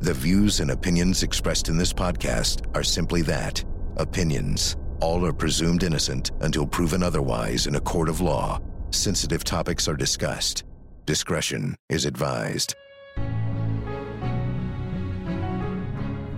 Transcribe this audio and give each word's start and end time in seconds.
The 0.00 0.14
views 0.14 0.60
and 0.60 0.70
opinions 0.70 1.24
expressed 1.24 1.68
in 1.68 1.76
this 1.76 1.92
podcast 1.92 2.64
are 2.76 2.84
simply 2.84 3.20
that 3.22 3.64
opinions. 3.96 4.76
All 5.00 5.26
are 5.26 5.32
presumed 5.32 5.82
innocent 5.82 6.30
until 6.40 6.68
proven 6.68 7.02
otherwise 7.02 7.66
in 7.66 7.74
a 7.74 7.80
court 7.80 8.08
of 8.08 8.20
law. 8.20 8.60
Sensitive 8.92 9.42
topics 9.42 9.88
are 9.88 9.96
discussed. 9.96 10.62
Discretion 11.04 11.74
is 11.88 12.04
advised. 12.04 12.76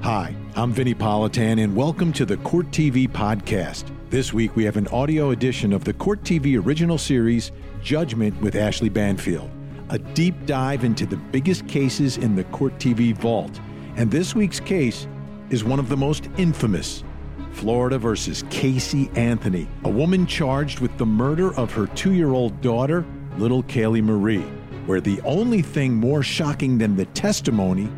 Hi, 0.00 0.34
I'm 0.56 0.72
Vinnie 0.72 0.94
Politan, 0.94 1.62
and 1.62 1.76
welcome 1.76 2.14
to 2.14 2.24
the 2.24 2.38
Court 2.38 2.70
TV 2.70 3.06
podcast. 3.06 3.94
This 4.08 4.32
week 4.32 4.56
we 4.56 4.64
have 4.64 4.78
an 4.78 4.88
audio 4.88 5.32
edition 5.32 5.74
of 5.74 5.84
the 5.84 5.92
Court 5.92 6.22
TV 6.22 6.58
original 6.58 6.96
series, 6.96 7.52
Judgment 7.82 8.40
with 8.40 8.54
Ashleigh 8.54 8.90
Banfield 8.90 9.50
a 9.90 9.98
deep 9.98 10.46
dive 10.46 10.84
into 10.84 11.04
the 11.04 11.16
biggest 11.16 11.66
cases 11.66 12.16
in 12.16 12.36
the 12.36 12.44
Court 12.44 12.72
TV 12.78 13.12
vault. 13.12 13.60
And 13.96 14.08
this 14.08 14.36
week's 14.36 14.60
case 14.60 15.08
is 15.50 15.64
one 15.64 15.80
of 15.80 15.88
the 15.88 15.96
most 15.96 16.28
infamous 16.38 17.02
Florida 17.50 17.98
versus 17.98 18.44
Casey 18.50 19.10
Anthony, 19.16 19.66
a 19.82 19.90
woman 19.90 20.26
charged 20.26 20.78
with 20.78 20.96
the 20.96 21.04
murder 21.04 21.52
of 21.56 21.72
her 21.72 21.88
two 21.88 22.12
year 22.14 22.32
old 22.32 22.60
daughter, 22.60 23.04
little 23.36 23.64
Caylee 23.64 24.02
Marie, 24.02 24.46
where 24.86 25.00
the 25.00 25.20
only 25.22 25.60
thing 25.60 25.92
more 25.92 26.22
shocking 26.22 26.78
than 26.78 26.94
the 26.94 27.06
testimony 27.06 27.90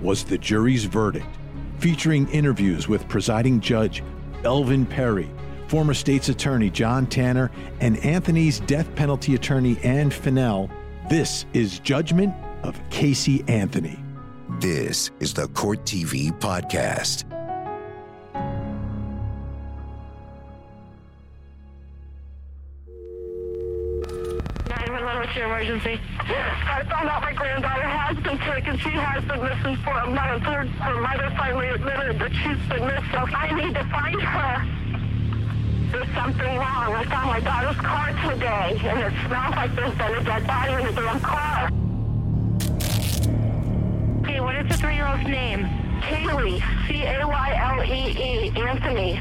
was 0.00 0.22
the 0.22 0.38
jury's 0.38 0.84
verdict, 0.84 1.26
featuring 1.78 2.28
interviews 2.28 2.86
with 2.86 3.08
presiding 3.08 3.58
judge 3.58 4.04
Belvin 4.42 4.88
Perry, 4.88 5.28
former 5.66 5.94
state's 5.94 6.28
attorney 6.28 6.70
John 6.70 7.06
Tanner, 7.06 7.50
and 7.80 7.98
Anthony's 8.04 8.60
death 8.60 8.94
penalty 8.94 9.34
attorney 9.34 9.76
Ann 9.82 10.10
Finnell 10.10 10.70
this 11.10 11.44
is 11.52 11.80
Judgment 11.80 12.32
of 12.62 12.80
Casey 12.88 13.42
Anthony. 13.48 13.98
This 14.60 15.10
is 15.18 15.34
the 15.34 15.48
Court 15.48 15.84
TV 15.84 16.30
Podcast. 16.38 17.24
What's 25.20 25.36
your 25.36 25.46
emergency? 25.46 26.00
I 26.18 26.84
found 26.88 27.08
out 27.08 27.22
my 27.22 27.32
granddaughter 27.32 27.82
has 27.82 28.16
been 28.16 28.38
sick 28.38 28.66
and 28.66 28.80
she 28.80 28.90
has 28.90 29.24
been 29.24 29.42
missing 29.42 29.76
for 29.84 29.92
a 29.92 30.10
month. 30.10 30.42
Her, 30.44 30.64
her 30.64 31.00
mother 31.00 31.34
finally 31.36 31.68
admitted 31.68 32.18
that 32.20 32.32
she's 32.32 32.68
been 32.68 32.86
missing. 32.86 33.34
I 33.34 33.52
need 33.54 33.74
to 33.74 33.84
find 33.90 34.20
her 34.20 34.89
there's 35.90 36.08
something 36.14 36.56
wrong. 36.56 36.92
I 36.92 37.04
found 37.04 37.26
my 37.28 37.40
daughter's 37.40 37.76
car 37.76 38.08
today, 38.30 38.80
and 38.84 39.00
it 39.00 39.12
smells 39.26 39.54
like 39.56 39.74
there's 39.74 39.94
been 39.96 40.14
a 40.14 40.24
dead 40.24 40.46
body 40.46 40.72
in 40.72 40.84
the 40.86 40.92
damn 40.92 41.20
car. 41.20 41.70
Okay, 44.22 44.40
what 44.40 44.56
is 44.56 44.68
the 44.68 44.76
three-year-old's 44.76 45.24
name? 45.24 45.64
Caylee, 46.00 46.62
C-A-Y-L-E-E, 46.88 48.52
Anthony. 48.56 49.20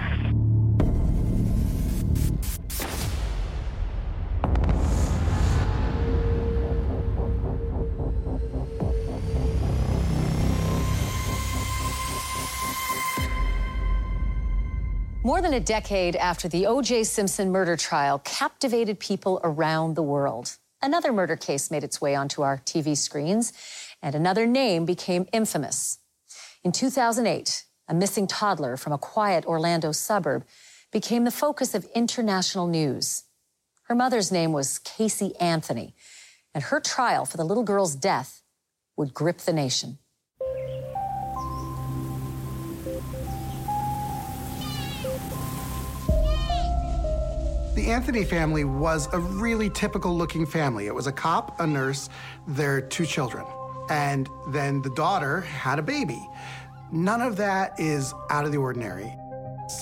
More 15.29 15.43
than 15.43 15.53
a 15.53 15.59
decade 15.59 16.15
after 16.15 16.49
the 16.49 16.65
O.J. 16.65 17.03
Simpson 17.03 17.51
murder 17.51 17.77
trial 17.77 18.17
captivated 18.17 18.99
people 18.99 19.39
around 19.43 19.93
the 19.93 20.01
world, 20.01 20.57
another 20.81 21.13
murder 21.13 21.35
case 21.35 21.69
made 21.69 21.83
its 21.83 22.01
way 22.01 22.15
onto 22.15 22.41
our 22.41 22.57
TV 22.65 22.97
screens, 22.97 23.53
and 24.01 24.15
another 24.15 24.47
name 24.47 24.85
became 24.85 25.27
infamous. 25.31 25.99
In 26.63 26.71
2008, 26.71 27.63
a 27.87 27.93
missing 27.93 28.25
toddler 28.25 28.75
from 28.75 28.91
a 28.91 28.97
quiet 28.97 29.45
Orlando 29.45 29.91
suburb 29.91 30.45
became 30.91 31.25
the 31.25 31.29
focus 31.45 31.75
of 31.75 31.85
international 31.93 32.65
news. 32.65 33.25
Her 33.83 33.93
mother's 33.93 34.31
name 34.31 34.51
was 34.51 34.79
Casey 34.79 35.35
Anthony, 35.39 35.93
and 36.55 36.63
her 36.63 36.79
trial 36.79 37.27
for 37.27 37.37
the 37.37 37.45
little 37.45 37.63
girl's 37.63 37.93
death 37.93 38.41
would 38.97 39.13
grip 39.13 39.37
the 39.37 39.53
nation. 39.53 39.99
The 47.79 47.91
Anthony 47.91 48.25
family 48.25 48.65
was 48.65 49.07
a 49.13 49.19
really 49.19 49.69
typical 49.69 50.13
looking 50.13 50.45
family. 50.45 50.87
It 50.87 50.93
was 50.93 51.07
a 51.07 51.13
cop, 51.13 51.61
a 51.61 51.65
nurse, 51.65 52.09
their 52.45 52.81
two 52.81 53.05
children. 53.05 53.45
And 53.89 54.29
then 54.49 54.81
the 54.81 54.89
daughter 54.89 55.39
had 55.39 55.79
a 55.79 55.81
baby. 55.81 56.21
None 56.91 57.21
of 57.21 57.37
that 57.37 57.79
is 57.79 58.13
out 58.31 58.43
of 58.43 58.51
the 58.51 58.57
ordinary. 58.57 59.15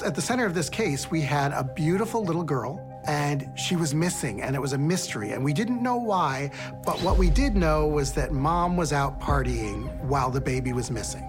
At 0.06 0.14
the 0.14 0.22
center 0.22 0.46
of 0.46 0.54
this 0.54 0.70
case, 0.70 1.10
we 1.10 1.22
had 1.22 1.54
a 1.54 1.64
beautiful 1.64 2.24
little 2.24 2.44
girl, 2.44 2.80
and 3.08 3.50
she 3.58 3.76
was 3.76 3.96
missing, 3.96 4.44
and 4.44 4.56
it 4.56 4.62
was 4.62 4.74
a 4.74 4.78
mystery, 4.78 5.32
and 5.32 5.44
we 5.44 5.52
didn't 5.52 5.82
know 5.82 5.96
why, 5.96 6.52
but 6.86 7.02
what 7.02 7.18
we 7.18 7.32
did 7.32 7.56
know 7.56 7.88
was 7.88 8.14
that 8.14 8.32
mom 8.32 8.78
was 8.78 8.94
out 8.94 9.20
partying 9.20 9.90
while 10.04 10.30
the 10.30 10.40
baby 10.40 10.72
was 10.72 10.92
missing. 10.92 11.28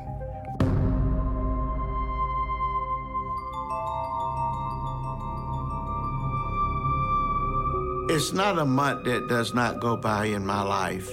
It's 8.10 8.32
not 8.32 8.58
a 8.58 8.64
month 8.64 9.04
that 9.04 9.28
does 9.28 9.52
not 9.52 9.80
go 9.80 9.94
by 9.94 10.24
in 10.24 10.46
my 10.46 10.62
life 10.62 11.12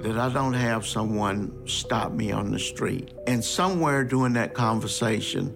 that 0.00 0.18
I 0.18 0.28
don't 0.32 0.54
have 0.54 0.84
someone 0.84 1.52
stop 1.64 2.10
me 2.12 2.32
on 2.32 2.50
the 2.50 2.58
street. 2.58 3.12
And 3.28 3.44
somewhere 3.44 4.02
during 4.02 4.32
that 4.32 4.52
conversation, 4.52 5.54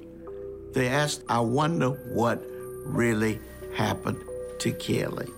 they 0.72 0.86
asked, 0.86 1.24
I 1.28 1.40
wonder 1.40 1.90
what 2.14 2.44
really 2.84 3.40
happened 3.74 4.22
to 4.60 4.70
Kelly. 4.70 5.28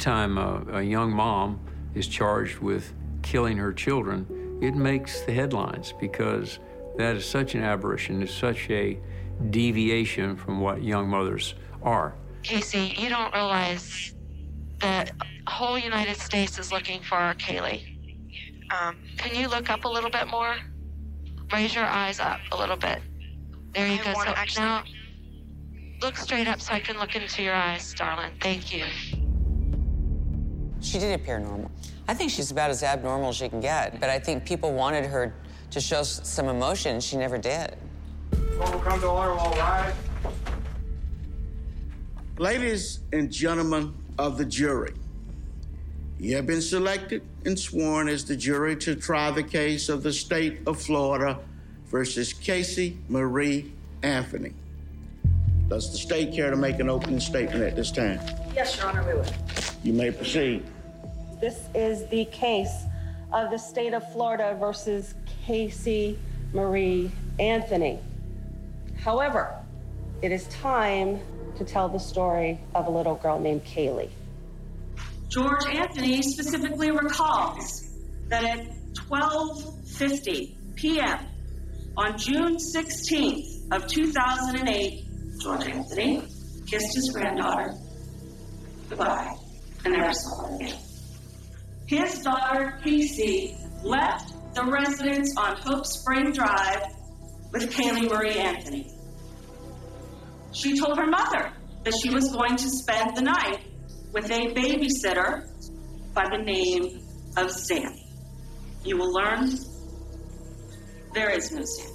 Anytime 0.00 0.38
a, 0.38 0.78
a, 0.78 0.82
young 0.82 1.12
mom 1.12 1.60
is 1.94 2.08
charged 2.08 2.60
with 2.60 2.94
killing 3.20 3.58
her 3.58 3.70
children, 3.70 4.58
it 4.62 4.74
makes 4.74 5.20
the 5.26 5.32
headlines 5.34 5.92
because 6.00 6.58
that 6.96 7.16
is 7.16 7.26
such 7.26 7.54
an 7.54 7.62
aberration, 7.62 8.22
it's 8.22 8.32
such 8.32 8.70
a 8.70 8.98
deviation 9.50 10.36
from 10.36 10.58
what 10.58 10.82
young 10.82 11.06
mothers 11.06 11.52
are. 11.82 12.14
Casey, 12.42 12.94
you 12.96 13.10
don't 13.10 13.30
realize 13.34 14.14
that 14.80 15.12
whole 15.46 15.78
United 15.78 16.16
States 16.16 16.58
is 16.58 16.72
looking 16.72 17.02
for 17.02 17.16
our 17.16 17.34
Caylee. 17.34 17.82
Um, 18.70 18.96
can 19.18 19.34
you 19.34 19.48
look 19.48 19.68
up 19.68 19.84
a 19.84 19.88
little 19.88 20.08
bit 20.08 20.28
more? 20.28 20.56
Raise 21.52 21.74
your 21.74 21.84
eyes 21.84 22.20
up 22.20 22.40
a 22.52 22.56
little 22.56 22.76
bit. 22.78 23.00
There 23.74 23.86
you 23.86 24.00
I 24.00 24.04
go. 24.04 24.14
So 24.14 24.30
actually... 24.30 24.64
now, 24.64 24.84
look 26.00 26.16
straight 26.16 26.48
up 26.48 26.62
so 26.62 26.72
I 26.72 26.80
can 26.80 26.98
look 26.98 27.14
into 27.16 27.42
your 27.42 27.54
eyes, 27.54 27.92
darling. 27.92 28.32
Thank 28.40 28.74
you. 28.74 28.86
She 30.80 30.98
did 30.98 31.20
appear 31.20 31.38
normal. 31.38 31.70
I 32.08 32.14
think 32.14 32.30
she's 32.30 32.50
about 32.50 32.70
as 32.70 32.82
abnormal 32.82 33.28
as 33.28 33.36
she 33.36 33.48
can 33.48 33.60
get, 33.60 34.00
but 34.00 34.10
I 34.10 34.18
think 34.18 34.44
people 34.44 34.72
wanted 34.72 35.06
her 35.06 35.32
to 35.70 35.80
show 35.80 36.02
some 36.02 36.48
emotion. 36.48 37.00
She 37.00 37.16
never 37.16 37.38
did. 37.38 37.76
come 38.58 39.00
to 39.00 39.06
order, 39.06 39.32
all 39.32 39.54
right. 39.56 39.94
Ladies 42.38 43.00
and 43.12 43.30
gentlemen 43.30 43.94
of 44.18 44.38
the 44.38 44.44
jury, 44.44 44.94
you 46.18 46.36
have 46.36 46.46
been 46.46 46.62
selected 46.62 47.22
and 47.44 47.58
sworn 47.58 48.08
as 48.08 48.24
the 48.24 48.36
jury 48.36 48.76
to 48.76 48.94
try 48.94 49.30
the 49.30 49.42
case 49.42 49.88
of 49.88 50.02
the 50.02 50.12
state 50.12 50.60
of 50.66 50.80
Florida 50.80 51.38
versus 51.86 52.32
Casey 52.32 52.98
Marie 53.08 53.72
Anthony. 54.02 54.54
Does 55.68 55.92
the 55.92 55.98
state 55.98 56.34
care 56.34 56.50
to 56.50 56.56
make 56.56 56.80
an 56.80 56.88
opening 56.88 57.20
statement 57.20 57.62
at 57.62 57.76
this 57.76 57.92
time? 57.92 58.20
Yes, 58.54 58.76
Your 58.76 58.86
Honor, 58.86 59.06
we 59.06 59.14
would. 59.14 59.59
You 59.82 59.92
may 59.94 60.10
proceed. 60.10 60.62
This 61.40 61.58
is 61.74 62.06
the 62.08 62.26
case 62.26 62.84
of 63.32 63.50
the 63.50 63.58
state 63.58 63.94
of 63.94 64.12
Florida 64.12 64.56
versus 64.60 65.14
Casey 65.46 66.18
Marie 66.52 67.10
Anthony. 67.38 67.98
However, 68.98 69.56
it 70.20 70.32
is 70.32 70.46
time 70.48 71.18
to 71.56 71.64
tell 71.64 71.88
the 71.88 71.98
story 71.98 72.60
of 72.74 72.86
a 72.86 72.90
little 72.90 73.14
girl 73.14 73.40
named 73.40 73.64
Caylee. 73.64 74.10
George 75.28 75.64
Anthony 75.66 76.20
specifically 76.22 76.90
recalls 76.90 77.88
that 78.28 78.44
at 78.44 78.66
12:50 78.94 80.54
p.m. 80.74 81.26
on 81.96 82.18
June 82.18 82.56
16th 82.56 83.72
of 83.72 83.86
2008, 83.86 85.04
George 85.40 85.66
Anthony 85.66 86.22
kissed 86.66 86.94
his 86.94 87.10
granddaughter 87.12 87.74
goodbye 88.90 89.39
and 89.84 89.94
never 89.94 90.12
saw 90.12 90.46
her 90.46 90.56
again. 90.56 90.78
His 91.86 92.22
daughter, 92.22 92.78
Casey, 92.84 93.56
left 93.82 94.32
the 94.54 94.64
residence 94.64 95.34
on 95.36 95.56
Hope 95.56 95.86
Spring 95.86 96.32
Drive 96.32 96.82
with 97.52 97.70
Caylee 97.72 98.08
Marie 98.08 98.38
Anthony. 98.38 98.90
She 100.52 100.78
told 100.78 100.98
her 100.98 101.06
mother 101.06 101.52
that 101.84 101.94
she 102.00 102.10
was 102.10 102.30
going 102.32 102.56
to 102.56 102.68
spend 102.68 103.16
the 103.16 103.22
night 103.22 103.60
with 104.12 104.30
a 104.30 104.52
babysitter 104.54 105.48
by 106.14 106.26
the 106.30 106.42
name 106.42 107.00
of 107.36 107.50
Sam. 107.50 107.94
You 108.84 108.96
will 108.96 109.12
learn 109.12 109.50
there 111.14 111.30
is 111.30 111.50
no 111.52 111.62
Sam. 111.64 111.92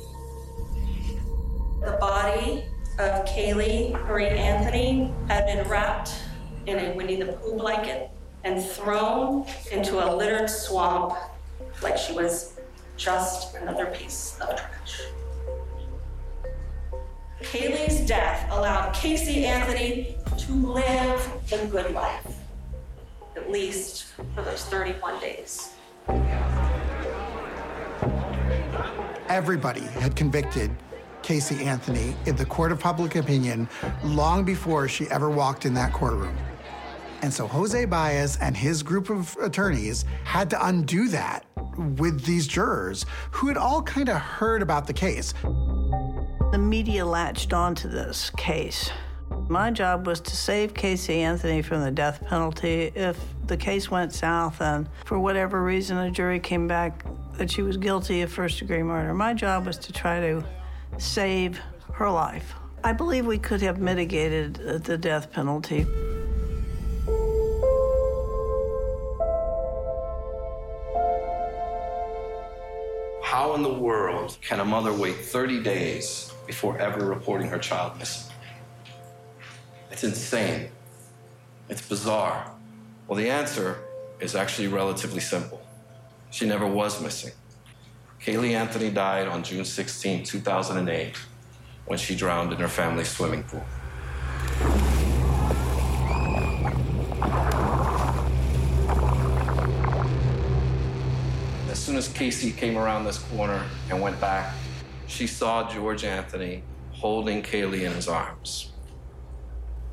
The 1.82 1.98
body 2.00 2.66
of 3.00 3.26
Caylee 3.26 3.92
Marie 4.08 4.28
Anthony 4.28 5.14
had 5.28 5.46
been 5.46 5.68
wrapped 5.68 6.14
in 6.68 6.80
a 6.80 6.96
Winnie 6.96 7.16
the 7.16 7.34
Pooh 7.34 7.58
blanket 7.58 8.10
and 8.44 8.64
thrown 8.64 9.46
into 9.72 10.04
a 10.04 10.08
littered 10.14 10.50
swamp 10.50 11.14
like 11.82 11.98
she 11.98 12.14
was 12.14 12.60
just 12.98 13.56
another 13.56 13.88
piece 13.88 14.40
of 14.40 14.56
trash. 14.56 15.02
Caylee's 17.42 18.00
death 18.08 18.50
allowed 18.52 18.94
Casey 18.94 19.46
Anthony 19.46 20.18
to 20.38 20.54
live 20.54 21.30
the 21.50 21.68
good 21.68 21.92
life, 21.94 22.36
at 23.36 23.52
least 23.52 24.06
for 24.34 24.42
those 24.42 24.64
31 24.66 25.20
days. 25.20 25.74
Everybody 29.28 29.82
had 29.82 30.16
convicted 30.16 30.72
Casey 31.22 31.66
Anthony 31.66 32.16
in 32.26 32.36
the 32.36 32.46
court 32.46 32.72
of 32.72 32.80
public 32.80 33.16
opinion 33.16 33.68
long 34.04 34.44
before 34.44 34.88
she 34.88 35.10
ever 35.10 35.30
walked 35.30 35.66
in 35.66 35.74
that 35.74 35.92
courtroom. 35.92 36.38
And 37.25 37.33
so 37.33 37.48
Jose 37.48 37.86
Baez 37.86 38.38
and 38.38 38.56
his 38.56 38.83
group 38.83 39.10
of 39.10 39.36
attorneys 39.42 40.06
had 40.25 40.48
to 40.51 40.68
undo 40.68 41.07
that 41.07 41.44
with 41.98 42.24
these 42.24 42.45
jurors 42.45 43.07
who 43.31 43.48
had 43.48 43.57
all 43.57 43.81
kind 43.81 44.10
of 44.10 44.18
heard 44.18 44.62
about 44.62 44.86
the 44.86 44.94
case. 44.94 45.33
The 46.51 46.60
media 46.60 47.04
latched 47.04 47.51
onto 47.51 47.89
this 47.89 48.30
case. 48.38 48.92
My 49.50 49.72
job 49.72 50.06
was 50.06 50.22
to 50.22 50.36
save 50.36 50.75
Casey 50.75 51.22
Anthony 51.22 51.63
from 51.63 51.81
the 51.81 51.89
death 51.89 52.24
penalty. 52.27 52.92
If 52.94 53.19
the 53.48 53.57
case 53.57 53.89
went 53.89 54.13
south 54.13 54.62
and 54.62 54.88
for 55.04 55.18
whatever 55.18 55.63
reason 55.63 55.98
a 55.98 56.12
jury 56.12 56.39
came 56.39 56.68
back 56.68 57.04
that 57.39 57.50
she 57.50 57.63
was 57.63 57.75
guilty 57.75 58.22
of 58.22 58.31
first 58.31 58.60
degree 58.60 58.83
murder, 58.83 59.16
my 59.16 59.33
job 59.33 59.66
was 59.66 59.80
to 59.80 59.92
try 59.92 60.19
to 60.19 60.45
save 61.00 61.60
her 61.94 62.12
life. 62.12 62.54
I 62.83 62.94
believe 62.94 63.25
we 63.25 63.39
could 63.39 63.63
have 63.63 63.80
mitigated 63.80 64.83
the 64.83 64.95
death 64.95 65.31
penalty. 65.31 65.88
How 73.38 73.54
in 73.54 73.64
the 73.64 73.74
world 73.90 74.38
can 74.40 74.62
a 74.62 74.64
mother 74.64 74.94
wait 74.94 75.18
30 75.18 75.62
days 75.62 76.32
before 76.48 76.78
ever 76.78 77.06
reporting 77.06 77.50
her 77.50 77.58
child 77.58 78.00
missing? 78.00 78.32
It's 79.92 80.06
insane. 80.06 80.70
It's 81.68 81.86
bizarre. 81.86 82.50
Well, 83.10 83.18
the 83.18 83.30
answer 83.30 83.80
is 84.22 84.36
actually 84.36 84.70
relatively 84.70 85.20
simple. 85.20 85.62
She 86.32 86.48
never 86.48 86.66
was 86.66 87.02
missing. 87.02 87.34
Caylee 88.22 88.54
Anthony 88.54 88.90
died 88.90 89.28
on 89.28 89.44
June 89.44 89.66
16, 89.66 90.24
2008, 90.24 91.18
when 91.88 92.00
she 92.00 92.16
drowned 92.16 92.54
in 92.54 92.60
her 92.60 92.70
family's 92.70 93.10
swimming 93.10 93.44
pool. 93.44 93.66
Soon 101.96 102.04
as 102.04 102.10
Casey 102.10 102.52
came 102.52 102.78
around 102.78 103.06
this 103.06 103.20
corner 103.20 103.64
and 103.90 104.02
went 104.02 104.20
back, 104.20 104.54
she 105.08 105.26
saw 105.26 105.72
George 105.72 106.04
Anthony 106.04 106.62
holding 106.92 107.42
Caylee 107.42 107.84
in 107.84 107.94
his 107.94 108.10
arms. 108.10 108.74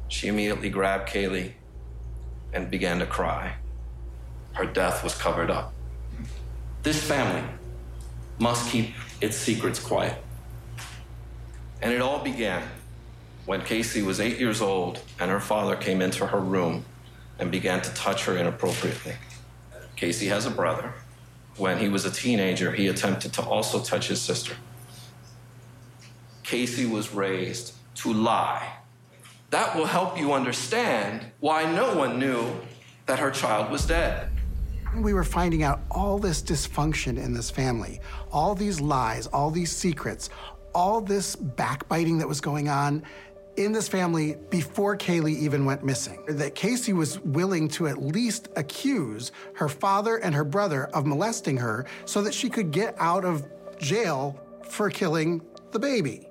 She 0.08 0.26
immediately 0.26 0.68
grabbed 0.68 1.08
Caylee 1.08 1.52
and 2.52 2.68
began 2.68 2.98
to 2.98 3.06
cry. 3.06 3.54
Her 4.54 4.66
death 4.66 5.04
was 5.04 5.14
covered 5.14 5.48
up. 5.48 5.74
This 6.82 7.00
family 7.00 7.48
must 8.40 8.68
keep 8.68 8.94
its 9.20 9.36
secrets 9.36 9.78
quiet. 9.78 10.20
And 11.82 11.92
it 11.92 12.00
all 12.00 12.24
began 12.24 12.64
when 13.46 13.60
Casey 13.60 14.02
was 14.02 14.18
eight 14.18 14.40
years 14.40 14.60
old 14.60 15.00
and 15.20 15.30
her 15.30 15.38
father 15.38 15.76
came 15.76 16.02
into 16.02 16.26
her 16.26 16.40
room 16.40 16.84
and 17.38 17.52
began 17.52 17.80
to 17.80 17.94
touch 17.94 18.24
her 18.24 18.36
inappropriately. 18.36 19.14
Casey 19.94 20.26
has 20.26 20.46
a 20.46 20.50
brother. 20.50 20.92
When 21.56 21.78
he 21.78 21.88
was 21.88 22.04
a 22.04 22.10
teenager, 22.10 22.72
he 22.72 22.88
attempted 22.88 23.32
to 23.34 23.42
also 23.42 23.80
touch 23.80 24.08
his 24.08 24.20
sister. 24.20 24.54
Casey 26.42 26.86
was 26.86 27.12
raised 27.12 27.74
to 27.96 28.12
lie. 28.12 28.76
That 29.50 29.76
will 29.76 29.86
help 29.86 30.18
you 30.18 30.32
understand 30.32 31.26
why 31.40 31.70
no 31.70 31.94
one 31.94 32.18
knew 32.18 32.58
that 33.06 33.18
her 33.18 33.30
child 33.30 33.70
was 33.70 33.86
dead. 33.86 34.30
We 34.96 35.14
were 35.14 35.24
finding 35.24 35.62
out 35.62 35.80
all 35.90 36.18
this 36.18 36.42
dysfunction 36.42 37.22
in 37.22 37.32
this 37.32 37.50
family, 37.50 38.00
all 38.30 38.54
these 38.54 38.80
lies, 38.80 39.26
all 39.26 39.50
these 39.50 39.72
secrets, 39.72 40.30
all 40.74 41.00
this 41.00 41.36
backbiting 41.36 42.18
that 42.18 42.28
was 42.28 42.40
going 42.40 42.68
on 42.68 43.02
in 43.56 43.72
this 43.72 43.88
family 43.88 44.36
before 44.50 44.96
Caylee 44.96 45.36
even 45.38 45.64
went 45.64 45.84
missing. 45.84 46.24
That 46.26 46.54
Casey 46.54 46.92
was 46.92 47.18
willing 47.20 47.68
to 47.68 47.86
at 47.88 48.02
least 48.02 48.48
accuse 48.56 49.32
her 49.54 49.68
father 49.68 50.16
and 50.16 50.34
her 50.34 50.44
brother 50.44 50.86
of 50.94 51.06
molesting 51.06 51.56
her 51.58 51.86
so 52.04 52.22
that 52.22 52.34
she 52.34 52.48
could 52.48 52.70
get 52.70 52.94
out 52.98 53.24
of 53.24 53.46
jail 53.78 54.38
for 54.68 54.88
killing 54.90 55.42
the 55.72 55.78
baby. 55.78 56.28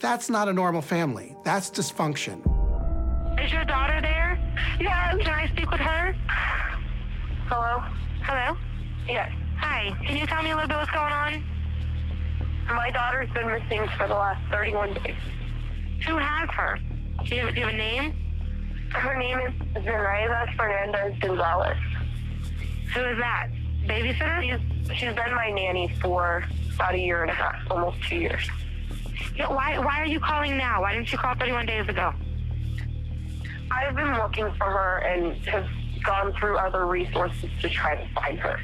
That's 0.00 0.28
not 0.28 0.48
a 0.48 0.52
normal 0.52 0.82
family. 0.82 1.36
That's 1.44 1.70
dysfunction. 1.70 2.40
Is 3.40 3.52
your 3.52 3.64
daughter 3.64 4.00
there? 4.00 4.38
Yeah, 4.80 5.16
Can 5.18 5.28
I 5.28 5.48
speak 5.48 5.70
with 5.70 5.80
her? 5.80 6.12
Hello? 7.46 7.82
Hello? 8.22 8.56
Yes. 9.06 9.30
Hi. 9.58 9.96
Can 10.04 10.16
you 10.16 10.26
tell 10.26 10.42
me 10.42 10.50
a 10.50 10.54
little 10.54 10.68
bit 10.68 10.76
what's 10.76 10.90
going 10.90 11.12
on? 11.12 11.44
My 12.66 12.90
daughter's 12.90 13.30
been 13.30 13.46
missing 13.46 13.88
for 13.96 14.08
the 14.08 14.14
last 14.14 14.40
31 14.50 14.94
days. 14.94 15.14
Who 16.06 16.16
has 16.16 16.48
her? 16.50 16.78
Do 17.24 17.34
you, 17.34 17.50
do 17.52 17.60
you 17.60 17.66
have 17.66 17.74
a 17.74 17.76
name? 17.76 18.14
Her 18.90 19.16
name 19.16 19.38
is 19.38 19.52
Zenaida 19.84 20.54
Fernandez 20.56 21.18
Gonzalez. 21.20 21.76
Who 22.94 23.00
is 23.04 23.18
that? 23.18 23.48
Babysitter? 23.86 24.42
She's, 24.42 24.96
she's 24.96 25.14
been 25.14 25.34
my 25.34 25.50
nanny 25.50 25.94
for 26.00 26.44
about 26.74 26.94
a 26.94 26.98
year 26.98 27.22
and 27.22 27.30
a 27.30 27.34
half, 27.34 27.70
almost 27.70 28.02
two 28.08 28.16
years. 28.16 28.48
Yeah, 29.36 29.48
why, 29.48 29.78
why 29.78 30.00
are 30.00 30.06
you 30.06 30.18
calling 30.18 30.56
now? 30.56 30.82
Why 30.82 30.94
didn't 30.94 31.12
you 31.12 31.18
call 31.18 31.34
31 31.36 31.66
days 31.66 31.88
ago? 31.88 32.12
I've 33.70 33.94
been 33.94 34.14
looking 34.14 34.52
for 34.58 34.66
her 34.66 34.98
and 34.98 35.36
have 35.46 35.66
gone 36.02 36.32
through 36.34 36.58
other 36.58 36.86
resources 36.86 37.48
to 37.60 37.68
try 37.70 37.94
to 37.96 38.14
find 38.14 38.38
her. 38.40 38.58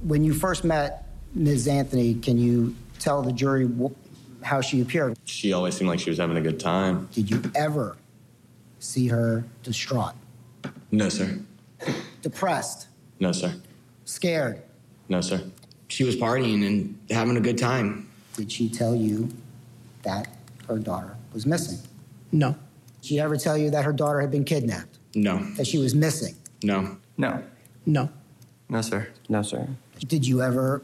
When 0.00 0.24
you 0.24 0.32
first 0.32 0.64
met 0.64 1.09
Ms. 1.34 1.68
Anthony, 1.68 2.14
can 2.14 2.38
you 2.38 2.74
tell 2.98 3.22
the 3.22 3.32
jury 3.32 3.66
wh- 3.66 3.92
how 4.44 4.60
she 4.60 4.80
appeared? 4.80 5.16
She 5.24 5.52
always 5.52 5.76
seemed 5.76 5.88
like 5.88 6.00
she 6.00 6.10
was 6.10 6.18
having 6.18 6.36
a 6.36 6.40
good 6.40 6.58
time. 6.60 7.08
Did 7.12 7.30
you 7.30 7.42
ever 7.54 7.96
see 8.78 9.08
her 9.08 9.44
distraught, 9.62 10.14
No, 10.90 11.08
sir. 11.08 11.38
depressed, 12.22 12.88
No, 13.20 13.32
sir. 13.32 13.54
scared? 14.04 14.62
No, 15.08 15.20
sir. 15.20 15.42
She 15.88 16.04
was 16.04 16.16
partying 16.16 16.66
and 16.66 16.98
having 17.10 17.36
a 17.36 17.40
good 17.40 17.58
time. 17.58 18.08
Did 18.36 18.50
she 18.50 18.68
tell 18.68 18.94
you 18.94 19.28
that 20.02 20.28
her 20.68 20.78
daughter 20.78 21.16
was 21.32 21.46
missing? 21.46 21.78
No. 22.32 22.50
Did 23.00 23.06
she 23.08 23.20
ever 23.20 23.36
tell 23.36 23.58
you 23.58 23.70
that 23.70 23.84
her 23.84 23.92
daughter 23.92 24.20
had 24.20 24.30
been 24.30 24.44
kidnapped? 24.44 24.98
No. 25.14 25.38
That 25.56 25.66
she 25.66 25.78
was 25.78 25.94
missing? 25.94 26.34
No. 26.62 26.96
No. 27.18 27.42
No. 27.86 28.08
No, 28.68 28.80
sir. 28.82 29.08
No, 29.28 29.42
sir. 29.42 29.68
Did 30.06 30.26
you 30.26 30.42
ever 30.42 30.82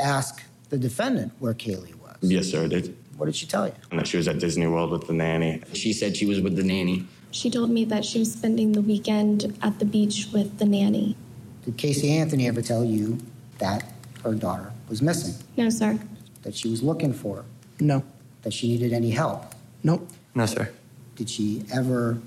ask 0.00 0.42
the 0.70 0.78
defendant 0.78 1.32
where 1.38 1.54
Caylee 1.54 1.94
was? 1.96 2.16
Yes, 2.20 2.48
sir, 2.50 2.64
I 2.64 2.68
did. 2.68 2.96
What 3.16 3.26
did 3.26 3.36
she 3.36 3.46
tell 3.46 3.66
you? 3.66 3.74
And 3.90 4.00
that 4.00 4.06
she 4.06 4.16
was 4.16 4.28
at 4.28 4.38
Disney 4.38 4.66
World 4.66 4.90
with 4.90 5.06
the 5.06 5.12
nanny. 5.12 5.62
She 5.74 5.92
said 5.92 6.16
she 6.16 6.26
was 6.26 6.40
with 6.40 6.56
the 6.56 6.62
nanny. 6.64 7.06
She 7.32 7.50
told 7.50 7.70
me 7.70 7.84
that 7.84 8.04
she 8.04 8.18
was 8.18 8.32
spending 8.32 8.72
the 8.72 8.80
weekend 8.80 9.56
at 9.62 9.78
the 9.78 9.84
beach 9.84 10.28
with 10.32 10.58
the 10.58 10.64
nanny. 10.64 11.16
Did 11.64 11.76
Casey 11.76 12.10
Anthony 12.12 12.48
ever 12.48 12.62
tell 12.62 12.84
you 12.84 13.18
that 13.58 13.84
her 14.24 14.34
daughter 14.34 14.72
was 14.88 15.02
missing? 15.02 15.34
No, 15.56 15.68
sir. 15.68 15.98
That 16.42 16.54
she 16.54 16.70
was 16.70 16.82
looking 16.82 17.12
for 17.12 17.36
her? 17.36 17.44
No. 17.78 18.02
That 18.42 18.52
she 18.54 18.68
needed 18.68 18.92
any 18.92 19.10
help? 19.10 19.54
Nope. 19.84 20.08
No, 20.34 20.46
sir. 20.46 20.70
Did 21.16 21.28
she 21.28 21.64
ever 21.72 22.18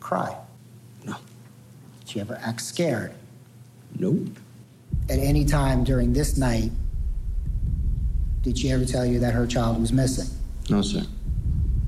cry? 0.00 0.36
No. 1.04 1.16
Did 2.00 2.08
she 2.08 2.20
ever 2.20 2.38
act 2.42 2.60
scared? 2.60 3.14
Nope. 3.98 4.28
At 5.08 5.18
any 5.18 5.44
time 5.46 5.84
during 5.84 6.12
this 6.12 6.36
night, 6.36 6.70
did 8.42 8.58
she 8.58 8.70
ever 8.70 8.84
tell 8.84 9.04
you 9.04 9.18
that 9.20 9.34
her 9.34 9.46
child 9.46 9.80
was 9.80 9.92
missing? 9.92 10.26
No, 10.70 10.82
sir. 10.82 11.02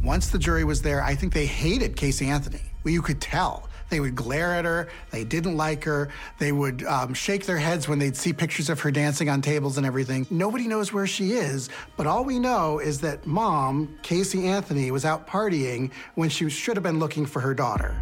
Once 0.02 0.28
the 0.28 0.38
jury 0.38 0.64
was 0.64 0.82
there, 0.82 1.02
I 1.02 1.14
think 1.14 1.32
they 1.32 1.46
hated 1.46 1.96
Casey 1.96 2.26
Anthony. 2.28 2.62
Well, 2.84 2.92
you 2.94 3.02
could 3.02 3.20
tell 3.20 3.68
They 3.90 3.98
would 4.00 4.14
glare 4.14 4.54
at 4.54 4.64
her. 4.64 4.88
They 5.10 5.24
didn't 5.24 5.56
like 5.56 5.82
her. 5.84 6.10
They 6.38 6.52
would 6.52 6.84
um, 6.84 7.12
shake 7.12 7.44
their 7.44 7.58
heads 7.58 7.88
when 7.88 7.98
they'd 7.98 8.16
see 8.16 8.32
pictures 8.32 8.70
of 8.70 8.78
her 8.80 8.90
dancing 8.92 9.28
on 9.28 9.42
tables 9.42 9.76
and 9.78 9.84
everything. 9.86 10.26
Nobody 10.30 10.68
knows 10.68 10.92
where 10.92 11.08
she 11.08 11.32
is, 11.32 11.68
but 11.96 12.06
all 12.06 12.24
we 12.24 12.38
know 12.38 12.78
is 12.78 13.00
that 13.00 13.26
mom, 13.26 13.98
Casey 14.02 14.46
Anthony, 14.46 14.90
was 14.92 15.04
out 15.04 15.26
partying 15.26 15.90
when 16.14 16.28
she 16.30 16.48
should 16.48 16.76
have 16.76 16.84
been 16.84 17.00
looking 17.00 17.26
for 17.26 17.40
her 17.40 17.52
daughter. 17.52 17.94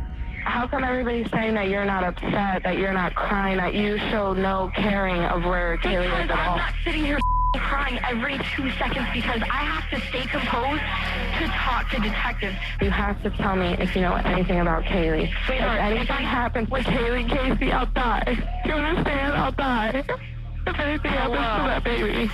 How 0.44 0.66
come 0.68 0.84
everybody's 0.84 1.30
saying 1.30 1.54
that 1.54 1.68
you're 1.68 1.84
not 1.86 2.04
upset, 2.04 2.62
that 2.64 2.76
you're 2.78 2.92
not 2.92 3.14
crying, 3.14 3.56
that 3.56 3.74
you 3.74 3.96
show 4.10 4.32
no 4.34 4.70
caring 4.76 5.22
of 5.22 5.42
where 5.44 5.78
Caylee 5.78 6.04
is 6.04 6.10
Because 6.10 6.30
at 6.30 6.38
I'm 6.38 6.48
all? 6.50 6.56
not 6.58 6.74
sitting 6.84 7.04
here 7.04 7.18
crying 7.58 7.98
every 8.08 8.38
two 8.54 8.70
seconds 8.72 9.06
because 9.14 9.40
I 9.42 9.64
have 9.64 9.88
to 9.90 10.06
stay 10.08 10.22
composed 10.26 10.82
to 11.38 11.46
talk 11.48 11.88
to 11.90 12.00
detectives. 12.00 12.56
You 12.80 12.90
have 12.90 13.22
to 13.22 13.30
tell 13.30 13.56
me 13.56 13.74
if 13.78 13.94
you 13.96 14.02
know 14.02 14.14
anything 14.14 14.60
about 14.60 14.84
Caylee. 14.84 15.30
Sweetheart, 15.46 15.76
if 15.78 15.82
anything 15.82 16.02
if 16.02 16.10
I- 16.10 16.22
happens 16.22 16.70
with 16.70 16.84
Caylee 16.84 17.28
Casey, 17.28 17.72
I'll 17.72 17.86
die. 17.86 18.36
You 18.66 18.72
understand? 18.72 19.32
I'll 19.34 19.52
die. 19.52 20.04
If 20.66 20.78
anything 20.78 21.10
happens 21.12 21.36
to 21.38 21.42
Hello. 21.42 21.66
that 21.68 21.84
baby. 21.84 22.30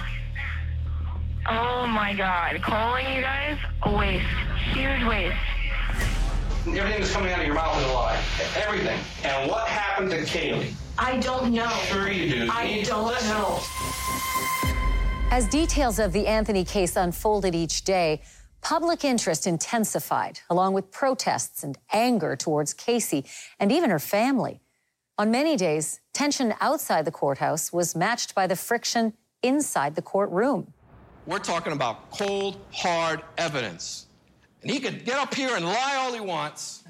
Oh 1.49 1.87
my 1.87 2.15
god. 2.15 2.61
Calling 2.63 3.07
you 3.15 3.21
guys? 3.23 3.59
A 3.83 3.91
waste. 3.97 4.25
Huge 4.73 5.05
waste. 5.05 5.37
Everything 6.67 7.01
that's 7.01 7.13
coming 7.13 7.31
out 7.33 7.41
of 7.41 7.47
your 7.47 7.55
mouth 7.55 7.79
is 7.79 7.85
a 7.89 7.93
lie. 7.93 8.19
Everything. 8.57 8.99
And 9.23 9.51
what 9.51 9.69
happened 9.69 10.11
to 10.11 10.17
Caylee? 10.23 10.73
I 10.99 11.19
don't 11.19 11.53
know. 11.53 11.69
Sure 11.85 12.11
you 12.11 12.31
do. 12.47 12.49
I 12.51 12.65
You 12.65 12.85
don't 12.85 13.07
listen. 13.07 13.29
know. 13.29 13.61
As 15.35 15.49
details 15.49 15.99
of 15.99 16.13
the 16.13 16.29
Anthony 16.29 16.65
case 16.65 16.95
unfolded 16.95 17.57
each 17.57 17.83
day, 17.83 18.23
public 18.61 19.05
interest 19.05 19.49
intensified, 19.49 20.39
along 20.49 20.75
with 20.75 20.93
protests 20.93 21.65
and 21.65 21.77
anger 21.93 22.37
towards 22.37 22.73
Casey 22.73 23.25
and 23.59 23.73
even 23.73 23.91
her 23.91 23.99
family. 23.99 24.61
On 25.19 25.33
many 25.33 25.57
days, 25.57 25.99
tension 26.13 26.55
outside 26.61 27.05
the 27.05 27.11
courthouse 27.11 27.73
was 27.73 27.97
matched 27.97 28.37
by 28.37 28.47
the 28.47 28.55
friction 28.55 29.13
inside 29.43 29.97
the 29.97 30.03
courtroom. 30.03 30.73
We're 31.27 31.41
talking 31.41 31.73
about 31.73 32.13
cold, 32.13 32.61
hard 32.73 33.21
evidence. 33.37 34.07
And 34.63 34.71
he 34.71 34.79
could 34.79 35.05
get 35.05 35.19
up 35.19 35.35
here 35.35 35.57
and 35.57 35.65
lie 35.65 35.97
all 35.97 36.15
he 36.15 36.21
wants 36.21 36.85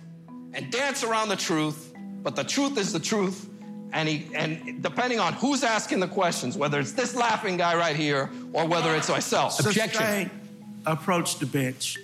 and 0.53 0.71
dance 0.71 1.03
around 1.03 1.31
the 1.31 1.37
truth, 1.37 1.95
but 2.23 2.37
the 2.37 2.45
truth 2.45 2.77
is 2.77 2.93
the 2.93 3.01
truth. 3.01 3.49
And, 3.95 4.09
he, 4.09 4.27
and 4.35 4.83
depending 4.83 5.21
on 5.21 5.35
who's 5.35 5.63
asking 5.63 6.01
the 6.01 6.09
questions, 6.09 6.57
whether 6.57 6.81
it's 6.81 6.93
this 6.93 7.15
laughing 7.15 7.57
guy 7.57 7.77
right 7.77 7.95
here 7.95 8.29
or 8.53 8.67
whether 8.67 8.95
it's 8.97 9.09
myself. 9.09 9.53
Sustained. 9.53 10.31
Approach 10.85 11.39
the 11.39 11.47
bench. 11.47 11.97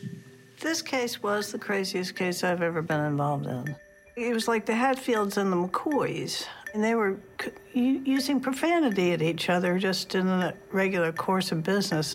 This 0.60 0.82
case 0.82 1.20
was 1.20 1.50
the 1.50 1.58
craziest 1.58 2.14
case 2.14 2.44
I've 2.44 2.62
ever 2.62 2.80
been 2.80 3.00
involved 3.00 3.46
in. 3.46 3.74
It 4.16 4.32
was 4.32 4.46
like 4.46 4.66
the 4.66 4.74
Hatfields 4.74 5.36
and 5.36 5.52
the 5.52 5.56
McCoys, 5.56 6.46
and 6.74 6.84
they 6.84 6.94
were 6.94 7.18
c- 7.42 7.50
u- 7.72 8.02
using 8.04 8.38
profanity 8.40 9.12
at 9.12 9.20
each 9.20 9.50
other 9.50 9.78
just 9.78 10.14
in 10.14 10.26
the 10.26 10.54
regular 10.70 11.10
course 11.12 11.50
of 11.50 11.62
business. 11.64 12.14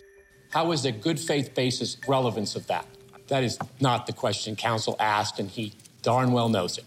How 0.50 0.72
is 0.72 0.84
the 0.84 0.92
good 0.92 1.20
faith 1.20 1.54
basis 1.54 1.98
relevance 2.08 2.56
of 2.56 2.66
that? 2.68 2.86
That 3.28 3.44
is 3.44 3.58
not 3.80 4.06
the 4.06 4.12
question 4.12 4.56
counsel 4.56 4.96
asked, 5.00 5.38
and 5.38 5.50
he 5.50 5.74
darn 6.02 6.32
well 6.32 6.48
knows 6.48 6.78
it. 6.78 6.84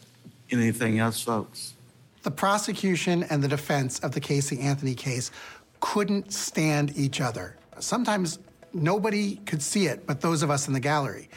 Anything 0.50 0.98
else, 0.98 1.22
folks? 1.22 1.74
The 2.24 2.32
prosecution 2.32 3.24
and 3.24 3.42
the 3.42 3.48
defense 3.48 4.00
of 4.00 4.12
the 4.12 4.20
Casey 4.20 4.60
Anthony 4.60 4.94
case 4.94 5.32
couldn't 5.80 6.34
stand 6.34 6.98
each 6.98 7.22
other. 7.22 7.56
Sometimes 7.80 8.40
nobody 8.74 9.38
could 9.46 9.62
see 9.62 9.88
it 9.88 10.06
but 10.06 10.22
those 10.22 10.44
of 10.44 10.52
us 10.52 10.68
in 10.68 10.74
the 10.74 10.80
gallery. 10.80 11.30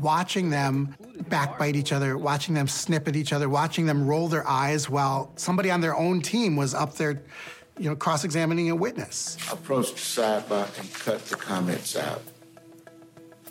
Watching 0.00 0.48
them 0.50 0.96
backbite 1.28 1.76
each 1.76 1.92
other, 1.92 2.16
watching 2.16 2.54
them 2.54 2.66
snip 2.66 3.06
at 3.06 3.16
each 3.16 3.32
other, 3.32 3.48
watching 3.48 3.84
them 3.84 4.06
roll 4.06 4.28
their 4.28 4.46
eyes 4.48 4.88
while 4.88 5.30
somebody 5.36 5.70
on 5.70 5.80
their 5.80 5.96
own 5.96 6.22
team 6.22 6.56
was 6.56 6.74
up 6.74 6.94
there, 6.94 7.22
you 7.78 7.90
know, 7.90 7.96
cross 7.96 8.24
examining 8.24 8.70
a 8.70 8.74
witness. 8.74 9.36
Approach 9.52 9.92
the 9.92 9.98
sidebar 9.98 10.78
and 10.78 10.94
cut 10.94 11.24
the 11.26 11.36
comments 11.36 11.96
out. 11.96 12.22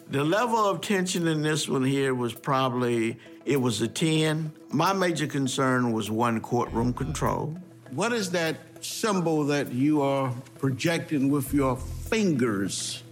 The 0.09 0.23
level 0.23 0.57
of 0.57 0.81
tension 0.81 1.27
in 1.27 1.43
this 1.43 1.69
one 1.69 1.83
here 1.83 2.15
was 2.15 2.33
probably, 2.33 3.19
it 3.49 3.59
was 3.59 3.81
a 3.81 3.87
10. 3.87 4.53
My 4.69 4.93
major 4.93 5.27
concern 5.27 5.91
was 5.91 6.09
one 6.09 6.39
courtroom 6.39 6.93
control. 6.93 7.57
What 7.91 8.13
is 8.13 8.31
that 8.31 8.57
symbol 8.79 9.43
that 9.45 9.73
you 9.73 10.01
are 10.01 10.31
projecting 10.59 11.29
with 11.29 11.53
your 11.53 11.75
fingers? 11.75 13.03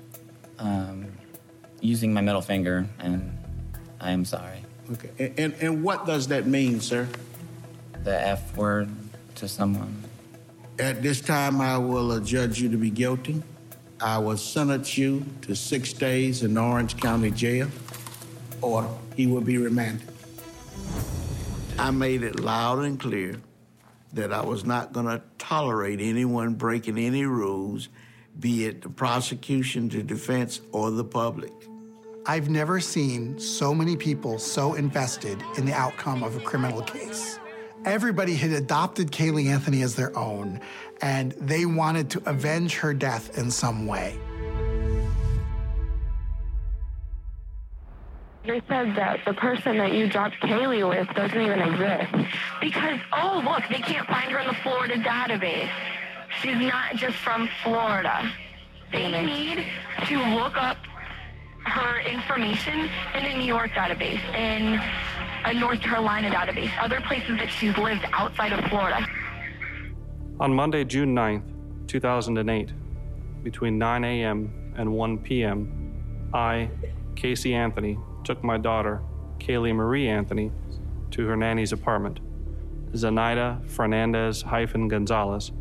um, 0.60 1.06
using 1.82 2.14
my 2.14 2.22
middle 2.22 2.42
finger, 2.42 2.88
and 3.00 3.38
I 4.00 4.12
am 4.12 4.26
sorry. 4.26 4.64
Okay. 4.92 5.10
And, 5.20 5.40
and, 5.40 5.54
and 5.62 5.84
what 5.84 6.06
does 6.06 6.28
that 6.28 6.46
mean, 6.46 6.80
sir? 6.80 7.08
The 8.04 8.20
F 8.20 8.56
word 8.56 8.90
to 9.36 9.48
someone. 9.48 10.04
At 10.80 11.02
this 11.02 11.22
time, 11.22 11.60
I 11.60 11.78
will 11.78 12.14
adjudge 12.14 12.62
you 12.62 12.70
to 12.70 12.78
be 12.78 12.90
guilty. 12.90 13.44
I 14.00 14.20
will 14.20 14.38
sentence 14.38 14.98
you 14.98 15.26
to 15.42 15.56
six 15.56 15.92
days 15.92 16.44
in 16.44 16.58
Orange 16.58 16.98
County 16.98 17.32
Jail, 17.32 17.68
or 18.62 18.88
he 19.16 19.28
will 19.28 19.42
be 19.42 19.58
remanded. 19.58 20.08
I 21.80 21.92
made 21.92 22.24
it 22.24 22.40
loud 22.40 22.80
and 22.80 23.00
clear 23.00 23.40
that 24.14 24.34
I 24.34 24.44
was 24.44 24.66
not 24.66 24.94
going 24.94 25.06
to 25.06 25.22
tolerate 25.38 26.00
anyone 26.02 26.56
breaking 26.56 26.98
any 26.98 27.26
rules, 27.26 27.90
be 28.40 28.66
it 28.66 28.82
the 28.82 28.90
prosecution, 28.90 29.90
the 29.90 30.04
defense, 30.04 30.62
or 30.72 30.92
the 30.92 31.04
public. 31.04 31.52
I've 32.26 32.50
never 32.50 32.80
seen 32.80 33.40
so 33.40 33.74
many 33.74 33.96
people 33.96 34.38
so 34.40 34.74
invested 34.74 35.42
in 35.58 35.66
the 35.66 35.74
outcome 35.74 36.24
of 36.24 36.36
a 36.36 36.42
criminal 36.42 36.82
case. 36.82 37.40
Everybody 37.86 38.36
had 38.36 38.52
adopted 38.52 39.12
Caylee 39.12 39.46
Anthony 39.48 39.82
as 39.82 39.96
their 39.96 40.18
own, 40.18 40.60
and 41.02 41.32
they 41.34 41.66
wanted 41.66 42.10
to 42.10 42.30
avenge 42.30 42.76
her 42.78 42.94
death 42.94 43.38
in 43.38 43.50
some 43.50 43.88
way. 43.88 44.20
They 48.48 48.62
said 48.70 48.96
that 48.96 49.20
the 49.26 49.34
person 49.34 49.78
that 49.78 49.92
you 49.92 50.10
dropped 50.10 50.36
Caylee 50.42 50.88
with 50.88 51.14
doesn't 51.14 51.40
even 51.40 51.60
exist. 51.60 52.14
Because, 52.62 52.98
oh, 53.12 53.42
look, 53.44 53.64
they 53.70 53.82
can't 53.84 54.08
find 54.08 54.32
her 54.32 54.40
in 54.40 54.48
the 54.48 54.54
Florida 54.64 54.96
database. 54.96 55.70
She's 56.42 56.56
not 56.56 56.96
just 56.96 57.18
from 57.18 57.50
Florida. 57.62 58.32
They 58.94 59.12
need 59.22 59.66
to 60.06 60.18
look 60.36 60.56
up 60.56 60.78
her 61.66 62.00
information 62.00 62.90
in 63.16 63.26
a 63.26 63.38
New 63.38 63.44
York 63.44 63.72
database, 63.72 64.24
in 64.34 64.80
a 65.44 65.54
North 65.54 65.82
Carolina 65.82 66.30
database, 66.30 66.72
other 66.82 67.02
places 67.02 67.38
that 67.40 67.50
she's 67.50 67.78
lived 67.78 68.06
outside 68.14 68.54
of 68.54 68.64
Florida. 68.70 69.06
On 70.40 70.54
Monday, 70.54 70.86
June 70.86 71.14
9th, 71.14 71.44
2008, 71.88 72.72
between 73.44 73.78
9 73.78 74.04
a.m. 74.06 74.74
and 74.78 74.94
1 74.94 75.18
p.m., 75.18 76.30
I, 76.34 76.70
Casey 77.18 77.54
Anthony, 77.54 77.98
took 78.28 78.44
my 78.44 78.58
daughter, 78.58 79.02
Caylee 79.40 79.74
Marie 79.74 80.10
Anthony, 80.10 80.52
to 81.12 81.26
her 81.28 81.38
nanny's 81.38 81.72
apartment. 81.72 82.20
Zenaida 82.92 83.66
Fernandez 83.70 84.42
hyphen 84.42 84.90
Gonzalez 84.90 85.54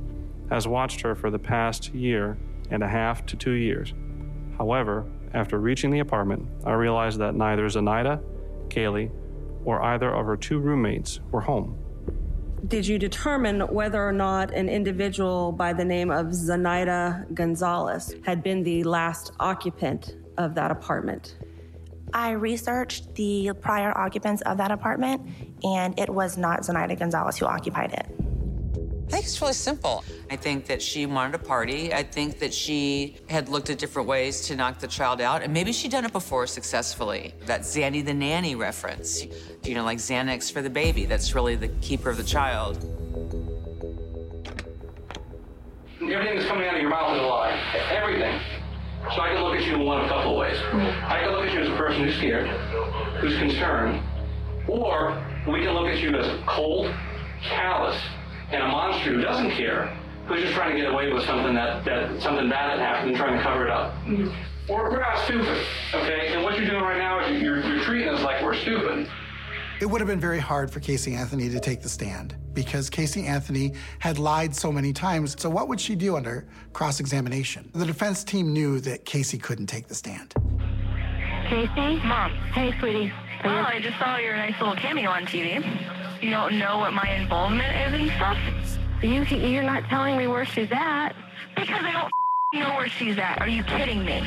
has 0.50 0.66
watched 0.66 1.00
her 1.02 1.14
for 1.14 1.30
the 1.30 1.38
past 1.38 1.94
year 1.94 2.36
and 2.72 2.82
a 2.82 2.88
half 2.88 3.24
to 3.26 3.36
two 3.36 3.52
years. 3.52 3.94
However, 4.58 5.06
after 5.32 5.60
reaching 5.60 5.92
the 5.92 6.00
apartment, 6.00 6.48
I 6.64 6.72
realized 6.72 7.20
that 7.20 7.36
neither 7.36 7.66
Zenaida, 7.66 8.20
Caylee, 8.68 9.12
or 9.64 9.80
either 9.82 10.12
of 10.12 10.26
her 10.26 10.36
two 10.36 10.58
roommates 10.58 11.20
were 11.30 11.42
home. 11.42 11.78
Did 12.66 12.84
you 12.84 12.98
determine 12.98 13.60
whether 13.60 14.04
or 14.04 14.12
not 14.12 14.52
an 14.52 14.68
individual 14.68 15.52
by 15.52 15.72
the 15.72 15.84
name 15.84 16.10
of 16.10 16.26
Zenaida 16.34 17.32
Gonzalez 17.32 18.16
had 18.24 18.42
been 18.42 18.64
the 18.64 18.82
last 18.82 19.30
occupant 19.38 20.16
of 20.36 20.56
that 20.56 20.72
apartment? 20.72 21.36
I 22.12 22.30
researched 22.32 23.14
the 23.14 23.52
prior 23.60 23.96
occupants 23.96 24.42
of 24.42 24.58
that 24.58 24.70
apartment, 24.70 25.22
and 25.62 25.98
it 25.98 26.08
was 26.08 26.38
not 26.38 26.60
Zenaida 26.60 26.98
Gonzalez 26.98 27.36
who 27.36 27.46
occupied 27.46 27.92
it. 27.92 28.06
I 29.06 29.08
think 29.08 29.24
it's 29.24 29.40
really 29.40 29.52
simple. 29.52 30.04
I 30.30 30.36
think 30.36 30.66
that 30.66 30.82
she 30.82 31.06
wanted 31.06 31.36
a 31.36 31.38
party. 31.38 31.94
I 31.94 32.02
think 32.02 32.40
that 32.40 32.52
she 32.52 33.16
had 33.28 33.48
looked 33.48 33.70
at 33.70 33.78
different 33.78 34.08
ways 34.08 34.40
to 34.48 34.56
knock 34.56 34.80
the 34.80 34.88
child 34.88 35.20
out, 35.20 35.42
and 35.42 35.52
maybe 35.52 35.72
she'd 35.72 35.92
done 35.92 36.04
it 36.04 36.12
before 36.12 36.46
successfully. 36.48 37.32
That 37.44 37.60
Zanny 37.60 38.04
the 38.04 38.14
nanny 38.14 38.56
reference, 38.56 39.24
you 39.62 39.74
know, 39.74 39.84
like 39.84 39.98
Xanax 39.98 40.50
for 40.50 40.60
the 40.60 40.70
baby. 40.70 41.06
That's 41.06 41.36
really 41.36 41.54
the 41.54 41.68
keeper 41.68 42.10
of 42.10 42.16
the 42.16 42.24
child. 42.24 42.78
Everything 46.00 46.36
that's 46.36 46.48
coming 46.48 46.66
out 46.66 46.74
of 46.74 46.80
your 46.80 46.90
mouth 46.90 47.14
is 47.14 47.22
a 47.22 47.26
lie. 47.26 47.60
Everything. 47.90 48.40
So 49.14 49.22
I 49.22 49.28
can 49.32 49.42
look 49.42 49.54
at 49.54 49.64
you 49.64 49.74
in 49.74 49.84
one 49.84 50.00
of 50.00 50.06
a 50.06 50.08
couple 50.08 50.32
of 50.32 50.38
ways. 50.38 50.56
Mm. 50.56 51.04
I 51.04 51.20
can 51.20 51.32
look 51.32 51.46
at 51.46 51.52
you 51.54 51.60
as 51.60 51.68
a 51.68 51.76
person 51.76 52.04
who's 52.04 52.16
scared, 52.16 52.48
who's 53.20 53.36
concerned, 53.38 54.02
or 54.68 55.22
we 55.46 55.60
can 55.62 55.74
look 55.74 55.86
at 55.86 55.98
you 55.98 56.16
as 56.16 56.26
cold, 56.46 56.92
callous, 57.42 57.96
and 58.50 58.62
a 58.62 58.66
monster 58.66 59.14
who 59.14 59.20
doesn't 59.22 59.52
care, 59.52 59.96
who's 60.26 60.42
just 60.42 60.54
trying 60.54 60.74
to 60.74 60.80
get 60.80 60.92
away 60.92 61.12
with 61.12 61.24
something 61.24 61.54
that, 61.54 61.84
that 61.84 62.20
something 62.20 62.48
bad 62.48 62.78
had 62.78 62.80
happened 62.80 63.10
and 63.10 63.16
trying 63.16 63.36
to 63.36 63.42
cover 63.42 63.64
it 63.64 63.70
up. 63.70 63.94
Mm. 64.04 64.34
Or 64.68 64.90
we're 64.90 65.00
not 65.00 65.18
stupid, 65.24 65.64
okay? 65.94 66.32
And 66.34 66.42
what 66.42 66.58
you're 66.58 66.68
doing 66.68 66.82
right 66.82 66.98
now 66.98 67.24
is 67.24 67.40
you're, 67.40 67.64
you're 67.64 67.84
treating 67.84 68.08
us 68.08 68.22
like 68.22 68.42
we're 68.42 68.56
stupid. 68.56 69.08
It 69.78 69.84
would 69.84 70.00
have 70.00 70.08
been 70.08 70.20
very 70.20 70.38
hard 70.38 70.70
for 70.70 70.80
Casey 70.80 71.14
Anthony 71.14 71.50
to 71.50 71.60
take 71.60 71.82
the 71.82 71.88
stand 71.88 72.34
because 72.54 72.88
Casey 72.88 73.26
Anthony 73.26 73.74
had 73.98 74.18
lied 74.18 74.56
so 74.56 74.72
many 74.72 74.90
times. 74.90 75.36
So, 75.38 75.50
what 75.50 75.68
would 75.68 75.78
she 75.78 75.94
do 75.94 76.16
under 76.16 76.46
cross 76.72 76.98
examination? 76.98 77.70
The 77.74 77.84
defense 77.84 78.24
team 78.24 78.54
knew 78.54 78.80
that 78.80 79.04
Casey 79.04 79.36
couldn't 79.36 79.66
take 79.66 79.86
the 79.86 79.94
stand. 79.94 80.32
Casey? 81.48 82.00
Mom. 82.06 82.32
Hey, 82.54 82.74
sweetie. 82.78 83.12
Oh, 83.44 83.50
I 83.50 83.78
just 83.82 83.98
saw 83.98 84.16
your 84.16 84.34
nice 84.34 84.58
little 84.58 84.76
cameo 84.76 85.10
on 85.10 85.26
TV. 85.26 85.62
You 86.22 86.30
don't 86.30 86.58
know 86.58 86.78
what 86.78 86.94
my 86.94 87.10
involvement 87.10 87.68
is 87.68 88.00
and 88.00 88.10
stuff? 88.12 88.38
You, 89.02 89.24
you're 89.24 89.62
not 89.62 89.84
telling 89.90 90.16
me 90.16 90.26
where 90.26 90.46
she's 90.46 90.72
at. 90.72 91.10
Because 91.54 91.82
I 91.82 91.92
don't 91.92 92.10
know 92.62 92.74
where 92.76 92.88
she's 92.88 93.18
at. 93.18 93.42
Are 93.42 93.48
you 93.48 93.62
kidding 93.62 94.06
me? 94.06 94.22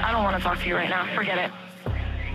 I 0.00 0.10
don't 0.10 0.24
want 0.24 0.36
to 0.36 0.42
talk 0.42 0.58
to 0.58 0.66
you 0.66 0.74
right 0.74 0.90
now. 0.90 1.14
Forget 1.14 1.38
it. 1.38 1.65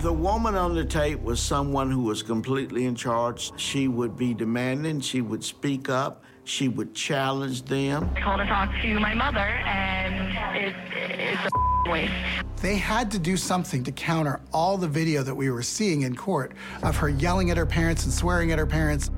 The 0.02 0.12
woman 0.12 0.56
on 0.56 0.74
the 0.74 0.84
tape 0.84 1.22
was 1.22 1.40
someone 1.40 1.92
who 1.92 2.02
was 2.02 2.24
completely 2.24 2.86
in 2.86 2.96
charge. 2.96 3.52
She 3.56 3.88
would 3.88 4.18
be 4.18 4.34
demanding, 4.34 5.00
she 5.00 5.22
would 5.22 5.44
speak 5.44 5.90
up, 5.90 6.24
she 6.44 6.68
would 6.70 6.96
challenge 6.96 7.66
them. 7.66 8.10
I 8.16 8.22
called 8.22 8.40
to 8.40 8.48
talk 8.48 8.72
to 8.82 9.00
my 9.00 9.14
mother, 9.14 9.38
and 9.38 10.58
it, 10.58 10.76
it's 10.96 11.40
a 11.46 11.92
waste. 11.92 12.12
They 12.64 12.78
had 12.78 13.12
to 13.12 13.20
do 13.20 13.38
something 13.38 13.84
to 13.84 13.92
counter 13.92 14.42
all 14.52 14.76
the 14.76 14.88
video 14.88 15.22
that 15.22 15.36
we 15.36 15.52
were 15.52 15.62
seeing 15.62 16.02
in 16.02 16.16
court 16.16 16.54
of 16.82 16.98
her 16.98 17.10
yelling 17.10 17.52
at 17.52 17.58
her 17.58 17.68
parents 17.68 18.04
and 18.04 18.12
swearing 18.12 18.52
at 18.52 18.58
her 18.58 18.66
parents. 18.66 19.12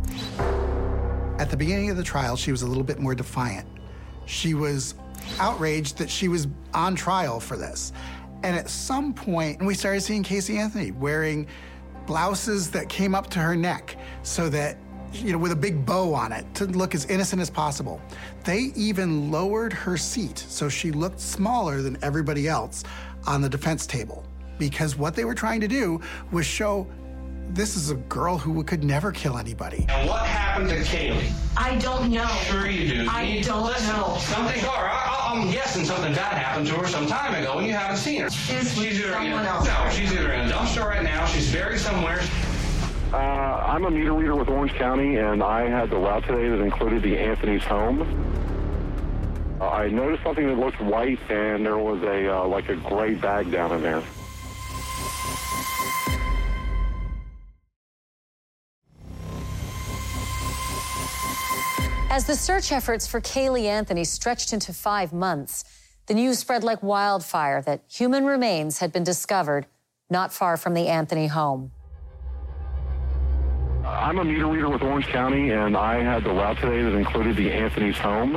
At 1.39 1.49
the 1.49 1.55
beginning 1.55 1.91
of 1.91 1.97
the 1.97 2.03
trial, 2.03 2.35
she 2.35 2.51
was 2.51 2.61
a 2.61 2.67
little 2.67 2.83
bit 2.83 2.99
more 2.99 3.15
defiant. 3.15 3.69
She 4.25 4.53
was 4.53 4.95
outraged 5.39 5.97
that 5.99 6.09
she 6.09 6.27
was 6.27 6.47
on 6.73 6.95
trial 6.95 7.39
for 7.39 7.55
this. 7.55 7.93
And 8.43 8.55
at 8.57 8.69
some 8.69 9.13
point, 9.13 9.63
we 9.63 9.73
started 9.73 10.01
seeing 10.01 10.21
Casey 10.21 10.57
Anthony 10.57 10.91
wearing 10.91 11.47
blouses 12.05 12.69
that 12.71 12.89
came 12.89 13.15
up 13.15 13.29
to 13.31 13.39
her 13.39 13.55
neck 13.55 13.95
so 14.23 14.49
that, 14.49 14.77
you 15.13 15.31
know, 15.31 15.37
with 15.37 15.53
a 15.53 15.55
big 15.55 15.85
bow 15.85 16.13
on 16.13 16.33
it 16.33 16.45
to 16.55 16.65
look 16.65 16.93
as 16.93 17.05
innocent 17.05 17.41
as 17.41 17.49
possible. 17.49 18.01
They 18.43 18.73
even 18.75 19.31
lowered 19.31 19.71
her 19.71 19.95
seat 19.95 20.37
so 20.37 20.67
she 20.67 20.91
looked 20.91 21.21
smaller 21.21 21.81
than 21.81 21.97
everybody 22.03 22.47
else 22.49 22.83
on 23.25 23.41
the 23.41 23.49
defense 23.49 23.87
table 23.87 24.25
because 24.59 24.97
what 24.97 25.15
they 25.15 25.25
were 25.25 25.35
trying 25.35 25.61
to 25.61 25.67
do 25.67 26.01
was 26.31 26.45
show 26.45 26.87
this 27.49 27.75
is 27.75 27.91
a 27.91 27.95
girl 27.95 28.37
who 28.37 28.63
could 28.63 28.83
never 28.83 29.11
kill 29.11 29.37
anybody. 29.37 29.85
And 29.89 30.07
what 30.09 30.25
happened 30.25 30.69
to 30.69 30.75
Caylee? 30.77 31.31
I 31.55 31.75
don't 31.77 32.11
know. 32.11 32.27
Sure 32.43 32.67
you 32.67 33.03
do. 33.03 33.09
I 33.09 33.23
You- 33.23 33.43
don't 33.43 33.63
listen, 33.65 33.95
know. 33.95 34.15
Something, 34.19 34.63
or 34.65 34.69
I, 34.69 35.31
I'm 35.33 35.51
guessing 35.51 35.85
something 35.85 36.13
bad 36.13 36.33
happened 36.37 36.67
to 36.67 36.73
her 36.75 36.87
some 36.87 37.05
time 37.07 37.35
ago 37.35 37.57
and 37.59 37.67
you 37.67 37.73
haven't 37.73 37.97
seen 37.97 38.21
her. 38.21 38.29
She's 38.29 38.75
with 38.77 38.87
either 38.87 39.07
in, 39.07 39.13
someone 39.13 39.45
else. 39.45 39.67
No, 39.67 39.89
she's 39.91 40.11
either 40.13 40.31
in 40.33 40.49
a 40.49 40.53
dumpster 40.53 40.85
right 40.85 41.03
now, 41.03 41.25
she's 41.27 41.51
buried 41.51 41.79
somewhere. 41.79 42.21
Uh, 43.13 43.17
I'm 43.17 43.85
a 43.85 43.91
meter 43.91 44.13
reader 44.13 44.35
with 44.35 44.47
Orange 44.49 44.73
County, 44.73 45.17
and 45.17 45.43
I 45.43 45.69
had 45.69 45.91
the 45.91 45.97
route 45.97 46.25
today 46.25 46.49
that 46.49 46.59
included 46.61 47.03
the 47.03 47.15
Anthony's 47.19 47.63
home. 47.63 48.01
Uh, 49.61 49.69
I 49.69 49.87
noticed 49.89 50.23
something 50.23 50.47
that 50.47 50.57
looked 50.57 50.81
white, 50.81 51.19
and 51.29 51.63
there 51.63 51.77
was 51.77 52.01
a 52.01 52.35
uh, 52.39 52.47
like 52.47 52.69
a 52.69 52.75
gray 52.75 53.13
bag 53.13 53.51
down 53.51 53.71
in 53.71 53.83
there. 53.83 54.01
As 62.13 62.25
the 62.25 62.35
search 62.35 62.71
efforts 62.71 63.07
for 63.07 63.19
Caylee 63.19 63.65
Anthony 63.65 64.03
stretched 64.03 64.53
into 64.53 64.71
five 64.71 65.13
months, 65.13 65.63
the 66.05 66.13
news 66.13 66.37
spread 66.37 66.63
like 66.63 66.83
wildfire 66.83 67.59
that 67.63 67.85
human 67.89 68.23
remains 68.23 68.77
had 68.77 68.93
been 68.93 69.03
discovered 69.03 69.65
not 70.11 70.31
far 70.31 70.55
from 70.55 70.75
the 70.75 70.89
Anthony 70.89 71.25
home. 71.25 71.71
I'm 73.83 74.19
a 74.19 74.23
meter 74.23 74.45
reader 74.45 74.69
with 74.69 74.83
Orange 74.83 75.07
County, 75.07 75.49
and 75.49 75.75
I 75.75 76.03
had 76.03 76.23
the 76.23 76.29
route 76.29 76.59
today 76.59 76.83
that 76.83 76.93
included 76.93 77.35
the 77.35 77.51
Anthony's 77.51 77.97
home. 77.97 78.35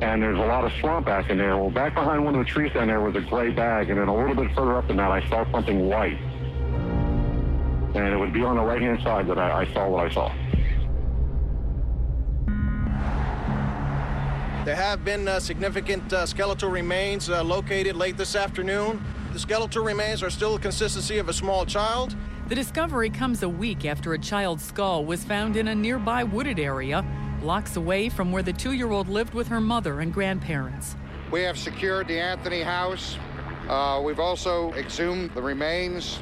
And 0.00 0.22
there's 0.22 0.38
a 0.38 0.42
lot 0.42 0.64
of 0.64 0.70
swamp 0.78 1.06
back 1.06 1.28
in 1.28 1.38
there. 1.38 1.56
Well, 1.56 1.70
back 1.70 1.94
behind 1.94 2.24
one 2.24 2.36
of 2.36 2.46
the 2.46 2.48
trees 2.48 2.72
down 2.72 2.86
there 2.86 3.00
was 3.00 3.16
a 3.16 3.20
gray 3.20 3.50
bag, 3.50 3.90
and 3.90 3.98
then 3.98 4.06
a 4.06 4.16
little 4.16 4.36
bit 4.36 4.54
further 4.54 4.76
up 4.76 4.86
than 4.86 4.98
that, 4.98 5.10
I 5.10 5.28
saw 5.28 5.44
something 5.50 5.88
white. 5.88 6.20
And 7.96 8.14
it 8.14 8.16
would 8.16 8.32
be 8.32 8.44
on 8.44 8.54
the 8.54 8.62
right-hand 8.62 9.02
side 9.02 9.26
that 9.26 9.40
I, 9.40 9.62
I 9.62 9.72
saw 9.74 9.88
what 9.88 10.06
I 10.06 10.14
saw. 10.14 10.32
There 14.64 14.74
have 14.74 15.04
been 15.04 15.28
uh, 15.28 15.40
significant 15.40 16.10
uh, 16.10 16.24
skeletal 16.24 16.70
remains 16.70 17.28
uh, 17.28 17.44
located 17.44 17.96
late 17.96 18.16
this 18.16 18.34
afternoon. 18.34 19.04
The 19.34 19.38
skeletal 19.38 19.84
remains 19.84 20.22
are 20.22 20.30
still 20.30 20.54
the 20.54 20.58
consistency 20.58 21.18
of 21.18 21.28
a 21.28 21.34
small 21.34 21.66
child. 21.66 22.16
The 22.48 22.54
discovery 22.54 23.10
comes 23.10 23.42
a 23.42 23.48
week 23.48 23.84
after 23.84 24.14
a 24.14 24.18
child's 24.18 24.64
skull 24.64 25.04
was 25.04 25.22
found 25.22 25.58
in 25.58 25.68
a 25.68 25.74
nearby 25.74 26.24
wooded 26.24 26.58
area, 26.58 27.04
blocks 27.42 27.76
away 27.76 28.08
from 28.08 28.32
where 28.32 28.42
the 28.42 28.54
two 28.54 28.72
year 28.72 28.90
old 28.90 29.06
lived 29.06 29.34
with 29.34 29.48
her 29.48 29.60
mother 29.60 30.00
and 30.00 30.14
grandparents. 30.14 30.96
We 31.30 31.42
have 31.42 31.58
secured 31.58 32.08
the 32.08 32.18
Anthony 32.18 32.62
house. 32.62 33.18
Uh, 33.68 34.00
we've 34.02 34.20
also 34.20 34.72
exhumed 34.72 35.34
the 35.34 35.42
remains, 35.42 36.20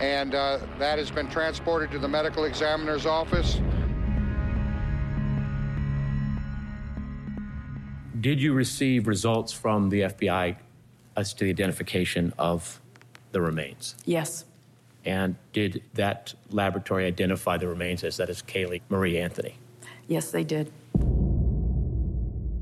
and 0.00 0.36
uh, 0.36 0.60
that 0.78 1.00
has 1.00 1.10
been 1.10 1.28
transported 1.28 1.90
to 1.90 1.98
the 1.98 2.08
medical 2.08 2.44
examiner's 2.44 3.04
office. 3.04 3.60
Did 8.20 8.40
you 8.40 8.52
receive 8.52 9.06
results 9.06 9.52
from 9.52 9.90
the 9.90 10.00
FBI 10.00 10.56
as 11.16 11.34
to 11.34 11.44
the 11.44 11.50
identification 11.50 12.32
of 12.38 12.80
the 13.32 13.40
remains? 13.40 13.94
Yes. 14.06 14.44
And 15.04 15.36
did 15.52 15.82
that 15.94 16.34
laboratory 16.50 17.04
identify 17.06 17.58
the 17.58 17.68
remains 17.68 18.02
as 18.02 18.16
that 18.16 18.28
is 18.28 18.42
Caylee 18.42 18.80
Marie 18.88 19.18
Anthony? 19.18 19.56
Yes, 20.08 20.30
they 20.30 20.42
did. 20.42 20.72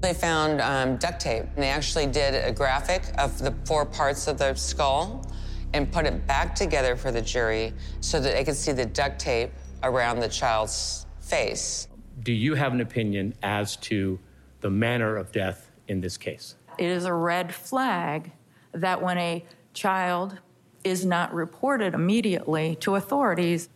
They 0.01 0.13
found 0.13 0.61
um, 0.61 0.97
duct 0.97 1.21
tape. 1.21 1.45
And 1.55 1.63
they 1.63 1.71
actually 1.71 2.07
did 2.07 2.35
a 2.35 2.53
graphic 2.53 3.03
of 3.17 3.39
the 3.39 3.55
four 3.65 3.87
parts 3.87 4.27
of 4.27 4.39
the 4.39 4.55
skull 4.55 5.31
and 5.73 5.91
put 5.91 6.07
it 6.07 6.27
back 6.27 6.55
together 6.55 6.97
for 6.97 7.11
the 7.11 7.23
jury 7.23 7.73
so 8.01 8.21
that 8.21 8.35
they 8.35 8.45
could 8.45 8.57
see 8.57 8.73
the 8.73 8.87
duct 8.87 9.19
tape 9.19 9.53
around 9.83 10.21
the 10.21 10.29
child's 10.29 11.07
face. 11.21 11.89
Do 12.23 12.33
you 12.33 12.55
have 12.55 12.73
an 12.73 12.81
opinion 12.81 13.35
as 13.43 13.77
to 13.77 14.19
the 14.67 14.71
manner 14.71 15.17
of 15.17 15.31
death 15.31 15.71
in 15.87 16.01
this 16.01 16.17
case? 16.17 16.57
It 16.77 16.89
is 16.89 17.05
a 17.05 17.13
red 17.13 17.55
flag 17.55 18.33
that 18.73 19.01
when 19.01 19.17
a 19.17 19.45
child 19.75 20.41
is 20.83 21.07
not 21.07 21.33
reported 21.33 21.95
immediately 21.95 22.75
to 22.81 22.97
authorities, 22.97 23.69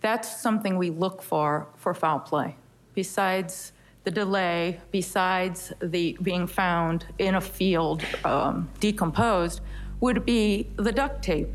that's 0.00 0.42
something 0.42 0.76
we 0.76 0.90
look 0.90 1.22
for 1.22 1.68
for 1.76 1.94
foul 1.94 2.18
play. 2.18 2.56
Besides 2.92 3.72
the 4.02 4.10
delay, 4.10 4.80
besides 4.90 5.72
the 5.78 6.18
being 6.20 6.48
found 6.48 7.06
in 7.20 7.36
a 7.36 7.40
field 7.40 8.02
um, 8.24 8.68
decomposed, 8.80 9.60
would 10.00 10.26
be 10.26 10.66
the 10.74 10.90
duct 10.90 11.22
tape 11.22 11.54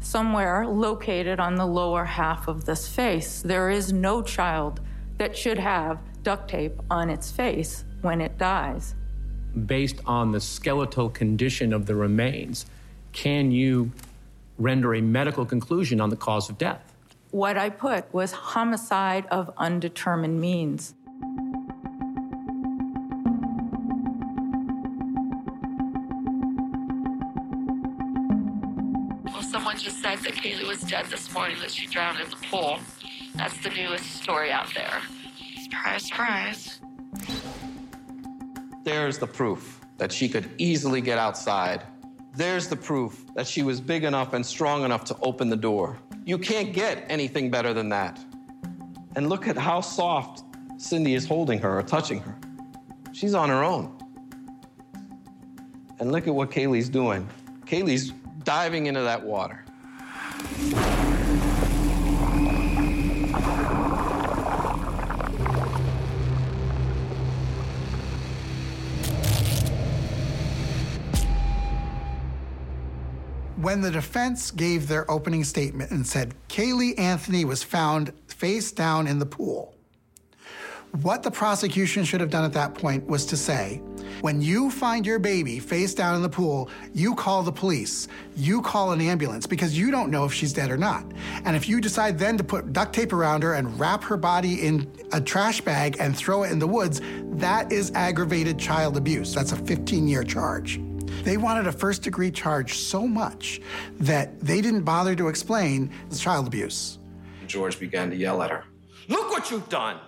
somewhere 0.00 0.66
located 0.66 1.40
on 1.40 1.54
the 1.54 1.64
lower 1.64 2.04
half 2.04 2.48
of 2.48 2.66
this 2.66 2.86
face. 2.86 3.40
There 3.40 3.70
is 3.70 3.94
no 3.94 4.20
child 4.20 4.80
that 5.16 5.34
should 5.34 5.58
have 5.58 6.00
duct 6.22 6.50
tape 6.50 6.78
on 6.90 7.08
its 7.08 7.30
face 7.30 7.85
when 8.02 8.20
it 8.20 8.38
dies. 8.38 8.94
Based 9.66 10.00
on 10.06 10.32
the 10.32 10.40
skeletal 10.40 11.08
condition 11.08 11.72
of 11.72 11.86
the 11.86 11.94
remains, 11.94 12.66
can 13.12 13.50
you 13.50 13.90
render 14.58 14.94
a 14.94 15.00
medical 15.00 15.46
conclusion 15.46 16.00
on 16.00 16.10
the 16.10 16.16
cause 16.16 16.50
of 16.50 16.58
death? 16.58 16.92
What 17.30 17.56
I 17.58 17.70
put 17.70 18.12
was 18.12 18.32
homicide 18.32 19.26
of 19.26 19.50
undetermined 19.56 20.40
means. 20.40 20.94
Well, 29.24 29.42
someone 29.42 29.76
just 29.78 30.02
said 30.02 30.18
that 30.20 30.32
Caylee 30.34 30.66
was 30.66 30.80
dead 30.82 31.06
this 31.06 31.32
morning, 31.32 31.56
that 31.60 31.70
she 31.70 31.86
drowned 31.86 32.20
in 32.20 32.30
the 32.30 32.36
pool. 32.50 32.78
That's 33.34 33.56
the 33.62 33.70
newest 33.70 34.22
story 34.22 34.50
out 34.50 34.72
there. 34.74 35.02
Surprise, 35.62 36.04
surprise. 36.06 36.80
There's 38.86 39.18
the 39.18 39.26
proof 39.26 39.80
that 39.98 40.12
she 40.12 40.28
could 40.28 40.48
easily 40.58 41.00
get 41.00 41.18
outside. 41.18 41.82
There's 42.36 42.68
the 42.68 42.76
proof 42.76 43.24
that 43.34 43.44
she 43.44 43.64
was 43.64 43.80
big 43.80 44.04
enough 44.04 44.32
and 44.32 44.46
strong 44.46 44.84
enough 44.84 45.02
to 45.06 45.16
open 45.22 45.48
the 45.48 45.56
door. 45.56 45.98
You 46.24 46.38
can't 46.38 46.72
get 46.72 47.04
anything 47.08 47.50
better 47.50 47.74
than 47.74 47.88
that. 47.88 48.20
And 49.16 49.28
look 49.28 49.48
at 49.48 49.56
how 49.56 49.80
soft 49.80 50.44
Cindy 50.76 51.14
is 51.14 51.26
holding 51.26 51.58
her 51.58 51.80
or 51.80 51.82
touching 51.82 52.20
her. 52.20 52.38
She's 53.12 53.34
on 53.34 53.48
her 53.48 53.64
own. 53.64 53.92
And 55.98 56.12
look 56.12 56.28
at 56.28 56.34
what 56.36 56.52
Caylee's 56.52 56.88
doing. 56.88 57.28
Caylee's 57.66 58.12
diving 58.44 58.86
into 58.86 59.00
that 59.00 59.20
water. 59.20 59.64
When 73.66 73.80
the 73.80 73.90
defense 73.90 74.52
gave 74.52 74.86
their 74.86 75.10
opening 75.10 75.42
statement 75.42 75.90
and 75.90 76.06
said 76.06 76.36
Caylee 76.48 76.96
Anthony 77.00 77.44
was 77.44 77.64
found 77.64 78.12
face 78.28 78.70
down 78.70 79.08
in 79.08 79.18
the 79.18 79.26
pool, 79.26 79.74
what 81.02 81.24
the 81.24 81.32
prosecution 81.32 82.04
should 82.04 82.20
have 82.20 82.30
done 82.30 82.44
at 82.44 82.52
that 82.52 82.76
point 82.76 83.04
was 83.08 83.26
to 83.26 83.36
say, 83.36 83.78
when 84.20 84.40
you 84.40 84.70
find 84.70 85.04
your 85.04 85.18
baby 85.18 85.58
face 85.58 85.94
down 85.94 86.14
in 86.14 86.22
the 86.22 86.28
pool, 86.28 86.70
you 86.94 87.16
call 87.16 87.42
the 87.42 87.50
police, 87.50 88.06
you 88.36 88.62
call 88.62 88.92
an 88.92 89.00
ambulance 89.00 89.48
because 89.48 89.76
you 89.76 89.90
don't 89.90 90.12
know 90.12 90.24
if 90.24 90.32
she's 90.32 90.52
dead 90.52 90.70
or 90.70 90.76
not. 90.76 91.04
And 91.44 91.56
if 91.56 91.68
you 91.68 91.80
decide 91.80 92.20
then 92.20 92.38
to 92.38 92.44
put 92.44 92.72
duct 92.72 92.94
tape 92.94 93.12
around 93.12 93.42
her 93.42 93.54
and 93.54 93.80
wrap 93.80 94.04
her 94.04 94.16
body 94.16 94.64
in 94.64 94.88
a 95.10 95.20
trash 95.20 95.60
bag 95.60 95.96
and 95.98 96.16
throw 96.16 96.44
it 96.44 96.52
in 96.52 96.60
the 96.60 96.68
woods, 96.68 97.00
that 97.32 97.72
is 97.72 97.90
aggravated 97.96 98.60
child 98.60 98.96
abuse. 98.96 99.34
That's 99.34 99.50
a 99.50 99.56
15 99.56 100.06
year 100.06 100.22
charge. 100.22 100.80
They 101.26 101.38
wanted 101.38 101.66
a 101.66 101.72
first 101.72 102.02
degree 102.02 102.30
charge 102.30 102.78
so 102.78 103.04
much 103.04 103.60
that 103.98 104.38
they 104.40 104.60
didn't 104.60 104.84
bother 104.84 105.16
to 105.16 105.26
explain 105.26 105.90
the 106.08 106.14
child 106.14 106.46
abuse. 106.46 107.00
George 107.48 107.80
began 107.80 108.10
to 108.10 108.16
yell 108.16 108.40
at 108.42 108.52
her. 108.52 108.62
Look 109.08 109.30
what 109.30 109.50
you've 109.50 109.68
done! 109.68 109.98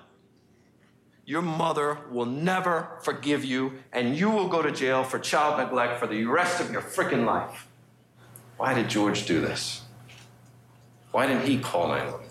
Your 1.25 1.43
mother 1.43 1.99
will 2.13 2.25
never 2.25 3.01
forgive 3.03 3.45
you, 3.45 3.73
and 3.93 4.17
you 4.17 4.31
will 4.31 4.47
go 4.47 4.63
to 4.63 4.71
jail 4.71 5.03
for 5.03 5.19
child 5.19 5.59
neglect 5.59 5.99
for 5.99 6.07
the 6.07 6.25
rest 6.25 6.61
of 6.61 6.71
your 6.71 6.83
freaking 6.83 7.27
life. 7.27 7.67
Why 8.57 8.73
did 8.73 8.89
George 8.89 9.27
do 9.27 9.41
this? 9.41 9.83
Why 11.11 11.27
didn't 11.27 11.47
he 11.47 11.59
call 11.59 11.89
911? 11.89 12.29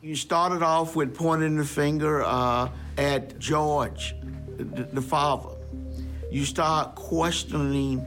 You 0.00 0.14
started 0.14 0.62
off 0.62 0.96
with 0.96 1.14
pointing 1.14 1.58
the 1.58 1.66
finger 1.66 2.22
uh, 2.22 2.70
at 2.96 3.38
George, 3.38 4.14
the, 4.56 4.84
the 4.84 5.02
father. 5.02 5.51
You 6.32 6.46
start 6.46 6.94
questioning 6.94 8.06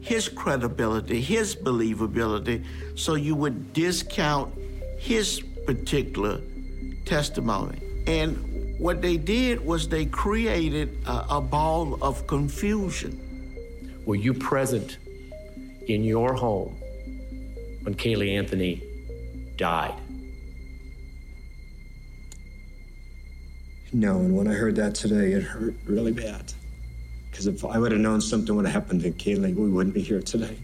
his 0.00 0.28
credibility, 0.28 1.20
his 1.20 1.56
believability, 1.56 2.64
so 2.94 3.16
you 3.16 3.34
would 3.34 3.72
discount 3.72 4.54
his 4.98 5.42
particular 5.66 6.40
testimony. 7.06 7.80
And 8.06 8.78
what 8.78 9.02
they 9.02 9.16
did 9.16 9.66
was 9.66 9.88
they 9.88 10.06
created 10.06 10.96
a, 11.06 11.38
a 11.38 11.40
ball 11.40 11.98
of 12.00 12.24
confusion. 12.28 13.20
Were 14.06 14.14
you 14.14 14.32
present 14.32 14.98
in 15.88 16.04
your 16.04 16.34
home 16.34 16.76
when 17.82 17.96
Caylee 17.96 18.38
Anthony 18.38 18.80
died? 19.56 19.98
No, 23.92 24.20
and 24.20 24.36
when 24.36 24.46
I 24.46 24.52
heard 24.52 24.76
that 24.76 24.94
today, 24.94 25.32
it 25.32 25.42
hurt 25.42 25.74
really 25.84 26.12
bad. 26.12 26.52
Because 27.36 27.48
if 27.48 27.64
I 27.66 27.78
would 27.78 27.92
have 27.92 28.00
known 28.00 28.22
something 28.22 28.56
would 28.56 28.64
have 28.64 28.72
happened 28.72 29.02
to 29.02 29.10
Caylee, 29.10 29.54
we 29.54 29.68
wouldn't 29.68 29.94
be 29.94 30.00
here 30.00 30.22
today. 30.22 30.56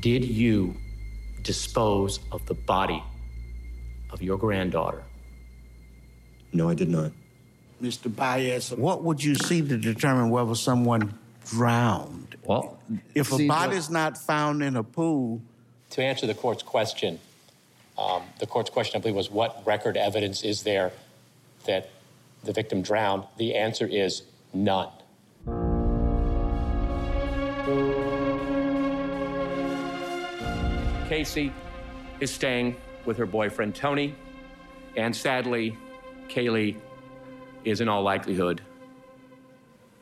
Did 0.00 0.24
you 0.24 0.76
dispose 1.42 2.20
of 2.32 2.44
the 2.44 2.54
body 2.54 3.02
of 4.10 4.20
your 4.20 4.36
granddaughter 4.36 5.02
no, 6.52 6.68
I 6.68 6.74
did 6.74 6.88
not. 6.88 7.12
Mr. 7.82 8.14
Baez, 8.14 8.72
what 8.72 9.02
would 9.02 9.24
you 9.24 9.34
see 9.34 9.66
to 9.66 9.78
determine 9.78 10.30
whether 10.30 10.54
someone 10.54 11.18
drowned? 11.46 12.36
Well, 12.44 12.78
if 13.14 13.32
a 13.32 13.46
body's 13.48 13.90
not 13.90 14.18
found 14.18 14.62
in 14.62 14.76
a 14.76 14.82
pool. 14.82 15.40
To 15.90 16.02
answer 16.02 16.26
the 16.26 16.34
court's 16.34 16.62
question, 16.62 17.18
um, 17.98 18.22
the 18.38 18.46
court's 18.46 18.70
question, 18.70 18.98
I 18.98 19.00
believe, 19.00 19.16
was 19.16 19.30
what 19.30 19.62
record 19.66 19.96
evidence 19.96 20.42
is 20.42 20.62
there 20.62 20.92
that 21.64 21.90
the 22.44 22.52
victim 22.52 22.82
drowned? 22.82 23.24
The 23.38 23.54
answer 23.54 23.86
is 23.86 24.22
none. 24.52 24.88
Casey 31.12 31.52
is 32.20 32.30
staying 32.30 32.74
with 33.04 33.18
her 33.18 33.26
boyfriend, 33.26 33.74
Tony, 33.74 34.14
and 34.96 35.14
sadly, 35.14 35.76
Caylee 36.26 36.74
is 37.66 37.82
in 37.82 37.88
all 37.90 38.02
likelihood 38.02 38.62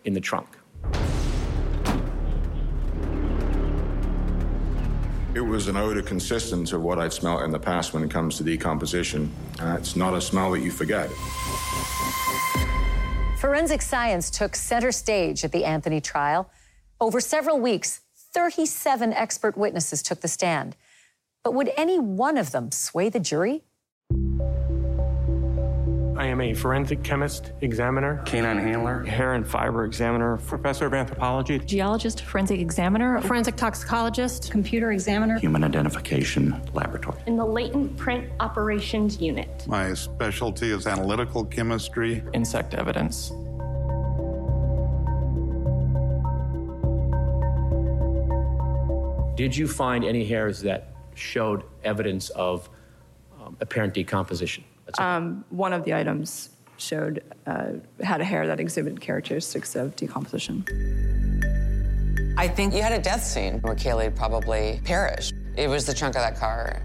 in 0.05 0.13
the 0.13 0.21
trunk. 0.21 0.57
It 5.35 5.41
was 5.41 5.67
an 5.67 5.77
odor 5.77 6.01
consistent 6.01 6.69
to 6.69 6.79
what 6.79 7.01
I'd 7.01 7.13
smelled 7.13 7.43
in 7.43 7.51
the 7.51 7.59
past 7.59 7.93
when 7.93 8.05
it 8.05 8.11
comes 8.13 8.37
to 8.37 8.45
decomposition. 8.45 9.33
Uh, 9.59 9.75
it's 9.77 9.97
not 9.97 10.15
a 10.15 10.21
smell 10.21 10.53
that 10.53 10.61
you 10.61 10.71
forget. 10.71 11.11
Forensic 13.41 13.83
science 13.83 14.31
took 14.31 14.55
center 14.55 14.93
stage 14.93 15.43
at 15.43 15.51
the 15.51 15.65
Anthony 15.65 16.01
trial. 16.01 16.49
Over 17.01 17.19
several 17.19 17.59
weeks, 17.59 18.03
37 18.33 19.13
expert 19.13 19.57
witnesses 19.59 20.05
took 20.05 20.21
the 20.21 20.29
stand. 20.29 20.77
But 21.43 21.55
would 21.55 21.71
any 21.77 21.99
one 21.99 22.37
of 22.37 22.51
them 22.51 22.71
sway 22.71 23.09
the 23.09 23.19
jury? 23.19 23.65
I 26.19 26.27
am 26.27 26.43
a 26.43 26.53
forensic 26.53 27.03
chemist 27.03 27.53
examiner, 27.63 28.23
canine 28.27 28.59
handler, 28.59 29.05
hair 29.05 29.33
and 29.33 29.49
fiber 29.49 29.87
examiner, 29.87 30.37
professor 30.37 30.85
of 30.85 30.93
anthropology, 30.93 31.59
geologist, 31.61 32.21
forensic 32.25 32.61
examiner, 32.61 33.23
forensic 33.23 33.57
toxicologist, 33.57 34.51
computer 34.51 34.93
examiner, 34.93 35.39
human 35.39 35.65
identification 35.65 36.61
laboratory, 36.75 37.19
in 37.27 37.37
the 37.37 37.45
latent 37.45 37.97
print 37.97 38.31
operations 38.41 39.19
unit. 39.19 39.67
My 39.67 39.95
specialty 39.95 40.73
is 40.73 40.87
analytical 40.87 41.47
chemistry, 41.47 42.23
insect 42.35 42.75
evidence. 42.75 43.31
Did 49.39 49.57
you 49.57 49.67
find 49.67 50.05
any 50.05 50.27
hairs 50.27 50.61
that 50.61 50.93
showed 51.15 51.65
evidence 51.85 52.31
of 52.31 52.69
um, 53.41 53.57
apparent 53.61 53.95
decomposition? 53.95 54.65
Um, 54.99 55.45
one 55.51 55.73
of 55.73 55.85
the 55.85 55.95
items 55.95 56.51
showed 56.77 57.23
uh, 57.47 57.73
had 58.03 58.21
a 58.21 58.25
hair 58.25 58.47
that 58.47 58.59
exhibited 58.59 59.01
characteristics 59.01 59.77
of 59.77 59.95
decomposition. 59.97 60.65
I 62.37 62.49
think 62.49 62.75
you 62.75 62.83
had 62.83 62.93
a 62.93 63.03
death 63.03 63.23
scene 63.23 63.61
where 63.61 63.75
Caylee 63.75 64.15
probably 64.17 64.81
perished. 64.85 65.35
It 65.57 65.69
was 65.69 65.85
the 65.85 65.95
trunk 65.95 66.17
of 66.17 66.23
that 66.23 66.39
car. 66.39 66.83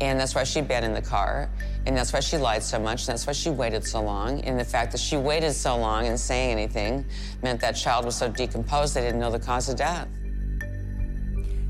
And 0.00 0.20
that's 0.20 0.34
why 0.34 0.44
she 0.44 0.60
been 0.60 0.84
in 0.84 0.92
the 0.92 1.02
car. 1.02 1.50
And 1.86 1.96
that's 1.96 2.12
why 2.12 2.20
she 2.20 2.36
lied 2.36 2.62
so 2.62 2.78
much. 2.78 3.02
And 3.02 3.14
that's 3.14 3.26
why 3.26 3.32
she 3.32 3.50
waited 3.50 3.84
so 3.84 4.00
long. 4.00 4.40
And 4.42 4.60
the 4.60 4.64
fact 4.64 4.92
that 4.92 4.98
she 4.98 5.16
waited 5.16 5.54
so 5.54 5.76
long 5.76 6.06
and 6.06 6.18
saying 6.18 6.52
anything 6.52 7.04
meant 7.42 7.60
that 7.62 7.72
child 7.72 8.04
was 8.04 8.14
so 8.16 8.28
decomposed 8.28 8.94
they 8.94 9.00
didn't 9.00 9.18
know 9.18 9.30
the 9.30 9.40
cause 9.40 9.68
of 9.68 9.76
death. 9.76 10.06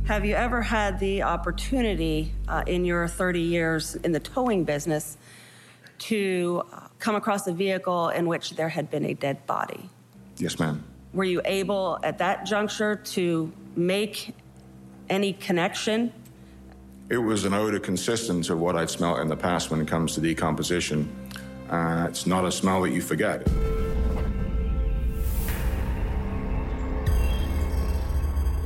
Have 0.08 0.24
you 0.24 0.34
ever 0.34 0.62
had 0.62 0.98
the 0.98 1.22
opportunity 1.22 2.32
uh, 2.48 2.64
in 2.66 2.86
your 2.86 3.06
30 3.06 3.40
years 3.40 3.94
in 3.94 4.12
the 4.12 4.20
towing 4.20 4.64
business 4.64 5.18
to 5.98 6.64
come 6.98 7.14
across 7.14 7.46
a 7.46 7.52
vehicle 7.52 8.08
in 8.08 8.26
which 8.26 8.52
there 8.52 8.70
had 8.70 8.90
been 8.90 9.04
a 9.04 9.14
dead 9.14 9.46
body. 9.46 9.88
Yes, 10.38 10.58
ma'am. 10.58 10.82
Were 11.12 11.24
you 11.24 11.42
able 11.44 11.98
at 12.02 12.16
that 12.18 12.46
juncture 12.46 12.96
to 12.96 13.52
make 13.76 14.34
any 15.08 15.34
connection? 15.34 16.12
It 17.10 17.18
was 17.18 17.44
an 17.44 17.54
odor 17.54 17.78
consistent 17.78 18.44
to 18.46 18.56
what 18.56 18.76
I'd 18.76 18.90
smelled 18.90 19.20
in 19.20 19.28
the 19.28 19.36
past 19.36 19.70
when 19.70 19.80
it 19.80 19.88
comes 19.88 20.14
to 20.14 20.20
decomposition. 20.20 21.10
Uh, 21.70 22.06
it's 22.08 22.26
not 22.26 22.44
a 22.44 22.52
smell 22.52 22.82
that 22.82 22.90
you 22.90 23.00
forget. 23.00 23.46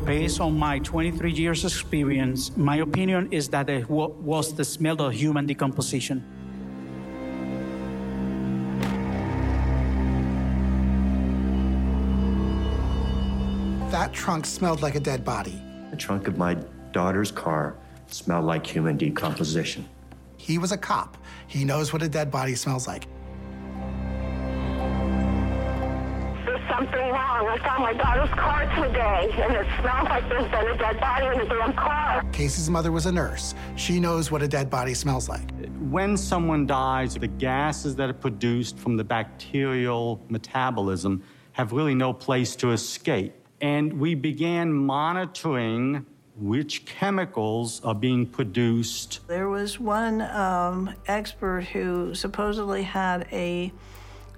Based 0.05 0.41
on 0.41 0.59
my 0.59 0.79
23 0.81 1.33
years 1.33 1.65
experience, 1.65 2.57
my 2.57 2.77
opinion 2.77 3.29
is 3.31 3.49
that 3.51 3.71
it 3.71 3.89
was 3.89 4.55
the 4.55 4.65
smell 4.65 5.01
of 5.01 5.13
human 5.15 5.47
decomposition. 5.47 6.25
that 13.93 14.13
trunk 14.13 14.47
smelled 14.47 14.83
like 14.83 14.95
a 14.95 15.01
dead 15.01 15.23
body. 15.25 15.63
The 15.91 15.97
trunk 15.97 16.27
of 16.27 16.39
my 16.39 16.55
daughter's 16.93 17.31
car 17.31 17.77
smelled 18.09 18.47
like 18.47 18.67
human 18.67 18.97
decomposition. 18.97 19.89
He 20.39 20.59
was 20.59 20.73
a 20.73 20.77
cop. 20.77 21.17
He 21.47 21.65
knows 21.65 21.93
what 21.93 22.03
a 22.03 22.09
dead 22.09 22.31
body 22.31 22.55
smells 22.55 22.89
like. 22.89 23.07
Something 26.73 27.09
wrong. 27.11 27.47
I 27.49 27.59
found 27.59 27.83
my 27.83 27.93
daughter's 27.93 28.31
car 28.31 28.63
today, 28.83 29.31
and 29.43 29.55
it 29.55 29.67
smells 29.81 30.09
like 30.09 30.29
there's 30.29 30.51
been 30.51 30.67
a 30.69 30.79
dead 30.79 30.99
body 30.99 31.27
in 31.27 31.39
the 31.39 31.55
damn 31.55 31.73
car. 31.75 32.25
Casey's 32.33 32.71
mother 32.71 32.91
was 32.91 33.07
a 33.07 33.13
nurse. 33.13 33.55
She 33.77 34.01
knows 34.01 34.31
what 34.31 34.43
a 34.43 34.49
dead 34.49 34.71
body 34.71 34.95
smells 34.95 35.29
like. 35.29 35.51
When 35.91 36.17
someone 36.17 36.67
dies, 36.67 37.15
the 37.15 37.29
gases 37.29 37.95
that 37.97 38.09
are 38.09 38.15
produced 38.15 38.79
from 38.79 38.97
the 38.97 39.05
bacterial 39.05 40.25
metabolism 40.29 41.23
have 41.53 41.73
really 41.73 41.95
no 41.95 42.13
place 42.15 42.57
to 42.57 42.71
escape 42.73 43.35
and 43.63 43.93
we 44.01 44.15
began 44.15 44.73
monitoring 44.73 46.05
which 46.37 46.85
chemicals 46.85 47.81
are 47.85 47.95
being 47.95 48.27
produced. 48.27 49.21
There 49.29 49.49
was 49.49 49.79
one 49.79 50.21
um, 50.23 50.93
expert 51.07 51.65
who 51.65 52.15
supposedly 52.15 52.83
had 52.83 53.29
a 53.31 53.73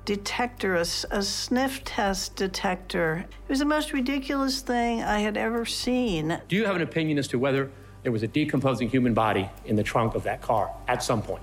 detector, 0.05 0.75
a, 0.77 0.81
a 1.11 1.23
sniff 1.23 1.83
test 1.85 2.37
detector. 2.37 3.25
It 3.29 3.49
was 3.49 3.59
the 3.59 3.65
most 3.65 3.93
ridiculous 3.93 4.61
thing 4.61 5.03
I 5.03 5.21
had 5.21 5.37
ever 5.37 5.65
seen. 5.65 6.41
Do 6.49 6.57
you 6.57 6.67
have 6.67 6.77
an 6.77 6.83
opinion 6.83 7.19
as 7.19 7.29
to 7.29 7.39
whether 7.39 7.71
there 8.03 8.13
was 8.13 8.23
a 8.23 8.29
decomposing 8.29 8.89
human 8.89 9.15
body 9.15 9.49
in 9.65 9.77
the 9.77 9.83
trunk 9.83 10.15
of 10.15 10.23
that 10.25 10.43
car 10.43 10.71
at 10.89 11.03
some 11.03 11.23
point? 11.23 11.43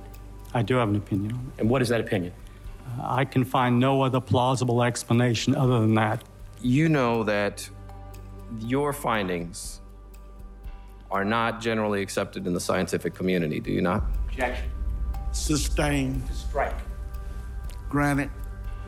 I 0.53 0.61
do 0.61 0.75
have 0.75 0.89
an 0.89 0.95
opinion 0.95 1.33
on 1.33 1.51
it. 1.55 1.61
And 1.61 1.69
what 1.69 1.81
is 1.81 1.89
that 1.89 2.01
opinion? 2.01 2.33
Uh, 2.85 3.03
I 3.03 3.25
can 3.25 3.43
find 3.43 3.79
no 3.79 4.01
other 4.01 4.19
plausible 4.19 4.83
explanation 4.83 5.55
other 5.55 5.79
than 5.79 5.95
that. 5.95 6.23
You 6.61 6.89
know 6.89 7.23
that 7.23 7.67
your 8.59 8.93
findings 8.93 9.81
are 11.09 11.25
not 11.25 11.61
generally 11.61 12.01
accepted 12.01 12.45
in 12.47 12.53
the 12.53 12.59
scientific 12.59 13.13
community, 13.13 13.59
do 13.59 13.71
you 13.71 13.81
not? 13.81 14.03
Objection. 14.29 14.69
Sustained. 15.31 16.21
Strike. 16.31 16.75
Granted. 17.89 18.29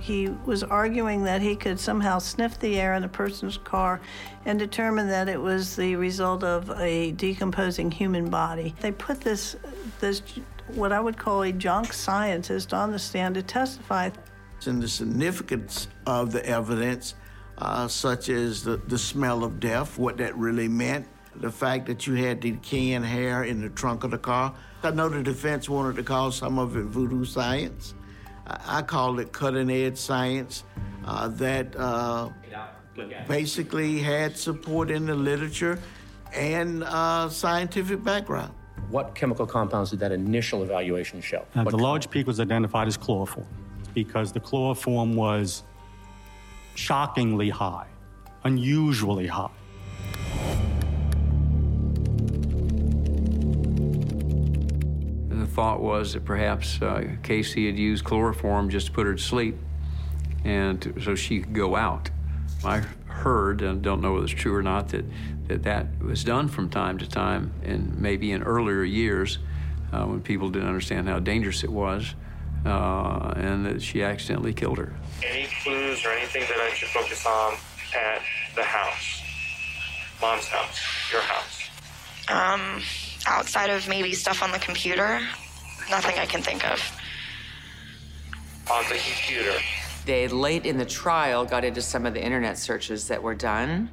He 0.04 0.28
was 0.46 0.64
arguing 0.64 1.24
that 1.24 1.42
he 1.42 1.56
could 1.56 1.80
somehow 1.80 2.20
sniff 2.20 2.60
the 2.60 2.78
air 2.78 2.94
in 2.96 3.06
a 3.06 3.08
person's 3.08 3.58
car 3.58 4.02
and 4.44 4.60
determine 4.60 5.08
that 5.08 5.30
it 5.30 5.42
was 5.42 5.78
the 5.78 5.96
result 5.96 6.44
of 6.44 6.70
a 6.72 7.12
decomposing 7.12 7.90
human 7.90 8.30
body. 8.30 8.76
They 8.82 8.92
put 8.92 9.22
this, 9.22 9.56
this 10.02 10.22
what 10.68 10.92
I 10.92 11.00
would 11.00 11.18
call 11.18 11.44
a 11.44 11.54
junk 11.54 11.94
scientist 11.94 12.74
on 12.74 12.92
the 12.92 13.00
stand 13.00 13.36
to 13.36 13.44
testify. 13.44 14.10
And 14.66 14.84
the 14.84 14.90
significance 14.90 15.88
of 16.06 16.34
the 16.34 16.46
evidence, 16.46 17.16
uh, 17.58 17.88
such 17.88 18.28
as 18.28 18.62
the, 18.62 18.76
the 18.76 18.98
smell 18.98 19.46
of 19.46 19.62
death, 19.62 19.98
what 19.98 20.18
that 20.18 20.36
really 20.36 20.68
meant, 20.68 21.08
the 21.38 21.50
fact 21.50 21.86
that 21.86 22.08
you 22.08 22.16
had 22.16 22.42
decaying 22.42 23.04
hair 23.04 23.46
in 23.46 23.62
the 23.62 23.70
trunk 23.70 24.04
of 24.04 24.12
the 24.12 24.18
car. 24.18 24.54
I 24.84 24.92
know 24.92 25.08
the 25.08 25.24
defense 25.24 25.70
wanted 25.70 25.96
to 25.96 26.04
call 26.04 26.30
some 26.34 26.60
of 26.60 26.76
it 26.76 26.84
voodoo 26.84 27.24
science. 27.24 27.94
I, 28.48 28.80
I 28.80 28.82
call 28.82 29.20
it 29.20 29.32
cutting 29.32 29.70
edge 29.70 29.98
science 29.98 30.64
uh, 31.06 31.28
that 31.30 31.76
uh, 31.76 32.30
basically 33.28 34.00
had 34.00 34.38
support 34.38 34.90
in 34.92 35.06
the 35.06 35.16
literature 35.16 35.80
and 36.34 36.84
uh, 36.84 37.30
scientific 37.30 38.04
background. 38.04 38.54
What 38.90 39.16
chemical 39.16 39.46
compounds 39.46 39.92
did 39.92 40.00
that 40.00 40.12
initial 40.12 40.64
evaluation 40.64 41.22
show? 41.22 41.46
Uh, 41.56 41.64
What 41.64 41.72
the 41.72 41.78
large 41.78 42.10
peak 42.10 42.28
was 42.28 42.40
identified 42.40 42.88
as 42.88 42.98
chloroform 42.98 43.48
because 43.94 44.32
the 44.32 44.40
chloroform 44.40 45.16
was 45.16 45.64
shockingly 46.76 47.50
high, 47.50 47.88
unusually 48.44 49.28
high. 49.28 49.50
Thought 55.54 55.82
was 55.82 56.14
that 56.14 56.26
perhaps 56.26 56.82
uh, 56.82 57.08
Casey 57.22 57.68
had 57.68 57.78
used 57.78 58.04
chloroform 58.04 58.70
just 58.70 58.88
to 58.88 58.92
put 58.92 59.06
her 59.06 59.16
to 59.16 59.22
sleep 59.22 59.56
and 60.44 60.82
to, 60.82 61.00
so 61.02 61.16
she 61.16 61.42
could 61.42 61.54
go 61.54 61.76
out. 61.76 62.10
I 62.66 62.80
heard, 63.08 63.62
and 63.62 63.82
don't 63.82 64.02
know 64.02 64.14
whether 64.14 64.26
it's 64.26 64.34
true 64.34 64.56
or 64.56 64.64
not, 64.64 64.90
that 64.90 65.06
that, 65.48 65.64
that 65.64 65.88
was 66.02 66.24
done 66.24 66.48
from 66.48 66.70
time 66.70 66.98
to 66.98 67.08
time, 67.08 67.54
and 67.64 68.00
maybe 68.00 68.32
in 68.32 68.44
earlier 68.44 68.84
years 68.84 69.40
uh, 69.92 70.06
when 70.06 70.22
people 70.22 70.50
didn't 70.50 70.68
understand 70.68 71.08
how 71.08 71.20
dangerous 71.20 71.64
it 71.64 71.72
was, 71.72 72.16
uh, 72.66 73.34
and 73.36 73.66
that 73.66 73.82
she 73.82 74.04
accidentally 74.04 74.54
killed 74.54 74.78
her. 74.78 74.94
Any 75.22 75.48
clues 75.62 76.06
or 76.06 76.12
anything 76.12 76.44
that 76.44 76.60
I 76.60 76.74
should 76.74 76.90
focus 76.90 77.26
on 77.26 77.56
at 77.96 78.22
the 78.56 78.64
house? 78.64 79.22
Mom's 80.22 80.48
house, 80.48 80.80
your 81.12 81.22
house. 81.22 81.70
Um, 82.30 82.82
outside 83.28 83.70
of 83.70 83.88
maybe 83.90 84.14
stuff 84.14 84.42
on 84.42 84.52
the 84.52 84.60
computer, 84.60 85.20
nothing 85.94 86.18
I 86.18 86.26
can 86.26 86.42
think 86.42 86.68
of. 86.68 86.80
On 88.72 88.84
the 88.90 88.96
computer. 88.96 89.60
They 90.06 90.28
late 90.28 90.66
in 90.66 90.78
the 90.78 90.86
trial 90.86 91.46
got 91.46 91.64
into 91.64 91.84
some 91.84 92.08
of 92.08 92.16
the 92.16 92.24
internet 92.24 92.58
searches 92.58 93.08
that 93.10 93.22
were 93.22 93.36
done, 93.36 93.92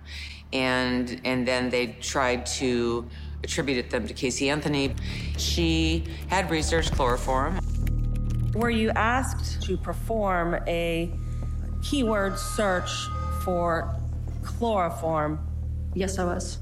and 0.53 1.21
and 1.25 1.47
then 1.47 1.69
they 1.69 1.89
tried 2.01 2.47
to 2.61 3.07
attribute 3.45 3.91
them 3.91 4.07
to 4.07 4.15
Casey 4.15 4.49
Anthony. 4.49 4.95
She 5.37 6.05
had 6.29 6.51
researched 6.51 6.93
chloroform. 6.93 7.61
Were 8.55 8.71
you 8.71 8.91
asked 8.91 9.63
to 9.65 9.77
perform 9.77 10.55
a 10.67 11.13
keyword 11.83 12.39
search 12.39 12.91
for 13.45 13.95
chloroform? 14.43 15.39
Yes, 15.95 16.19
I 16.19 16.25
was. 16.25 16.59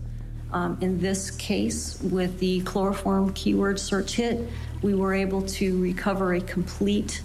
Um, 0.52 0.78
in 0.80 0.98
this 0.98 1.30
case, 1.30 2.00
with 2.02 2.38
the 2.38 2.60
chloroform 2.62 3.32
keyword 3.34 3.78
search 3.78 4.14
hit, 4.14 4.48
we 4.82 4.94
were 4.94 5.12
able 5.12 5.42
to 5.42 5.80
recover 5.80 6.34
a 6.34 6.40
complete 6.40 7.22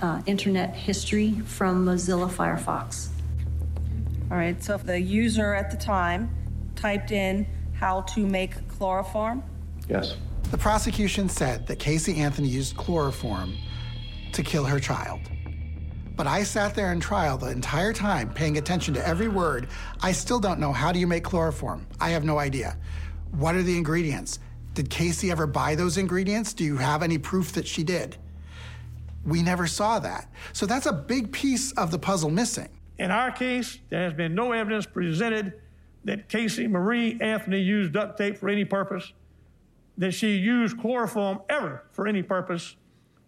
uh, 0.00 0.22
internet 0.26 0.74
history 0.74 1.32
from 1.44 1.84
Mozilla 1.84 2.30
Firefox. 2.30 3.08
All 4.30 4.38
right, 4.38 4.62
so 4.62 4.74
if 4.74 4.84
the 4.84 4.98
user 4.98 5.54
at 5.54 5.70
the 5.70 5.76
time 5.76 6.30
typed 6.74 7.10
in 7.10 7.46
how 7.74 8.02
to 8.02 8.26
make 8.26 8.66
chloroform, 8.68 9.42
Yes. 9.88 10.16
The 10.50 10.58
prosecution 10.58 11.28
said 11.28 11.66
that 11.66 11.78
Casey 11.78 12.16
Anthony 12.20 12.48
used 12.48 12.76
chloroform 12.76 13.56
to 14.32 14.42
kill 14.42 14.64
her 14.64 14.80
child. 14.80 15.20
But 16.16 16.26
I 16.28 16.44
sat 16.44 16.74
there 16.74 16.92
in 16.92 17.00
trial 17.00 17.36
the 17.36 17.50
entire 17.50 17.92
time 17.92 18.32
paying 18.32 18.56
attention 18.56 18.94
to 18.94 19.06
every 19.06 19.28
word. 19.28 19.68
I 20.00 20.12
still 20.12 20.38
don't 20.38 20.60
know 20.60 20.72
how 20.72 20.92
do 20.92 20.98
you 21.00 21.06
make 21.06 21.24
chloroform? 21.24 21.86
I 22.00 22.10
have 22.10 22.24
no 22.24 22.38
idea. 22.38 22.76
What 23.32 23.56
are 23.56 23.62
the 23.62 23.76
ingredients? 23.76 24.38
Did 24.74 24.90
Casey 24.90 25.30
ever 25.30 25.46
buy 25.46 25.74
those 25.74 25.98
ingredients? 25.98 26.52
Do 26.52 26.64
you 26.64 26.76
have 26.76 27.02
any 27.02 27.18
proof 27.18 27.52
that 27.52 27.66
she 27.66 27.82
did? 27.82 28.16
We 29.24 29.42
never 29.42 29.66
saw 29.66 29.98
that. 30.00 30.28
So 30.52 30.66
that's 30.66 30.86
a 30.86 30.92
big 30.92 31.32
piece 31.32 31.72
of 31.72 31.90
the 31.90 31.98
puzzle 31.98 32.30
missing. 32.30 32.68
In 32.98 33.10
our 33.10 33.32
case, 33.32 33.78
there 33.88 34.04
has 34.04 34.12
been 34.12 34.34
no 34.34 34.52
evidence 34.52 34.86
presented 34.86 35.60
that 36.04 36.28
Casey 36.28 36.68
Marie 36.68 37.18
Anthony 37.20 37.60
used 37.60 37.92
duct 37.92 38.18
tape 38.18 38.36
for 38.36 38.48
any 38.48 38.64
purpose, 38.64 39.12
that 39.98 40.12
she 40.12 40.36
used 40.36 40.78
chloroform 40.78 41.40
ever 41.48 41.84
for 41.92 42.06
any 42.06 42.22
purpose, 42.22 42.76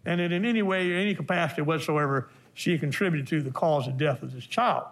and 0.05 0.19
that 0.21 0.31
in 0.31 0.45
any 0.45 0.61
way, 0.61 0.93
any 0.93 1.15
capacity 1.15 1.63
whatsoever, 1.63 2.29
she 2.57 2.75
contributed 2.79 3.27
to 3.27 3.39
the 3.39 3.51
cause 3.51 3.85
of 3.87 3.99
death 3.99 4.23
of 4.23 4.33
this 4.33 4.43
child. 4.43 4.85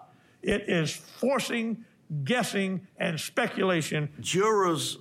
It 0.44 0.70
is 0.70 0.94
forcing, 0.94 1.84
guessing, 2.24 2.86
and 2.98 3.20
speculation. 3.20 4.10
Jurors 4.20 5.00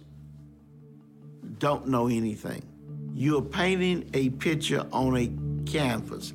don't 1.59 1.88
know 1.88 2.07
anything. 2.07 2.62
You're 3.12 3.42
painting 3.42 4.09
a 4.14 4.31
picture 4.31 4.87
on 4.92 5.14
a 5.14 5.31
canvas. 5.70 6.33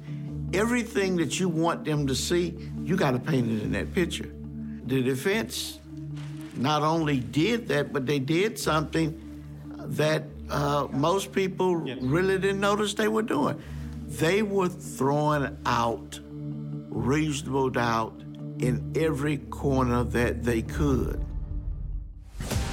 Everything 0.54 1.16
that 1.16 1.40
you 1.40 1.50
want 1.50 1.84
them 1.84 2.06
to 2.06 2.14
see, 2.14 2.56
you 2.84 2.96
got 2.96 3.12
to 3.12 3.20
paint 3.20 3.52
it 3.52 3.64
in 3.64 3.72
that 3.72 3.92
picture. 3.96 4.32
The 4.86 5.02
defense 5.02 5.80
not 6.56 6.84
only 6.84 7.22
did 7.22 7.68
that, 7.70 7.92
but 7.92 8.06
they 8.06 8.20
did 8.20 8.60
something 8.60 9.20
that 9.78 10.26
uh, 10.52 10.88
most 10.92 11.32
people 11.32 11.76
really 11.76 12.38
didn't 12.38 12.60
notice 12.60 12.94
they 12.94 13.08
were 13.08 13.24
doing. 13.24 13.60
They 14.10 14.42
were 14.42 14.70
throwing 14.70 15.56
out 15.68 16.20
reasonable 16.24 17.70
doubt 17.70 18.20
in 18.58 18.92
every 18.96 19.38
corner 19.38 20.04
that 20.04 20.44
they 20.44 20.64
could. 20.64 21.24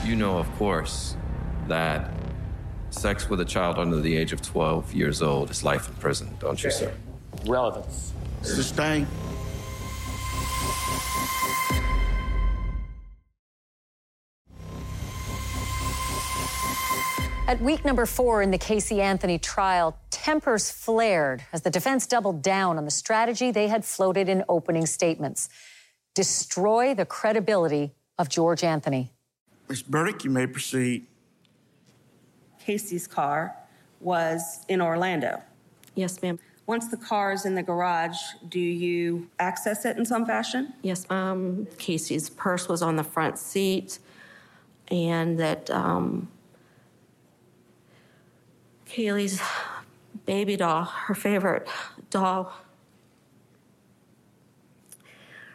You 0.02 0.16
know, 0.16 0.38
of 0.38 0.50
course, 0.56 1.14
that 1.68 2.10
sex 2.88 3.28
with 3.28 3.40
a 3.40 3.44
child 3.44 3.78
under 3.78 4.00
the 4.00 4.16
age 4.16 4.32
of 4.32 4.40
12 4.40 4.94
years 4.94 5.20
old 5.20 5.50
is 5.50 5.62
life 5.62 5.88
in 5.88 5.94
prison, 5.96 6.34
don't 6.40 6.62
you, 6.64 6.70
sir? 6.70 6.92
Relevance. 7.46 8.14
Sustained. 8.40 9.06
At 17.48 17.60
week 17.60 17.84
number 17.84 18.06
four 18.06 18.42
in 18.42 18.50
the 18.50 18.58
Casey 18.58 19.00
Anthony 19.00 19.38
trial, 19.38 19.96
tempers 20.10 20.68
flared 20.68 21.44
as 21.52 21.62
the 21.62 21.70
defense 21.70 22.04
doubled 22.04 22.42
down 22.42 22.76
on 22.76 22.84
the 22.84 22.90
strategy 22.90 23.52
they 23.52 23.68
had 23.68 23.84
floated 23.84 24.28
in 24.28 24.42
opening 24.48 24.84
statements 24.84 25.48
destroy 26.14 26.92
the 26.92 27.04
credibility 27.04 27.92
of 28.18 28.28
George 28.28 28.64
Anthony. 28.64 29.12
Ms. 29.68 29.82
Burdick, 29.82 30.24
you 30.24 30.30
may 30.30 30.48
proceed. 30.48 31.06
Casey's 32.58 33.06
car 33.06 33.54
was 34.00 34.64
in 34.68 34.80
Orlando. 34.80 35.40
Yes, 35.94 36.20
ma'am. 36.22 36.40
Once 36.66 36.88
the 36.88 36.96
car 36.96 37.32
is 37.32 37.46
in 37.46 37.54
the 37.54 37.62
garage, 37.62 38.18
do 38.48 38.58
you 38.58 39.30
access 39.38 39.84
it 39.84 39.96
in 39.96 40.04
some 40.04 40.26
fashion? 40.26 40.72
Yes, 40.82 41.06
um, 41.10 41.68
Casey's 41.78 42.28
purse 42.28 42.66
was 42.66 42.82
on 42.82 42.96
the 42.96 43.04
front 43.04 43.38
seat, 43.38 44.00
and 44.88 45.38
that 45.38 45.70
um, 45.70 46.28
Caylee's 48.96 49.42
baby 50.24 50.56
doll, 50.56 50.84
her 50.84 51.14
favorite 51.14 51.68
doll, 52.08 52.50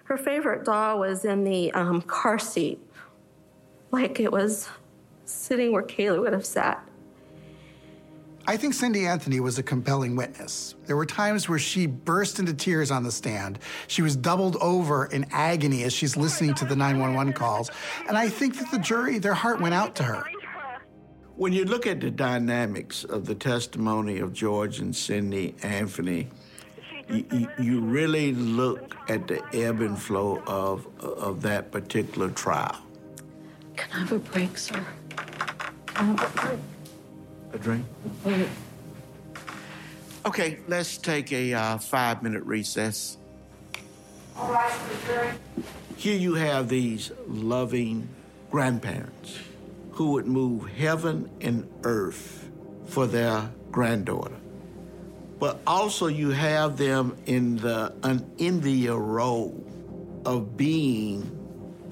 her 0.04 0.16
favorite 0.16 0.64
doll 0.64 1.00
was 1.00 1.26
in 1.26 1.44
the 1.44 1.74
um, 1.74 2.04
car 2.04 2.38
seat, 2.38 2.80
like 3.90 4.20
it 4.20 4.32
was 4.32 4.70
sitting 5.26 5.72
where 5.72 5.82
Caylee 5.82 6.22
would 6.22 6.34
have 6.34 6.46
sat. 6.46 6.88
I 8.46 8.58
think 8.58 8.76
Cindy 8.76 9.08
Anthony 9.08 9.40
was 9.40 9.58
a 9.58 9.64
compelling 9.64 10.16
witness. 10.16 10.76
There 10.86 10.96
were 10.96 11.06
times 11.06 11.50
where 11.50 11.60
she 11.60 11.88
burst 11.88 12.38
into 12.38 12.54
tears 12.54 12.92
on 12.92 13.02
the 13.02 13.12
stand. 13.12 13.58
She 13.88 14.04
was 14.04 14.16
doubled 14.16 14.58
over 14.58 15.06
in 15.06 15.26
agony 15.32 15.84
as 15.84 15.94
she's 15.94 16.16
listening 16.16 16.54
to 16.56 16.66
the 16.66 16.76
911 16.76 17.34
calls. 17.34 17.72
And 18.08 18.18
I 18.18 18.30
think 18.30 18.60
that 18.60 18.70
the 18.70 18.80
jury, 18.80 19.18
their 19.18 19.34
heart 19.34 19.62
went 19.62 19.74
out 19.74 19.96
to 19.96 20.04
her. 20.04 20.26
When 21.42 21.54
you 21.54 21.66
look 21.66 21.88
at 21.88 22.00
the 22.00 22.12
dynamics 22.12 23.04
of 23.04 23.26
the 23.26 23.34
testimony 23.34 24.20
of 24.20 24.32
George 24.32 24.78
and 24.78 24.96
Cindy 24.96 25.56
Anthony, 25.64 26.28
you, 27.10 27.50
you, 27.60 27.80
really 27.80 28.32
look 28.34 28.96
at 29.10 29.28
the 29.28 29.42
ebb 29.52 29.82
and 29.82 30.00
flow 30.00 30.44
of, 30.46 30.86
of 31.00 31.42
that 31.42 31.72
particular 31.72 32.30
trial. 32.30 32.78
Can 33.76 33.90
I 33.92 34.00
have 34.02 34.12
a 34.12 34.20
break, 34.20 34.56
sir? 34.56 34.86
A 35.96 37.58
drink? 37.60 37.88
Okay, 40.28 40.60
let's 40.68 40.96
take 40.98 41.34
a 41.34 41.56
uh, 41.56 41.78
five 41.80 42.22
minute 42.22 42.44
recess. 42.44 43.18
Here 45.98 46.18
you 46.20 46.36
have 46.36 46.70
these 46.70 47.12
loving 47.28 48.08
grandparents 48.52 49.40
who 49.92 50.12
would 50.12 50.28
move 50.28 50.70
heaven 50.70 51.30
and 51.42 51.70
earth 51.84 52.50
for 52.86 53.08
their 53.08 53.50
granddaughter. 53.72 54.36
But 55.40 55.60
also, 55.66 56.08
you 56.08 56.30
have 56.30 56.78
them 56.78 57.18
in 57.26 57.58
the 57.58 57.94
unenviable 58.04 59.00
role 59.00 60.22
of 60.26 60.56
being 60.56 61.38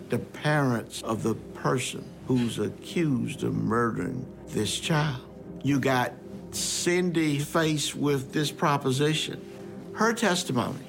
the 0.10 0.20
parents 0.20 1.02
of 1.02 1.24
the 1.24 1.36
person 1.36 2.08
who's 2.28 2.60
accused 2.60 3.44
of 3.44 3.56
murdering 3.56 4.26
this 4.48 4.80
child. 4.80 5.22
You 5.64 5.80
got 5.80 6.14
Cindy 6.52 7.40
faced 7.40 7.96
with 7.96 8.34
this 8.34 8.52
proposition. 8.52 9.44
Her 9.94 10.14
testimony 10.14 10.86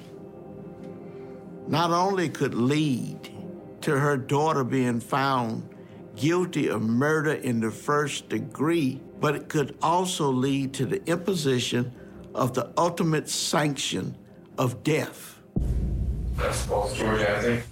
not 1.67 1.91
only 1.91 2.29
could 2.29 2.53
lead 2.53 3.29
to 3.81 3.99
her 3.99 4.17
daughter 4.17 4.63
being 4.63 4.99
found 4.99 5.67
guilty 6.21 6.67
of 6.67 6.83
murder 6.83 7.33
in 7.33 7.59
the 7.59 7.71
first 7.71 8.29
degree, 8.29 9.01
but 9.19 9.35
it 9.35 9.49
could 9.49 9.75
also 9.81 10.29
lead 10.29 10.71
to 10.71 10.85
the 10.85 11.03
imposition 11.09 11.91
of 12.35 12.53
the 12.53 12.71
ultimate 12.77 13.27
sanction 13.27 14.15
of 14.55 14.83
death. 14.83 15.39
That's 16.35 16.61
false, 16.65 16.95
George 16.95 17.21
Anthony. 17.21 17.63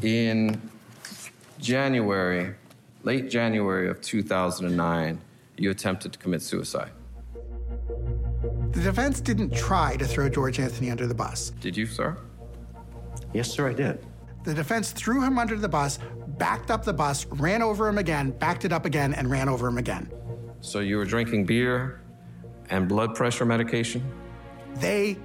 In 0.00 0.70
January, 1.58 2.54
late 3.02 3.28
January 3.28 3.90
of 3.90 4.00
2009, 4.00 5.20
you 5.58 5.70
attempted 5.70 6.14
to 6.14 6.18
commit 6.18 6.40
suicide. 6.40 6.90
The 8.70 8.80
defense 8.80 9.20
didn't 9.20 9.54
try 9.54 9.96
to 9.98 10.06
throw 10.06 10.30
George 10.30 10.58
Anthony 10.58 10.90
under 10.90 11.06
the 11.06 11.14
bus. 11.14 11.50
Did 11.60 11.76
you, 11.76 11.84
sir? 11.84 12.16
Yes, 13.32 13.50
sir, 13.50 13.68
I 13.68 13.72
did. 13.72 14.04
The 14.44 14.54
defense 14.54 14.92
threw 14.92 15.22
him 15.22 15.38
under 15.38 15.56
the 15.56 15.68
bus, 15.68 15.98
backed 16.38 16.70
up 16.70 16.84
the 16.84 16.92
bus, 16.92 17.26
ran 17.26 17.62
over 17.62 17.88
him 17.88 17.98
again, 17.98 18.30
backed 18.30 18.64
it 18.64 18.72
up 18.72 18.86
again, 18.86 19.12
and 19.14 19.30
ran 19.30 19.48
over 19.48 19.68
him 19.68 19.78
again. 19.78 20.10
So 20.60 20.80
you 20.80 20.96
were 20.96 21.04
drinking 21.04 21.44
beer 21.46 22.00
and 22.70 22.88
blood 22.88 23.14
pressure 23.14 23.44
medication? 23.44 24.02
They 24.76 25.18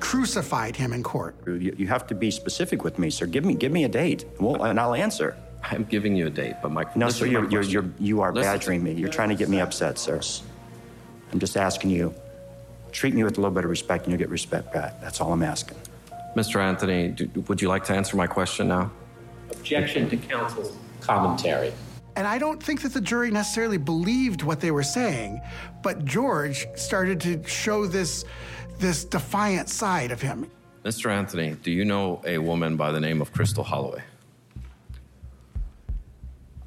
crucified 0.00 0.76
him 0.76 0.92
in 0.92 1.02
court. 1.02 1.36
You, 1.46 1.74
you 1.76 1.86
have 1.88 2.06
to 2.08 2.14
be 2.14 2.30
specific 2.30 2.84
with 2.84 2.98
me, 2.98 3.10
sir. 3.10 3.26
Give 3.26 3.44
me, 3.44 3.54
give 3.54 3.72
me 3.72 3.84
a 3.84 3.88
date, 3.88 4.24
well, 4.40 4.64
and 4.64 4.80
I'll 4.80 4.94
answer. 4.94 5.36
I'm 5.62 5.84
giving 5.84 6.14
you 6.14 6.26
a 6.26 6.30
date, 6.30 6.56
but 6.62 6.72
my 6.72 6.84
no, 6.94 7.08
sir. 7.08 7.26
You're, 7.26 7.42
my 7.42 7.48
you're, 7.50 7.62
you're, 7.62 7.90
you 7.98 8.20
are 8.20 8.32
Listen 8.32 8.52
badgering 8.52 8.82
me. 8.82 8.92
You're 8.92 9.08
trying 9.08 9.30
to 9.30 9.34
get 9.34 9.48
me 9.48 9.60
upset, 9.60 9.98
sir. 9.98 10.20
I'm 11.32 11.38
just 11.38 11.56
asking 11.56 11.90
you. 11.90 12.14
Treat 12.92 13.14
me 13.14 13.24
with 13.24 13.38
a 13.38 13.40
little 13.40 13.54
bit 13.54 13.64
of 13.64 13.70
respect, 13.70 14.04
and 14.04 14.12
you'll 14.12 14.18
get 14.18 14.28
respect 14.28 14.72
back. 14.72 15.00
That's 15.00 15.20
all 15.20 15.32
I'm 15.32 15.42
asking. 15.42 15.78
Mr. 16.34 16.60
Anthony, 16.60 17.08
do, 17.08 17.28
would 17.48 17.62
you 17.62 17.68
like 17.68 17.84
to 17.84 17.94
answer 17.94 18.16
my 18.16 18.26
question 18.26 18.68
now? 18.68 18.90
Objection 19.52 20.08
to 20.10 20.16
counsel's 20.16 20.76
commentary. 21.00 21.72
And 22.16 22.26
I 22.26 22.38
don't 22.38 22.62
think 22.62 22.82
that 22.82 22.92
the 22.92 23.00
jury 23.00 23.30
necessarily 23.30 23.78
believed 23.78 24.42
what 24.42 24.60
they 24.60 24.70
were 24.70 24.82
saying, 24.82 25.40
but 25.82 26.04
George 26.04 26.66
started 26.74 27.20
to 27.22 27.42
show 27.46 27.86
this, 27.86 28.24
this 28.78 29.04
defiant 29.04 29.68
side 29.68 30.10
of 30.10 30.20
him. 30.20 30.50
Mr. 30.84 31.10
Anthony, 31.10 31.56
do 31.62 31.70
you 31.70 31.84
know 31.84 32.20
a 32.26 32.38
woman 32.38 32.76
by 32.76 32.92
the 32.92 33.00
name 33.00 33.20
of 33.20 33.32
Crystal 33.32 33.64
Holloway? 33.64 34.02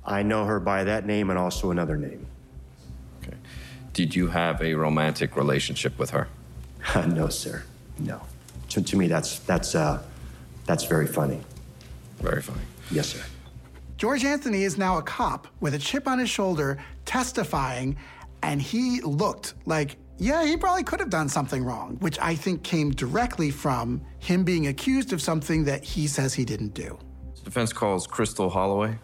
I 0.06 0.24
know 0.24 0.46
her 0.46 0.60
by 0.60 0.86
that 0.86 1.06
name 1.06 1.30
and 1.30 1.38
also 1.38 1.72
another 1.72 1.98
name. 1.98 2.26
Okay. 3.22 3.38
Did 3.94 4.16
you 4.16 4.28
have 4.28 4.62
a 4.62 4.74
romantic 4.74 5.36
relationship 5.36 6.00
with 6.00 6.12
her? 6.12 6.30
no, 7.08 7.28
sir. 7.28 7.64
No. 8.00 8.22
To, 8.70 8.82
to 8.82 8.98
me, 8.98 9.08
that's 9.08 9.40
that's 9.40 9.76
uh, 9.76 10.02
that's 10.66 10.84
very 10.84 11.08
funny. 11.08 11.40
Very 12.20 12.42
funny. 12.42 12.62
Yes, 12.92 13.08
sir. 13.08 13.24
George 13.98 14.24
Anthony 14.24 14.64
is 14.64 14.78
now 14.78 14.98
a 14.98 15.02
cop 15.02 15.48
with 15.60 15.74
a 15.74 15.80
chip 15.80 16.08
on 16.08 16.20
his 16.20 16.30
shoulder 16.30 16.78
testifying, 17.06 17.98
and 18.44 18.62
he 18.62 19.02
looked 19.02 19.56
like, 19.66 19.98
yeah, 20.20 20.46
he 20.46 20.56
probably 20.56 20.84
could 20.84 21.00
have 21.00 21.10
done 21.10 21.30
something 21.30 21.64
wrong, 21.64 21.98
which 22.00 22.20
I 22.20 22.36
think 22.36 22.64
came 22.64 22.92
directly 22.92 23.50
from 23.50 24.02
him 24.20 24.44
being 24.44 24.68
accused 24.68 25.14
of 25.14 25.22
something 25.22 25.64
that 25.66 25.84
he 25.84 26.06
says 26.06 26.34
he 26.34 26.46
didn't 26.46 26.76
do. 26.76 26.98
Defense 27.44 27.74
calls 27.74 28.06
Crystal 28.06 28.50
Holloway. 28.50 29.00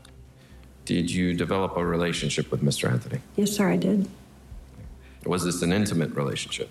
Did 0.85 1.09
you 1.09 1.33
develop 1.33 1.77
a 1.77 1.85
relationship 1.85 2.51
with 2.51 2.61
Mr. 2.61 2.91
Anthony? 2.91 3.21
Yes, 3.35 3.51
sir, 3.51 3.69
I 3.69 3.77
did. 3.77 4.07
Was 5.25 5.45
this 5.45 5.61
an 5.61 5.71
intimate 5.71 6.13
relationship? 6.13 6.69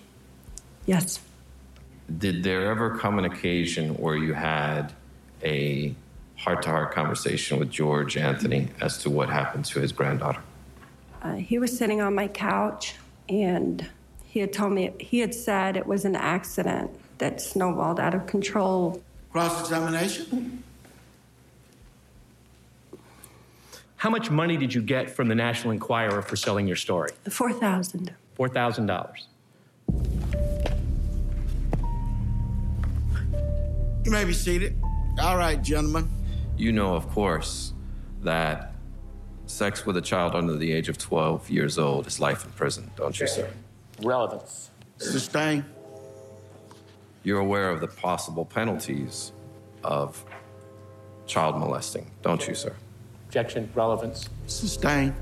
Yes. 0.85 1.19
Did 2.17 2.43
there 2.43 2.69
ever 2.69 2.97
come 2.97 3.17
an 3.17 3.25
occasion 3.25 3.95
where 3.95 4.15
you 4.15 4.33
had 4.33 4.93
a 5.43 5.95
heart 6.37 6.61
to 6.63 6.69
heart 6.69 6.93
conversation 6.93 7.59
with 7.59 7.69
George 7.69 8.17
Anthony 8.17 8.67
as 8.81 8.97
to 8.99 9.09
what 9.09 9.29
happened 9.29 9.65
to 9.65 9.79
his 9.79 9.91
granddaughter? 9.91 10.41
Uh, 11.21 11.35
he 11.35 11.57
was 11.57 11.75
sitting 11.75 12.01
on 12.01 12.13
my 12.13 12.27
couch 12.27 12.95
and 13.29 13.89
he 14.25 14.39
had 14.39 14.51
told 14.51 14.73
me, 14.73 14.91
he 14.99 15.19
had 15.19 15.33
said 15.33 15.77
it 15.77 15.85
was 15.85 16.05
an 16.05 16.15
accident 16.15 16.91
that 17.19 17.39
snowballed 17.39 17.99
out 17.99 18.13
of 18.13 18.25
control. 18.25 19.01
Cross 19.31 19.61
examination? 19.61 20.63
How 23.95 24.09
much 24.09 24.29
money 24.29 24.57
did 24.57 24.73
you 24.73 24.81
get 24.81 25.09
from 25.09 25.29
the 25.29 25.35
National 25.35 25.71
Enquirer 25.71 26.21
for 26.21 26.35
selling 26.35 26.67
your 26.67 26.75
story? 26.75 27.11
4000 27.29 28.13
$4,000. 28.37 29.25
You 34.03 34.11
may 34.11 34.25
be 34.25 34.33
seated. 34.33 34.75
All 35.21 35.37
right, 35.37 35.61
gentlemen. 35.61 36.09
You 36.57 36.71
know, 36.73 36.93
of 36.93 37.07
course, 37.09 37.73
that 38.21 38.73
sex 39.45 39.85
with 39.85 39.95
a 39.97 40.01
child 40.01 40.35
under 40.35 40.55
the 40.55 40.71
age 40.73 40.89
of 40.89 40.97
12 40.97 41.49
years 41.49 41.77
old 41.77 42.07
is 42.07 42.19
life 42.19 42.43
in 42.43 42.51
prison, 42.51 42.91
don't 42.95 43.17
you, 43.17 43.27
sir? 43.27 43.49
Relevance. 44.01 44.71
Sustain. 44.97 45.63
You're 47.23 47.39
aware 47.39 47.69
of 47.69 47.79
the 47.79 47.87
possible 47.87 48.43
penalties 48.43 49.31
of 49.83 50.23
child 51.25 51.57
molesting, 51.57 52.11
don't 52.21 52.45
you, 52.45 52.55
sir? 52.55 52.75
Objection. 53.27 53.69
Relevance. 53.73 54.29
Sustain. 54.47 55.15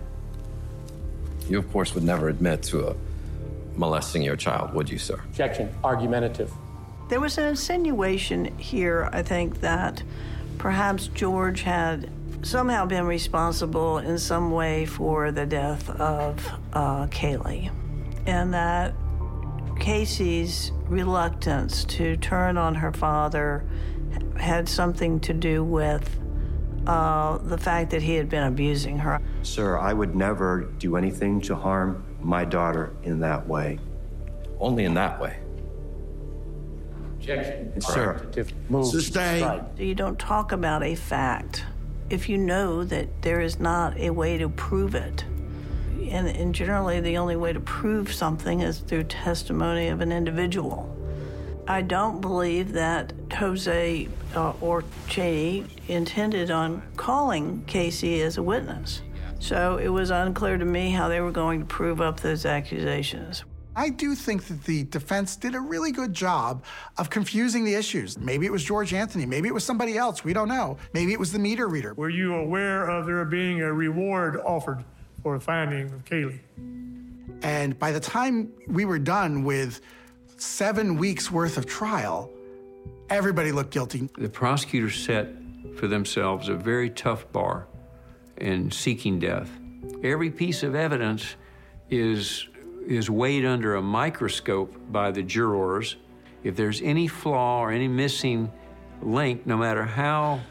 You, 1.47 1.59
of 1.59 1.71
course, 1.71 1.93
would 1.93 2.03
never 2.03 2.29
admit 2.29 2.63
to 2.63 2.87
a 2.87 2.95
molesting 3.75 4.23
your 4.23 4.35
child, 4.35 4.73
would 4.73 4.89
you, 4.89 4.97
sir? 4.97 5.21
Objection. 5.25 5.73
Argumentative. 5.83 6.51
There 7.11 7.19
was 7.19 7.37
an 7.37 7.45
insinuation 7.45 8.57
here, 8.57 9.09
I 9.11 9.21
think, 9.21 9.59
that 9.59 10.01
perhaps 10.57 11.07
George 11.07 11.63
had 11.63 12.09
somehow 12.41 12.85
been 12.85 13.05
responsible 13.05 13.97
in 13.97 14.17
some 14.17 14.49
way 14.51 14.85
for 14.85 15.29
the 15.29 15.45
death 15.45 15.89
of 15.89 16.49
uh, 16.71 17.07
Caylee, 17.07 17.69
and 18.25 18.53
that 18.53 18.93
Casey's 19.77 20.71
reluctance 20.85 21.83
to 21.83 22.15
turn 22.15 22.57
on 22.57 22.75
her 22.75 22.93
father 22.93 23.65
had 24.37 24.69
something 24.69 25.19
to 25.19 25.33
do 25.33 25.65
with 25.65 26.17
uh, 26.87 27.39
the 27.39 27.57
fact 27.57 27.91
that 27.91 28.01
he 28.03 28.15
had 28.15 28.29
been 28.29 28.43
abusing 28.43 28.97
her. 28.99 29.19
Sir, 29.43 29.77
I 29.77 29.91
would 29.91 30.15
never 30.15 30.61
do 30.77 30.95
anything 30.95 31.41
to 31.41 31.55
harm 31.55 32.05
my 32.21 32.45
daughter 32.45 32.95
in 33.03 33.19
that 33.19 33.45
way. 33.49 33.79
Only 34.61 34.85
in 34.85 34.93
that 34.93 35.19
way. 35.19 35.35
Objection. 37.21 37.79
Sir. 37.81 38.27
Move. 38.69 38.87
Sustain. 38.87 39.39
Strike. 39.39 39.63
You 39.77 39.93
don't 39.93 40.17
talk 40.17 40.51
about 40.51 40.83
a 40.83 40.95
fact 40.95 41.65
if 42.09 42.27
you 42.27 42.37
know 42.37 42.83
that 42.83 43.21
there 43.21 43.39
is 43.41 43.59
not 43.59 43.95
a 43.97 44.09
way 44.09 44.37
to 44.37 44.49
prove 44.49 44.95
it. 44.95 45.23
And, 46.09 46.27
and 46.27 46.53
generally, 46.53 46.99
the 46.99 47.17
only 47.17 47.35
way 47.35 47.53
to 47.53 47.59
prove 47.59 48.11
something 48.11 48.61
is 48.61 48.79
through 48.79 49.03
testimony 49.03 49.87
of 49.87 50.01
an 50.01 50.11
individual. 50.11 50.97
I 51.67 51.83
don't 51.83 52.19
believe 52.19 52.73
that 52.73 53.13
Jose 53.33 54.09
uh, 54.35 54.53
or 54.59 54.83
Cheney 55.07 55.65
intended 55.87 56.49
on 56.49 56.81
calling 56.97 57.63
Casey 57.65 58.21
as 58.21 58.37
a 58.37 58.43
witness. 58.43 59.01
So 59.39 59.77
it 59.77 59.87
was 59.87 60.09
unclear 60.09 60.57
to 60.57 60.65
me 60.65 60.89
how 60.89 61.07
they 61.07 61.21
were 61.21 61.31
going 61.31 61.59
to 61.61 61.65
prove 61.65 62.01
up 62.01 62.19
those 62.19 62.45
accusations. 62.45 63.43
I 63.75 63.89
do 63.89 64.15
think 64.15 64.45
that 64.45 64.63
the 64.65 64.83
defense 64.83 65.35
did 65.35 65.55
a 65.55 65.59
really 65.59 65.91
good 65.91 66.13
job 66.13 66.63
of 66.97 67.09
confusing 67.09 67.63
the 67.63 67.75
issues. 67.75 68.17
Maybe 68.17 68.45
it 68.45 68.51
was 68.51 68.63
George 68.63 68.93
Anthony, 68.93 69.25
maybe 69.25 69.47
it 69.47 69.53
was 69.53 69.63
somebody 69.63 69.97
else, 69.97 70.23
we 70.23 70.33
don't 70.33 70.49
know. 70.49 70.77
Maybe 70.93 71.13
it 71.13 71.19
was 71.19 71.31
the 71.31 71.39
meter 71.39 71.67
reader. 71.67 71.93
Were 71.93 72.09
you 72.09 72.35
aware 72.35 72.89
of 72.89 73.05
there 73.05 73.23
being 73.25 73.61
a 73.61 73.71
reward 73.71 74.37
offered 74.37 74.83
for 75.23 75.37
the 75.37 75.43
finding 75.43 75.85
of 75.85 76.03
Caylee? 76.05 76.39
And 77.43 77.77
by 77.79 77.91
the 77.91 77.99
time 77.99 78.51
we 78.67 78.85
were 78.85 78.99
done 78.99 79.43
with 79.43 79.81
seven 80.37 80.97
weeks 80.97 81.31
worth 81.31 81.57
of 81.57 81.65
trial, 81.65 82.29
everybody 83.09 83.51
looked 83.51 83.71
guilty. 83.71 84.09
The 84.17 84.29
prosecutors 84.29 84.95
set 84.95 85.29
for 85.77 85.87
themselves 85.87 86.49
a 86.49 86.55
very 86.55 86.89
tough 86.89 87.31
bar 87.31 87.67
in 88.37 88.69
seeking 88.71 89.19
death. 89.19 89.49
Every 90.03 90.29
piece 90.29 90.63
of 90.63 90.75
evidence 90.75 91.35
is, 91.89 92.47
is 92.87 93.09
weighed 93.09 93.45
under 93.45 93.75
a 93.75 93.81
microscope 93.81 94.75
by 94.91 95.11
the 95.11 95.23
jurors. 95.23 95.97
If 96.43 96.55
there's 96.55 96.81
any 96.81 97.07
flaw 97.07 97.61
or 97.61 97.71
any 97.71 97.87
missing 97.87 98.51
link, 99.01 99.45
no 99.45 99.57
matter 99.57 99.85
how 99.85 100.41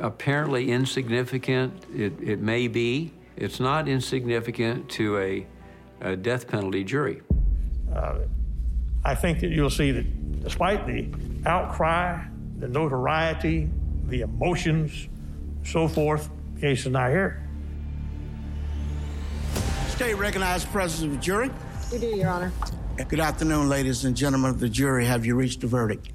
apparently 0.00 0.70
insignificant 0.70 1.84
it, 1.94 2.12
it 2.20 2.40
may 2.40 2.68
be, 2.68 3.12
it's 3.36 3.60
not 3.60 3.88
insignificant 3.88 4.88
to 4.88 5.18
a, 5.18 5.46
a 6.00 6.16
death 6.16 6.48
penalty 6.48 6.84
jury. 6.84 7.22
Uh, 7.94 8.20
I 9.04 9.14
think 9.14 9.40
that 9.40 9.50
you'll 9.50 9.70
see 9.70 9.90
that 9.90 10.42
despite 10.42 10.86
the 10.86 11.08
outcry, 11.46 12.24
the 12.58 12.68
notoriety, 12.68 13.68
the 14.06 14.22
emotions, 14.22 15.08
so 15.64 15.88
forth, 15.88 16.30
the 16.54 16.60
case 16.60 16.86
is 16.86 16.92
not 16.92 17.10
here. 17.10 17.46
State 19.88 20.14
recognized 20.14 20.70
presence 20.72 21.02
of 21.04 21.12
the 21.12 21.18
jury. 21.18 21.50
We 21.94 22.00
do, 22.00 22.16
Your 22.16 22.30
Honor. 22.30 22.52
Good 23.06 23.20
afternoon, 23.20 23.68
ladies 23.68 24.04
and 24.04 24.16
gentlemen 24.16 24.50
of 24.50 24.58
the 24.58 24.68
jury. 24.68 25.04
Have 25.06 25.24
you 25.24 25.36
reached 25.36 25.62
a 25.62 25.68
verdict? 25.68 26.08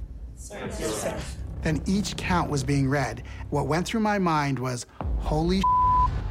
Then 1.61 1.82
each 1.88 2.17
count 2.17 2.49
was 2.49 2.65
being 2.65 2.89
read. 2.89 3.23
What 3.49 3.67
went 3.67 3.86
through 3.86 4.01
my 4.01 4.19
mind 4.19 4.59
was, 4.59 4.86
holy 5.19 5.61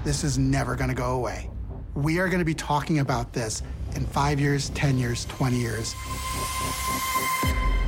this 0.04 0.22
is 0.22 0.36
never 0.36 0.76
going 0.76 0.90
to 0.90 0.94
go 0.94 1.12
away. 1.12 1.48
We 1.94 2.18
are 2.18 2.28
going 2.28 2.40
to 2.40 2.44
be 2.44 2.52
talking 2.52 2.98
about 2.98 3.32
this 3.32 3.62
in 3.96 4.04
five 4.04 4.38
years, 4.38 4.68
10 4.70 4.98
years, 4.98 5.24
20 5.24 5.56
years. 5.56 5.94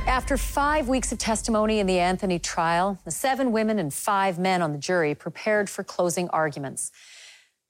After 0.07 0.37
five 0.37 0.87
weeks 0.87 1.11
of 1.11 1.19
testimony 1.19 1.77
in 1.77 1.85
the 1.85 1.99
Anthony 1.99 2.39
trial, 2.39 2.97
the 3.05 3.11
seven 3.11 3.51
women 3.51 3.77
and 3.77 3.93
five 3.93 4.39
men 4.39 4.63
on 4.63 4.71
the 4.71 4.79
jury 4.79 5.13
prepared 5.13 5.69
for 5.69 5.83
closing 5.83 6.27
arguments. 6.29 6.91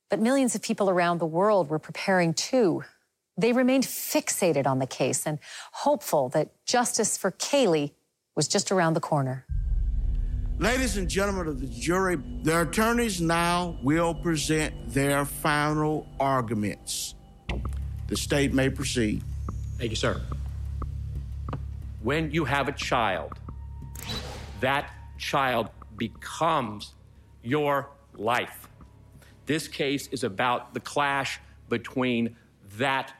But 0.10 0.22
millions 0.22 0.56
of 0.56 0.62
people 0.62 0.90
around 0.90 1.18
the 1.18 1.26
world 1.26 1.70
were 1.70 1.80
preparing 1.80 2.34
too. 2.34 2.86
They 3.42 3.54
remained 3.54 3.86
fixated 3.86 4.68
on 4.68 4.78
the 4.78 4.86
case 4.86 5.26
and 5.26 5.40
hopeful 5.72 6.30
that 6.30 6.64
justice 6.64 7.18
for 7.18 7.32
Caylee 7.32 7.92
was 8.36 8.48
just 8.48 8.72
around 8.72 8.94
the 8.94 9.00
corner. 9.00 9.48
Ladies 10.60 10.98
and 10.98 11.10
gentlemen 11.10 11.48
of 11.48 11.60
the 11.60 11.66
jury, 11.66 12.18
the 12.44 12.62
attorneys 12.62 13.20
now 13.20 13.80
will 13.82 14.14
present 14.14 14.94
their 14.94 15.26
final 15.26 16.08
arguments. 16.20 17.16
The 18.10 18.16
state 18.16 18.54
may 18.54 18.70
proceed. 18.70 19.24
Thank 19.80 19.90
you, 19.90 19.96
sir. 19.96 20.22
When 22.04 22.30
you 22.30 22.46
have 22.46 22.68
a 22.68 22.74
child, 22.74 23.40
that 24.60 24.92
child 25.18 25.70
becomes 25.98 26.94
your 27.42 27.90
life. 28.14 28.68
This 29.48 29.68
case 29.68 30.06
is 30.10 30.24
about 30.24 30.76
the 30.76 30.80
clash 30.80 31.40
between 31.70 32.36
that 32.78 33.14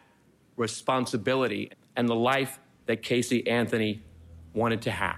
responsibility 0.62 1.72
and 1.98 2.08
the 2.08 2.16
life 2.16 2.60
that 2.86 3.02
Casey 3.02 3.46
Anthony 3.48 4.02
wanted 4.54 4.82
to 4.84 4.92
have. 4.92 5.18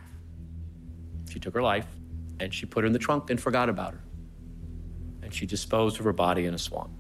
She 1.29 1.39
took 1.39 1.53
her 1.53 1.61
life 1.61 1.87
and 2.39 2.53
she 2.53 2.65
put 2.65 2.83
her 2.83 2.87
in 2.87 2.93
the 2.93 2.99
trunk 2.99 3.29
and 3.29 3.39
forgot 3.39 3.69
about 3.69 3.93
her. 3.93 4.01
And 5.21 5.33
she 5.33 5.45
disposed 5.45 5.99
of 5.99 6.05
her 6.05 6.13
body 6.13 6.45
in 6.45 6.53
a 6.53 6.57
swamp. 6.57 6.91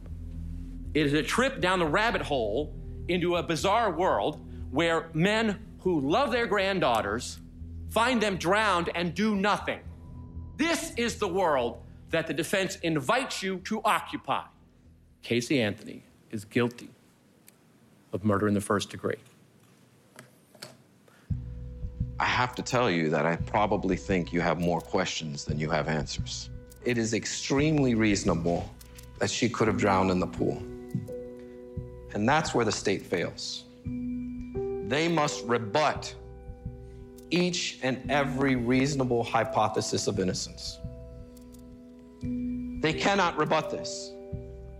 It 0.93 1.05
is 1.05 1.13
a 1.13 1.23
trip 1.23 1.59
down 1.59 1.79
the 1.79 1.87
rabbit 1.87 2.21
hole 2.21 2.75
into 3.07 3.37
a 3.37 3.43
bizarre 3.43 3.91
world 3.91 4.45
where 4.69 5.09
men 5.13 5.59
who 5.79 5.99
love 6.01 6.31
their 6.31 6.45
granddaughters 6.45 7.39
find 7.89 8.21
them 8.21 8.37
drowned 8.37 8.89
and 8.95 9.13
do 9.13 9.35
nothing. 9.35 9.79
This 10.57 10.93
is 10.97 11.17
the 11.17 11.27
world 11.27 11.81
that 12.09 12.27
the 12.27 12.33
defense 12.33 12.77
invites 12.77 13.41
you 13.41 13.57
to 13.59 13.81
occupy. 13.83 14.43
Casey 15.21 15.61
Anthony 15.61 16.03
is 16.29 16.45
guilty 16.45 16.89
of 18.13 18.23
murder 18.23 18.47
in 18.47 18.53
the 18.53 18.61
first 18.61 18.89
degree. 18.89 19.17
I 22.19 22.25
have 22.25 22.55
to 22.55 22.61
tell 22.61 22.89
you 22.89 23.09
that 23.09 23.25
I 23.25 23.35
probably 23.35 23.97
think 23.97 24.31
you 24.31 24.39
have 24.39 24.59
more 24.59 24.79
questions 24.79 25.43
than 25.43 25.59
you 25.59 25.69
have 25.71 25.89
answers. 25.89 26.49
It 26.85 26.97
is 26.97 27.13
extremely 27.13 27.95
reasonable 27.95 28.69
that 29.19 29.29
she 29.29 29.49
could 29.49 29.67
have 29.67 29.77
drowned 29.77 30.11
in 30.11 30.19
the 30.19 30.27
pool. 30.27 30.61
And 32.13 32.29
that's 32.29 32.53
where 32.53 32.63
the 32.63 32.71
state 32.71 33.01
fails. 33.01 33.65
They 34.87 35.07
must 35.07 35.43
rebut 35.45 36.13
each 37.31 37.79
and 37.81 37.99
every 38.11 38.55
reasonable 38.55 39.23
hypothesis 39.23 40.07
of 40.07 40.19
innocence. 40.19 40.77
They 42.21 42.93
cannot 42.93 43.37
rebut 43.37 43.71
this. 43.71 44.11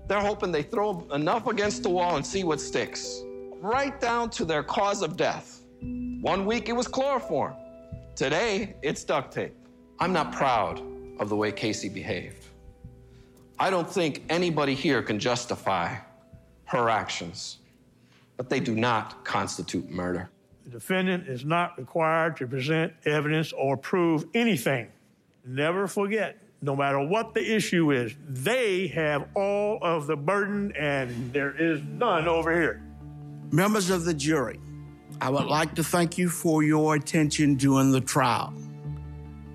They're 0.08 0.20
hoping 0.20 0.52
they 0.52 0.64
throw 0.64 1.08
enough 1.14 1.48
against 1.48 1.84
the 1.84 1.90
wall 1.90 2.18
and 2.18 2.26
see 2.26 2.44
what 2.44 2.60
sticks, 2.60 3.22
right 3.62 4.00
down 4.02 4.30
to 4.32 4.46
their 4.46 4.64
cause 4.64 5.02
of 5.02 5.16
death. 5.16 5.62
One 6.22 6.46
week 6.46 6.68
it 6.70 6.74
was 6.74 6.88
chloroform. 6.88 7.54
Today 8.16 8.76
it's 8.82 9.04
duct 9.04 9.34
tape. 9.34 9.56
I'm 10.00 10.12
not 10.12 10.34
proud 10.34 10.82
of 11.20 11.30
the 11.30 11.36
way 11.36 11.52
Casey 11.52 11.90
behaved. 11.90 12.46
I 13.60 13.70
don't 13.70 13.90
think 13.90 14.24
anybody 14.30 14.74
here 14.74 15.02
can 15.02 15.20
justify 15.20 15.96
her 16.66 16.90
actions, 16.90 17.60
but 18.36 18.50
they 18.50 18.60
do 18.60 18.76
not 18.76 19.24
constitute 19.24 19.90
murder. 19.90 20.30
The 20.66 20.72
defendant 20.72 21.28
is 21.28 21.46
not 21.46 21.78
required 21.78 22.36
to 22.38 22.48
present 22.48 22.94
evidence 23.06 23.54
or 23.54 23.78
prove 23.78 24.26
anything. 24.34 24.88
Never 25.46 25.88
forget, 25.88 26.38
no 26.64 26.78
matter 26.78 27.06
what 27.06 27.34
the 27.34 27.56
issue 27.56 27.92
is, 27.92 28.16
they 28.26 28.88
have 28.88 29.28
all 29.36 29.80
of 29.82 30.08
the 30.08 30.16
burden 30.16 30.72
and 30.80 31.34
there 31.34 31.54
is 31.56 31.82
none 31.84 32.26
over 32.26 32.54
here. 32.54 32.82
Members 33.52 33.90
of 33.90 34.06
the 34.06 34.14
jury, 34.14 34.60
I 35.20 35.30
would 35.30 35.46
like 35.46 35.76
to 35.76 35.84
thank 35.84 36.18
you 36.18 36.30
for 36.30 36.64
your 36.64 36.96
attention 36.96 37.56
during 37.56 37.92
the 37.92 38.00
trial. 38.00 38.54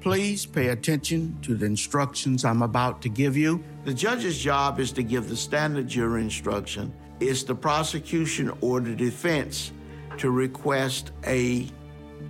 Please 0.03 0.45
pay 0.45 0.69
attention 0.69 1.39
to 1.43 1.55
the 1.55 1.65
instructions 1.65 2.45
I'm 2.45 2.63
about 2.63 3.01
to 3.03 3.09
give 3.09 3.37
you. 3.37 3.65
The 3.85 3.95
judge's 3.95 4.39
job 4.39 4.79
is 4.79 4.93
to 4.93 5.03
give 5.03 5.31
the 5.31 5.37
standard 5.37 5.89
jury 5.89 6.21
instruction. 6.21 6.93
It's 7.21 7.43
the 7.43 7.55
prosecution 7.55 8.53
or 8.61 8.81
the 8.81 8.95
defense 8.95 9.73
to 10.19 10.31
request 10.31 11.13
a 11.25 11.69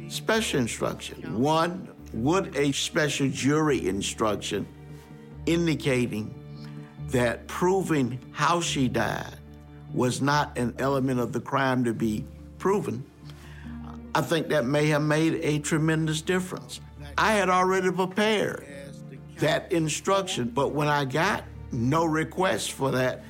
special 0.06 0.60
instruction. 0.60 1.38
One, 1.40 1.88
would 2.12 2.56
a 2.56 2.72
special 2.72 3.28
jury 3.28 3.86
instruction 3.88 4.66
indicating 5.46 6.34
that 7.08 7.46
proving 7.46 8.18
how 8.32 8.60
she 8.60 8.88
died 8.88 9.34
was 9.92 10.20
not 10.20 10.56
an 10.58 10.74
element 10.78 11.20
of 11.20 11.32
the 11.32 11.40
crime 11.40 11.84
to 11.84 11.94
be 11.94 12.24
proven, 12.58 13.04
I 14.14 14.20
think 14.20 14.48
that 14.48 14.64
may 14.64 14.86
have 14.86 15.02
made 15.02 15.34
a 15.42 15.58
tremendous 15.60 16.20
difference. 16.20 16.80
I 17.16 17.32
had 17.32 17.48
already 17.48 17.90
prepared 17.90 18.66
that 19.38 19.72
instruction, 19.72 20.50
but 20.50 20.68
when 20.68 20.88
I 20.88 21.04
got 21.04 21.44
no 21.72 22.04
request 22.04 22.72
for 22.72 22.90
that, 22.92 23.24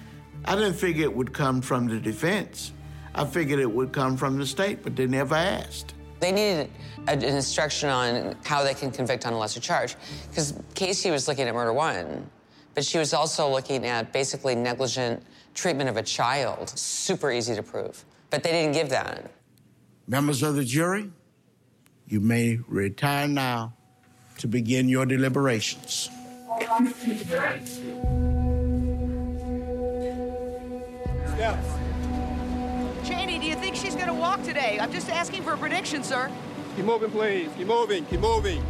I 0.45 0.55
didn't 0.55 0.75
figure 0.75 1.05
it 1.05 1.15
would 1.15 1.33
come 1.33 1.61
from 1.61 1.89
the 1.89 2.01
defense. 2.01 2.73
I 3.15 3.25
figured 3.25 3.61
it 3.61 3.71
would 3.71 3.93
come 3.93 4.17
from 4.17 4.39
the 4.39 4.47
state, 4.47 4.83
but 4.83 4.97
they 4.97 5.07
never 5.07 5.35
asked. 5.35 5.95
They 6.21 6.33
needed 6.33 6.71
an 7.07 7.23
instruction 7.23 7.89
on 7.89 8.37
how 8.45 8.65
they 8.65 8.75
can 8.75 8.91
convict 8.91 9.27
on 9.27 9.33
a 9.33 9.39
lesser 9.39 9.61
charge. 9.61 9.97
Because 10.29 10.55
Casey 10.75 11.11
was 11.11 11.29
looking 11.29 11.47
at 11.47 11.55
murder 11.55 11.73
one, 11.73 12.29
but 12.75 12.85
she 12.85 12.99
was 12.99 13.15
also 13.15 13.49
looking 13.49 13.87
at 13.87 14.13
basically 14.13 14.55
negligent 14.55 15.23
treatment 15.55 15.89
of 15.89 15.97
a 15.97 16.03
child. 16.03 16.69
Super 16.71 17.31
easy 17.31 17.55
to 17.55 17.63
prove. 17.63 18.05
But 18.31 18.43
they 18.43 18.51
didn't 18.51 18.73
give 18.73 18.89
that. 18.91 19.31
Members 20.07 20.43
of 20.43 20.55
the 20.55 20.65
jury, 20.65 21.11
you 22.07 22.21
may 22.21 22.59
retire 22.67 23.29
now 23.29 23.75
to 24.39 24.49
begin 24.49 24.89
your 24.89 25.07
deliberations. 25.07 26.09
Cheney, 31.39 31.78
going 34.09 34.17
to 34.17 34.23
walk 34.23 34.43
today? 34.43 34.79
I'm 34.81 34.91
just 34.91 35.11
asking 35.11 35.43
for 35.43 35.53
a 35.53 35.59
prediction, 35.59 36.03
sir. 36.03 36.31
Keep 36.77 36.87
moving, 36.87 37.11
please. 37.11 37.51
Keep 37.59 37.67
moving. 37.67 38.07
Keep 38.07 38.21
moving. 38.21 38.65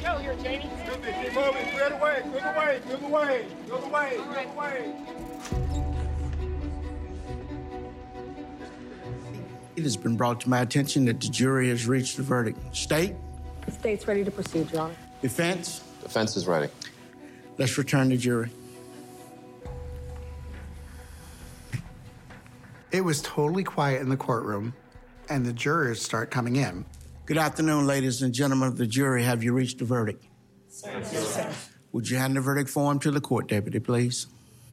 Show 0.00 0.18
here, 0.18 0.36
Janie. 0.36 0.70
Keep 0.84 1.34
moving. 1.34 1.68
Clear 1.70 1.90
the 1.90 1.96
way. 1.96 2.22
Clear 2.22 2.40
the 2.40 2.58
way. 2.60 2.80
Clear 2.84 2.96
the 2.98 3.08
way. 3.08 3.46
Clear 3.66 3.80
the 3.80 3.88
way. 3.88 4.16
Clear 4.16 4.46
the 4.46 4.56
way. 4.56 4.94
It 9.74 9.82
has 9.82 9.96
been 9.96 10.16
brought 10.16 10.40
to 10.42 10.48
my 10.48 10.60
attention 10.60 11.06
that 11.06 11.20
the 11.20 11.28
jury 11.28 11.68
has 11.70 11.88
reached 11.88 12.16
a 12.20 12.22
verdict. 12.22 12.58
State, 12.74 13.16
State's 13.68 14.06
ready 14.06 14.24
to 14.24 14.30
proceed, 14.30 14.70
Your 14.70 14.82
Honor. 14.82 14.94
defense, 15.22 15.82
Defense 16.02 16.36
is 16.36 16.46
ready. 16.46 16.72
let's 17.58 17.76
return 17.76 18.08
the 18.10 18.16
jury. 18.16 18.48
It 22.96 23.04
was 23.04 23.20
totally 23.20 23.62
quiet 23.62 24.00
in 24.00 24.08
the 24.08 24.16
courtroom, 24.16 24.72
and 25.28 25.44
the 25.44 25.52
jurors 25.52 26.00
start 26.00 26.30
coming 26.30 26.56
in. 26.56 26.86
Good 27.26 27.36
afternoon, 27.36 27.86
ladies 27.86 28.22
and 28.22 28.32
gentlemen 28.32 28.68
of 28.68 28.78
the 28.78 28.86
jury. 28.86 29.22
Have 29.22 29.44
you 29.44 29.52
reached 29.52 29.82
a 29.82 29.84
verdict? 29.84 30.24
Sir. 30.70 31.52
Would 31.92 32.08
you 32.08 32.16
hand 32.16 32.36
the 32.36 32.40
verdict 32.40 32.70
form 32.70 32.98
to 33.00 33.10
the 33.10 33.20
court 33.20 33.48
deputy, 33.48 33.80
please? 33.80 34.28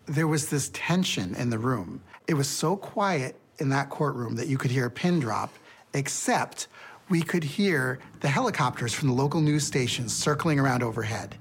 There 0.06 0.26
was 0.26 0.50
this 0.50 0.70
tension 0.70 1.36
in 1.36 1.50
the 1.50 1.58
room. 1.58 2.02
It 2.26 2.36
was 2.36 2.48
so 2.48 2.78
quiet 2.78 3.36
in 3.60 3.68
that 3.70 3.90
courtroom 3.90 4.38
that 4.38 4.48
you 4.48 4.58
could 4.58 4.72
hear 4.72 4.86
a 4.86 4.90
pin 4.90 5.20
drop, 5.20 5.54
except 5.94 6.70
we 7.10 7.24
could 7.24 7.44
hear 7.44 8.00
the 8.22 8.30
helicopters 8.30 8.94
from 8.94 9.10
the 9.10 9.16
local 9.16 9.42
news 9.42 9.68
stations 9.68 10.16
circling 10.16 10.62
around 10.62 10.82
overhead. 10.82 11.36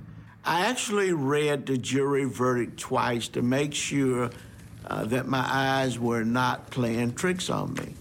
I 0.44 0.66
actually 0.66 1.12
read 1.12 1.64
the 1.64 1.78
jury 1.78 2.24
verdict 2.24 2.80
twice 2.80 3.28
to 3.28 3.42
make 3.42 3.72
sure 3.72 4.30
uh, 4.86 5.04
that 5.04 5.26
my 5.26 5.44
eyes 5.46 5.98
were 5.98 6.24
not 6.24 6.70
playing 6.70 7.14
tricks 7.14 7.50
on 7.50 7.74
me. 7.74 7.94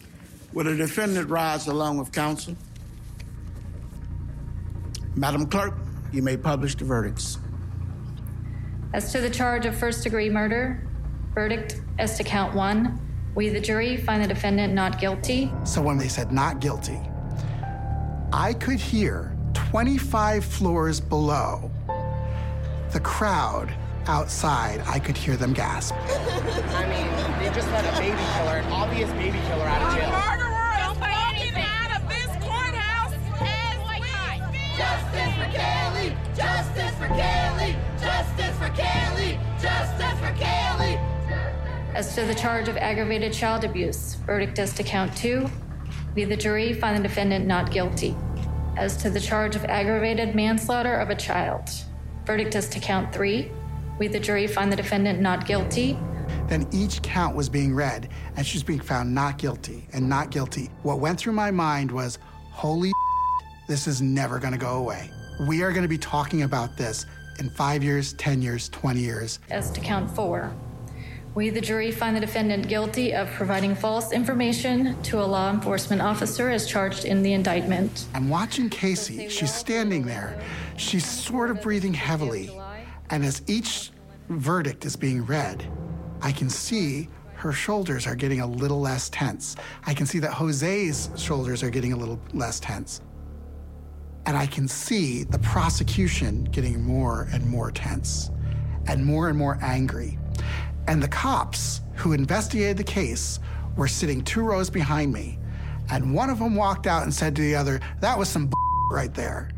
Will 0.53 0.65
the 0.65 0.75
defendant 0.75 1.29
rise 1.29 1.67
along 1.67 1.97
with 1.97 2.11
counsel? 2.11 2.55
Madam 5.15 5.45
Clerk, 5.45 5.73
you 6.11 6.21
may 6.21 6.37
publish 6.37 6.75
the 6.75 6.85
verdicts. 6.85 7.37
As 8.93 9.11
to 9.13 9.21
the 9.21 9.29
charge 9.29 9.65
of 9.65 9.75
first 9.75 10.03
degree 10.03 10.29
murder, 10.29 10.85
verdict 11.33 11.81
as 11.99 12.17
to 12.17 12.23
count 12.23 12.53
one, 12.53 12.99
we, 13.35 13.47
the 13.47 13.61
jury, 13.61 13.95
find 13.95 14.21
the 14.21 14.27
defendant 14.27 14.73
not 14.73 14.99
guilty. 14.99 15.51
So 15.63 15.81
when 15.81 15.97
they 15.97 16.09
said 16.09 16.33
not 16.33 16.59
guilty, 16.59 16.99
I 18.33 18.53
could 18.53 18.79
hear 18.79 19.35
25 19.53 20.43
floors 20.43 20.99
below 20.99 21.71
the 22.91 22.99
crowd 22.99 23.73
outside. 24.07 24.81
I 24.85 24.99
could 24.99 25.17
hear 25.17 25.37
them 25.37 25.53
gasp. 25.53 25.93
I 25.99 26.85
mean, 26.87 27.07
they 27.39 27.53
just 27.53 27.69
let 27.71 27.85
a 27.85 27.97
baby 27.99 28.17
killer, 28.35 28.57
an 28.57 28.71
obvious 28.71 29.09
baby 29.11 29.39
killer, 29.47 29.65
out 29.65 29.81
of 29.81 29.95
jail. 29.95 30.09
Murderer 30.11 30.73
is 30.91 30.99
walking 30.99 31.55
out 31.55 31.91
of 31.95 32.09
this 32.09 32.31
courthouse 32.43 33.13
as 33.13 33.77
we 33.89 34.01
Justice 34.77 35.33
for 35.35 35.49
Caylee! 35.57 36.35
Justice 36.35 36.95
for 36.97 37.07
Caylee! 37.07 37.75
Justice 37.99 38.57
for 38.57 38.69
Caylee! 38.69 39.61
Justice 39.61 40.19
for 40.19 40.33
Caylee! 40.41 40.99
As 41.93 42.15
to 42.15 42.25
the 42.25 42.35
charge 42.35 42.67
of 42.67 42.77
aggravated 42.77 43.33
child 43.33 43.63
abuse, 43.63 44.15
verdict 44.25 44.57
as 44.59 44.73
to 44.73 44.83
count 44.83 45.15
two, 45.15 45.49
we, 46.15 46.25
the 46.25 46.35
jury, 46.35 46.73
find 46.73 46.97
the 46.97 47.03
defendant 47.07 47.45
not 47.45 47.71
guilty. 47.71 48.15
As 48.77 48.97
to 48.97 49.09
the 49.09 49.19
charge 49.19 49.55
of 49.55 49.63
aggravated 49.65 50.35
manslaughter 50.35 50.95
of 50.95 51.09
a 51.09 51.15
child, 51.15 51.69
verdict 52.25 52.55
as 52.55 52.67
to 52.69 52.79
count 52.79 53.13
three, 53.13 53.51
we, 53.99 54.07
the 54.07 54.19
jury, 54.19 54.47
find 54.47 54.71
the 54.71 54.75
defendant 54.75 55.19
not 55.19 55.45
guilty. 55.45 55.97
Then 56.47 56.67
each 56.71 57.01
count 57.01 57.35
was 57.35 57.49
being 57.49 57.73
read, 57.73 58.09
and 58.35 58.45
she 58.45 58.57
was 58.57 58.63
being 58.63 58.79
found 58.79 59.13
not 59.13 59.37
guilty 59.37 59.87
and 59.93 60.07
not 60.07 60.31
guilty. 60.31 60.69
What 60.83 60.99
went 60.99 61.19
through 61.19 61.33
my 61.33 61.51
mind 61.51 61.91
was, 61.91 62.19
holy 62.51 62.91
this 63.67 63.87
is 63.87 64.01
never 64.01 64.39
going 64.39 64.53
to 64.53 64.59
go 64.59 64.77
away. 64.77 65.09
We 65.47 65.63
are 65.63 65.71
going 65.71 65.83
to 65.83 65.89
be 65.89 65.97
talking 65.97 66.43
about 66.43 66.77
this 66.77 67.05
in 67.39 67.49
five 67.51 67.83
years, 67.83 68.13
10 68.13 68.41
years, 68.41 68.69
20 68.69 68.99
years. 68.99 69.39
As 69.49 69.71
to 69.71 69.81
count 69.81 70.09
four, 70.11 70.53
we, 71.33 71.49
the 71.49 71.61
jury, 71.61 71.91
find 71.91 72.13
the 72.15 72.19
defendant 72.19 72.67
guilty 72.67 73.13
of 73.13 73.29
providing 73.29 73.73
false 73.73 74.11
information 74.11 75.01
to 75.03 75.21
a 75.21 75.23
law 75.23 75.49
enforcement 75.49 76.01
officer 76.01 76.49
as 76.49 76.67
charged 76.67 77.05
in 77.05 77.23
the 77.23 77.31
indictment. 77.31 78.07
I'm 78.13 78.27
watching 78.27 78.69
Casey. 78.69 79.29
She's 79.29 79.53
standing 79.53 80.03
there. 80.03 80.41
She's 80.75 81.05
sort 81.05 81.49
of 81.49 81.61
breathing 81.61 81.93
heavily. 81.93 82.51
And 83.11 83.25
as 83.25 83.41
each 83.45 83.91
verdict 84.29 84.85
is 84.85 84.95
being 84.95 85.25
read, 85.25 85.69
I 86.21 86.31
can 86.31 86.49
see 86.49 87.09
her 87.33 87.51
shoulders 87.51 88.07
are 88.07 88.15
getting 88.15 88.39
a 88.39 88.47
little 88.47 88.79
less 88.79 89.09
tense. 89.09 89.57
I 89.85 89.93
can 89.93 90.05
see 90.05 90.19
that 90.19 90.31
Jose's 90.31 91.09
shoulders 91.17 91.61
are 91.61 91.69
getting 91.69 91.91
a 91.91 91.97
little 91.97 92.19
less 92.33 92.59
tense. 92.59 93.01
And 94.25 94.37
I 94.37 94.45
can 94.45 94.67
see 94.67 95.23
the 95.23 95.39
prosecution 95.39 96.45
getting 96.45 96.81
more 96.81 97.27
and 97.33 97.45
more 97.45 97.71
tense 97.71 98.29
and 98.87 99.03
more 99.03 99.27
and 99.27 99.37
more 99.37 99.57
angry. 99.61 100.17
And 100.87 101.03
the 101.03 101.07
cops 101.07 101.81
who 101.95 102.13
investigated 102.13 102.77
the 102.77 102.83
case 102.83 103.39
were 103.75 103.87
sitting 103.87 104.23
two 104.23 104.41
rows 104.41 104.69
behind 104.69 105.11
me. 105.11 105.37
And 105.89 106.13
one 106.13 106.29
of 106.29 106.39
them 106.39 106.55
walked 106.55 106.87
out 106.87 107.03
and 107.03 107.13
said 107.13 107.35
to 107.35 107.41
the 107.41 107.55
other, 107.55 107.81
That 107.99 108.17
was 108.17 108.29
some 108.29 108.51
right 108.89 109.13
there. 109.13 109.49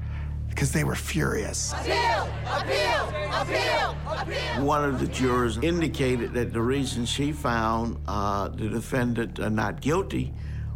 Because 0.53 0.71
they 0.71 0.83
were 0.83 0.93
furious. 0.93 1.73
Appeal! 1.73 2.29
Appeal! 2.45 3.09
Appeal! 3.31 3.97
Appeal! 4.07 4.63
One 4.63 4.85
of 4.85 4.99
the 4.99 5.07
jurors 5.07 5.57
indicated 5.57 6.31
that 6.33 6.53
the 6.53 6.61
reason 6.61 7.07
she 7.07 7.31
found 7.31 7.97
uh, 8.07 8.49
the 8.49 8.69
defendant 8.69 9.39
uh, 9.39 9.49
not 9.49 9.81
guilty 9.81 10.31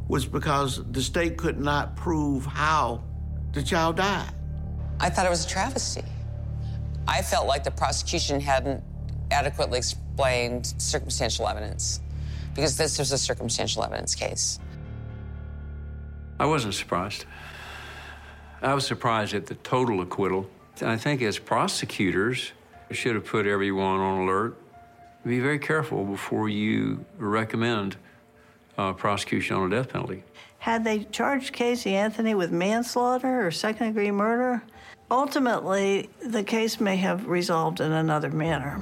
was 0.07 0.25
because 0.25 0.81
the 0.93 1.01
state 1.01 1.37
could 1.37 1.59
not 1.59 1.95
prove 1.95 2.43
how 2.43 3.03
the 3.53 3.61
child 3.61 3.97
died. 3.97 4.31
I 4.99 5.11
thought 5.11 5.27
it 5.27 5.29
was 5.29 5.45
a 5.45 5.49
travesty. 5.49 6.03
I 7.07 7.21
felt 7.21 7.45
like 7.45 7.63
the 7.63 7.69
prosecution 7.69 8.39
hadn't 8.39 8.83
adequately 9.29 9.77
explained 9.77 10.73
circumstantial 10.79 11.47
evidence 11.47 12.01
because 12.55 12.77
this 12.77 12.97
was 12.97 13.11
a 13.11 13.17
circumstantial 13.17 13.83
evidence 13.83 14.15
case. 14.15 14.57
I 16.39 16.47
wasn't 16.47 16.73
surprised. 16.73 17.25
I 18.61 18.73
was 18.73 18.85
surprised 18.85 19.33
at 19.33 19.45
the 19.45 19.55
total 19.55 20.01
acquittal. 20.01 20.49
I 20.81 20.97
think 20.97 21.21
as 21.21 21.37
prosecutors, 21.39 22.51
should 22.91 23.15
have 23.15 23.25
put 23.25 23.45
everyone 23.45 23.99
on 23.99 24.21
alert. 24.21 24.57
Be 25.25 25.39
very 25.39 25.59
careful 25.59 26.05
before 26.05 26.47
you 26.47 27.05
recommend 27.17 27.97
uh, 28.77 28.93
prosecution 28.93 29.57
on 29.57 29.71
a 29.71 29.75
death 29.75 29.89
penalty. 29.89 30.23
Had 30.59 30.83
they 30.83 31.03
charged 31.05 31.53
Casey 31.53 31.95
Anthony 31.95 32.33
with 32.33 32.51
manslaughter 32.51 33.45
or 33.45 33.51
second 33.51 33.87
degree 33.87 34.11
murder, 34.11 34.63
ultimately 35.11 36.09
the 36.25 36.43
case 36.43 36.79
may 36.79 36.95
have 36.95 37.27
resolved 37.27 37.81
in 37.81 37.91
another 37.91 38.29
manner. 38.29 38.81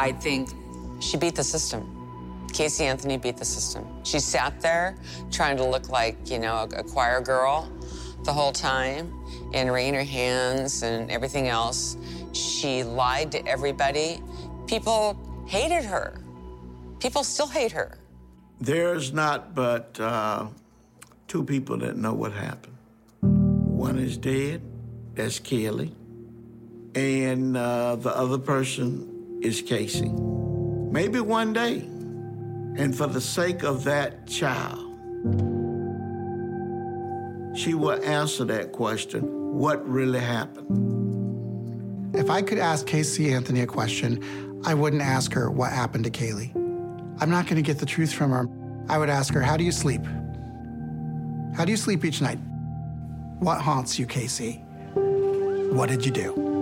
I 0.00 0.12
think 0.12 0.48
she 0.98 1.18
beat 1.18 1.34
the 1.34 1.44
system. 1.44 1.84
Casey 2.54 2.84
Anthony 2.84 3.18
beat 3.18 3.36
the 3.36 3.44
system. 3.44 3.84
She 4.02 4.18
sat 4.18 4.58
there 4.62 4.96
trying 5.30 5.58
to 5.58 5.64
look 5.64 5.90
like, 5.90 6.30
you 6.30 6.38
know, 6.38 6.54
a, 6.54 6.80
a 6.80 6.82
choir 6.82 7.20
girl 7.20 7.70
the 8.24 8.32
whole 8.32 8.50
time 8.50 9.12
and 9.52 9.70
wringing 9.70 9.92
her 9.92 10.02
hands 10.02 10.82
and 10.82 11.10
everything 11.10 11.48
else. 11.48 11.98
She 12.32 12.82
lied 12.82 13.30
to 13.32 13.46
everybody. 13.46 14.22
People 14.66 15.20
hated 15.46 15.84
her. 15.84 16.18
People 16.98 17.22
still 17.22 17.48
hate 17.48 17.72
her. 17.72 17.98
There's 18.58 19.12
not 19.12 19.54
but 19.54 20.00
uh, 20.00 20.46
two 21.28 21.44
people 21.44 21.76
that 21.76 21.98
know 21.98 22.14
what 22.14 22.32
happened. 22.32 22.78
One 23.20 23.98
is 23.98 24.16
dead, 24.16 24.62
that's 25.14 25.38
Caylee, 25.40 25.92
and 26.94 27.54
uh, 27.54 27.96
the 27.96 28.16
other 28.16 28.38
person 28.38 29.09
is 29.42 29.62
Casey. 29.62 30.10
Maybe 30.10 31.20
one 31.20 31.52
day, 31.52 31.78
and 32.76 32.94
for 32.96 33.06
the 33.06 33.20
sake 33.20 33.62
of 33.62 33.84
that 33.84 34.26
child, 34.26 34.86
she 37.56 37.74
will 37.74 38.02
answer 38.04 38.44
that 38.44 38.72
question 38.72 39.40
what 39.58 39.86
really 39.88 40.20
happened? 40.20 42.16
If 42.16 42.30
I 42.30 42.42
could 42.42 42.58
ask 42.58 42.86
Casey 42.86 43.32
Anthony 43.32 43.60
a 43.60 43.66
question, 43.66 44.62
I 44.64 44.74
wouldn't 44.74 45.02
ask 45.02 45.32
her 45.32 45.50
what 45.50 45.72
happened 45.72 46.04
to 46.04 46.10
Caylee. 46.10 46.54
I'm 47.20 47.30
not 47.30 47.46
going 47.46 47.56
to 47.56 47.62
get 47.62 47.78
the 47.78 47.86
truth 47.86 48.12
from 48.12 48.30
her. 48.30 48.48
I 48.88 48.98
would 48.98 49.10
ask 49.10 49.34
her, 49.34 49.42
How 49.42 49.56
do 49.56 49.64
you 49.64 49.72
sleep? 49.72 50.04
How 51.56 51.64
do 51.64 51.70
you 51.70 51.76
sleep 51.76 52.04
each 52.04 52.20
night? 52.20 52.38
What 53.38 53.60
haunts 53.60 53.98
you, 53.98 54.06
Casey? 54.06 54.64
What 54.94 55.88
did 55.88 56.04
you 56.04 56.12
do? 56.12 56.59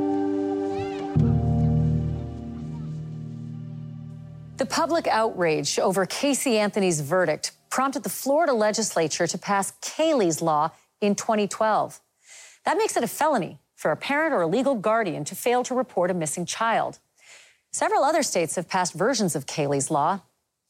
The 4.59 4.67
public 4.67 5.07
outrage 5.07 5.79
over 5.79 6.05
Casey 6.05 6.59
Anthony's 6.59 7.01
verdict 7.01 7.53
prompted 7.71 8.03
the 8.03 8.09
Florida 8.09 8.53
legislature 8.53 9.29
to 9.29 9.39
pass 9.39 9.73
Caylee's 9.81 10.43
law 10.43 10.73
in 11.01 11.15
2012. 11.15 12.01
That 12.65 12.77
makes 12.77 12.97
it 12.97 13.05
a 13.05 13.07
felony 13.07 13.61
for 13.77 13.93
a 13.93 13.97
parent 13.97 14.35
or 14.35 14.41
a 14.41 14.49
legal 14.49 14.75
guardian 14.75 15.25
to 15.27 15.37
fail 15.37 15.63
to 15.63 15.77
report 15.77 16.11
a 16.11 16.15
missing 16.15 16.45
child. 16.45 16.99
Several 17.71 18.03
other 18.03 18.25
states 18.25 18.57
have 18.57 18.69
passed 18.69 18.95
versions 18.95 19.37
of 19.37 19.47
Caylee's 19.47 19.93
law, 19.93 20.23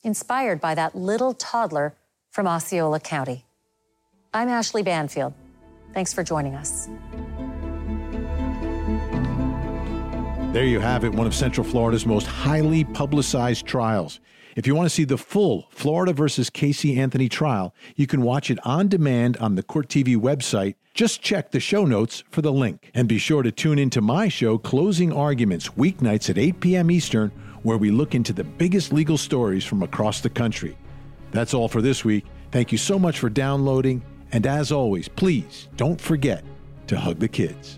inspired 0.04 0.60
by 0.60 0.74
that 0.74 0.94
little 0.94 1.32
toddler 1.32 1.94
from 2.30 2.46
Osceola 2.46 3.00
County. 3.00 3.46
I'm 4.34 4.48
Ashleigh 4.48 4.84
Banfield. 4.84 5.32
Thanks 5.94 6.12
for 6.12 6.22
joining 6.22 6.54
us. 6.54 6.90
There 10.52 10.64
you 10.64 10.80
have 10.80 11.04
it, 11.04 11.12
one 11.12 11.26
of 11.26 11.34
Central 11.34 11.62
Florida's 11.62 12.06
most 12.06 12.26
highly 12.26 12.82
publicized 12.82 13.66
trials. 13.66 14.18
If 14.56 14.66
you 14.66 14.74
want 14.74 14.86
to 14.86 14.94
see 14.94 15.04
the 15.04 15.18
full 15.18 15.68
Florida 15.70 16.14
versus 16.14 16.48
Casey 16.48 16.98
Anthony 16.98 17.28
trial, 17.28 17.74
you 17.96 18.06
can 18.06 18.22
watch 18.22 18.50
it 18.50 18.58
on 18.64 18.88
demand 18.88 19.36
on 19.36 19.56
the 19.56 19.62
Court 19.62 19.88
TV 19.88 20.16
website. 20.16 20.76
Just 20.94 21.20
check 21.20 21.50
the 21.50 21.60
show 21.60 21.84
notes 21.84 22.24
for 22.30 22.40
the 22.40 22.50
link. 22.50 22.90
And 22.94 23.06
be 23.06 23.18
sure 23.18 23.42
to 23.42 23.52
tune 23.52 23.78
into 23.78 24.00
my 24.00 24.28
show, 24.28 24.56
Closing 24.56 25.12
Arguments, 25.12 25.68
weeknights 25.68 26.30
at 26.30 26.38
8 26.38 26.60
p.m. 26.60 26.90
Eastern, 26.90 27.30
where 27.62 27.78
we 27.78 27.90
look 27.90 28.14
into 28.14 28.32
the 28.32 28.42
biggest 28.42 28.90
legal 28.90 29.18
stories 29.18 29.66
from 29.66 29.82
across 29.82 30.22
the 30.22 30.30
country. 30.30 30.78
That's 31.30 31.52
all 31.52 31.68
for 31.68 31.82
this 31.82 32.06
week. 32.06 32.24
Thank 32.52 32.72
you 32.72 32.78
so 32.78 32.98
much 32.98 33.18
for 33.18 33.28
downloading. 33.28 34.02
And 34.32 34.46
as 34.46 34.72
always, 34.72 35.08
please 35.08 35.68
don't 35.76 36.00
forget 36.00 36.42
to 36.86 36.98
hug 36.98 37.18
the 37.18 37.28
kids. 37.28 37.77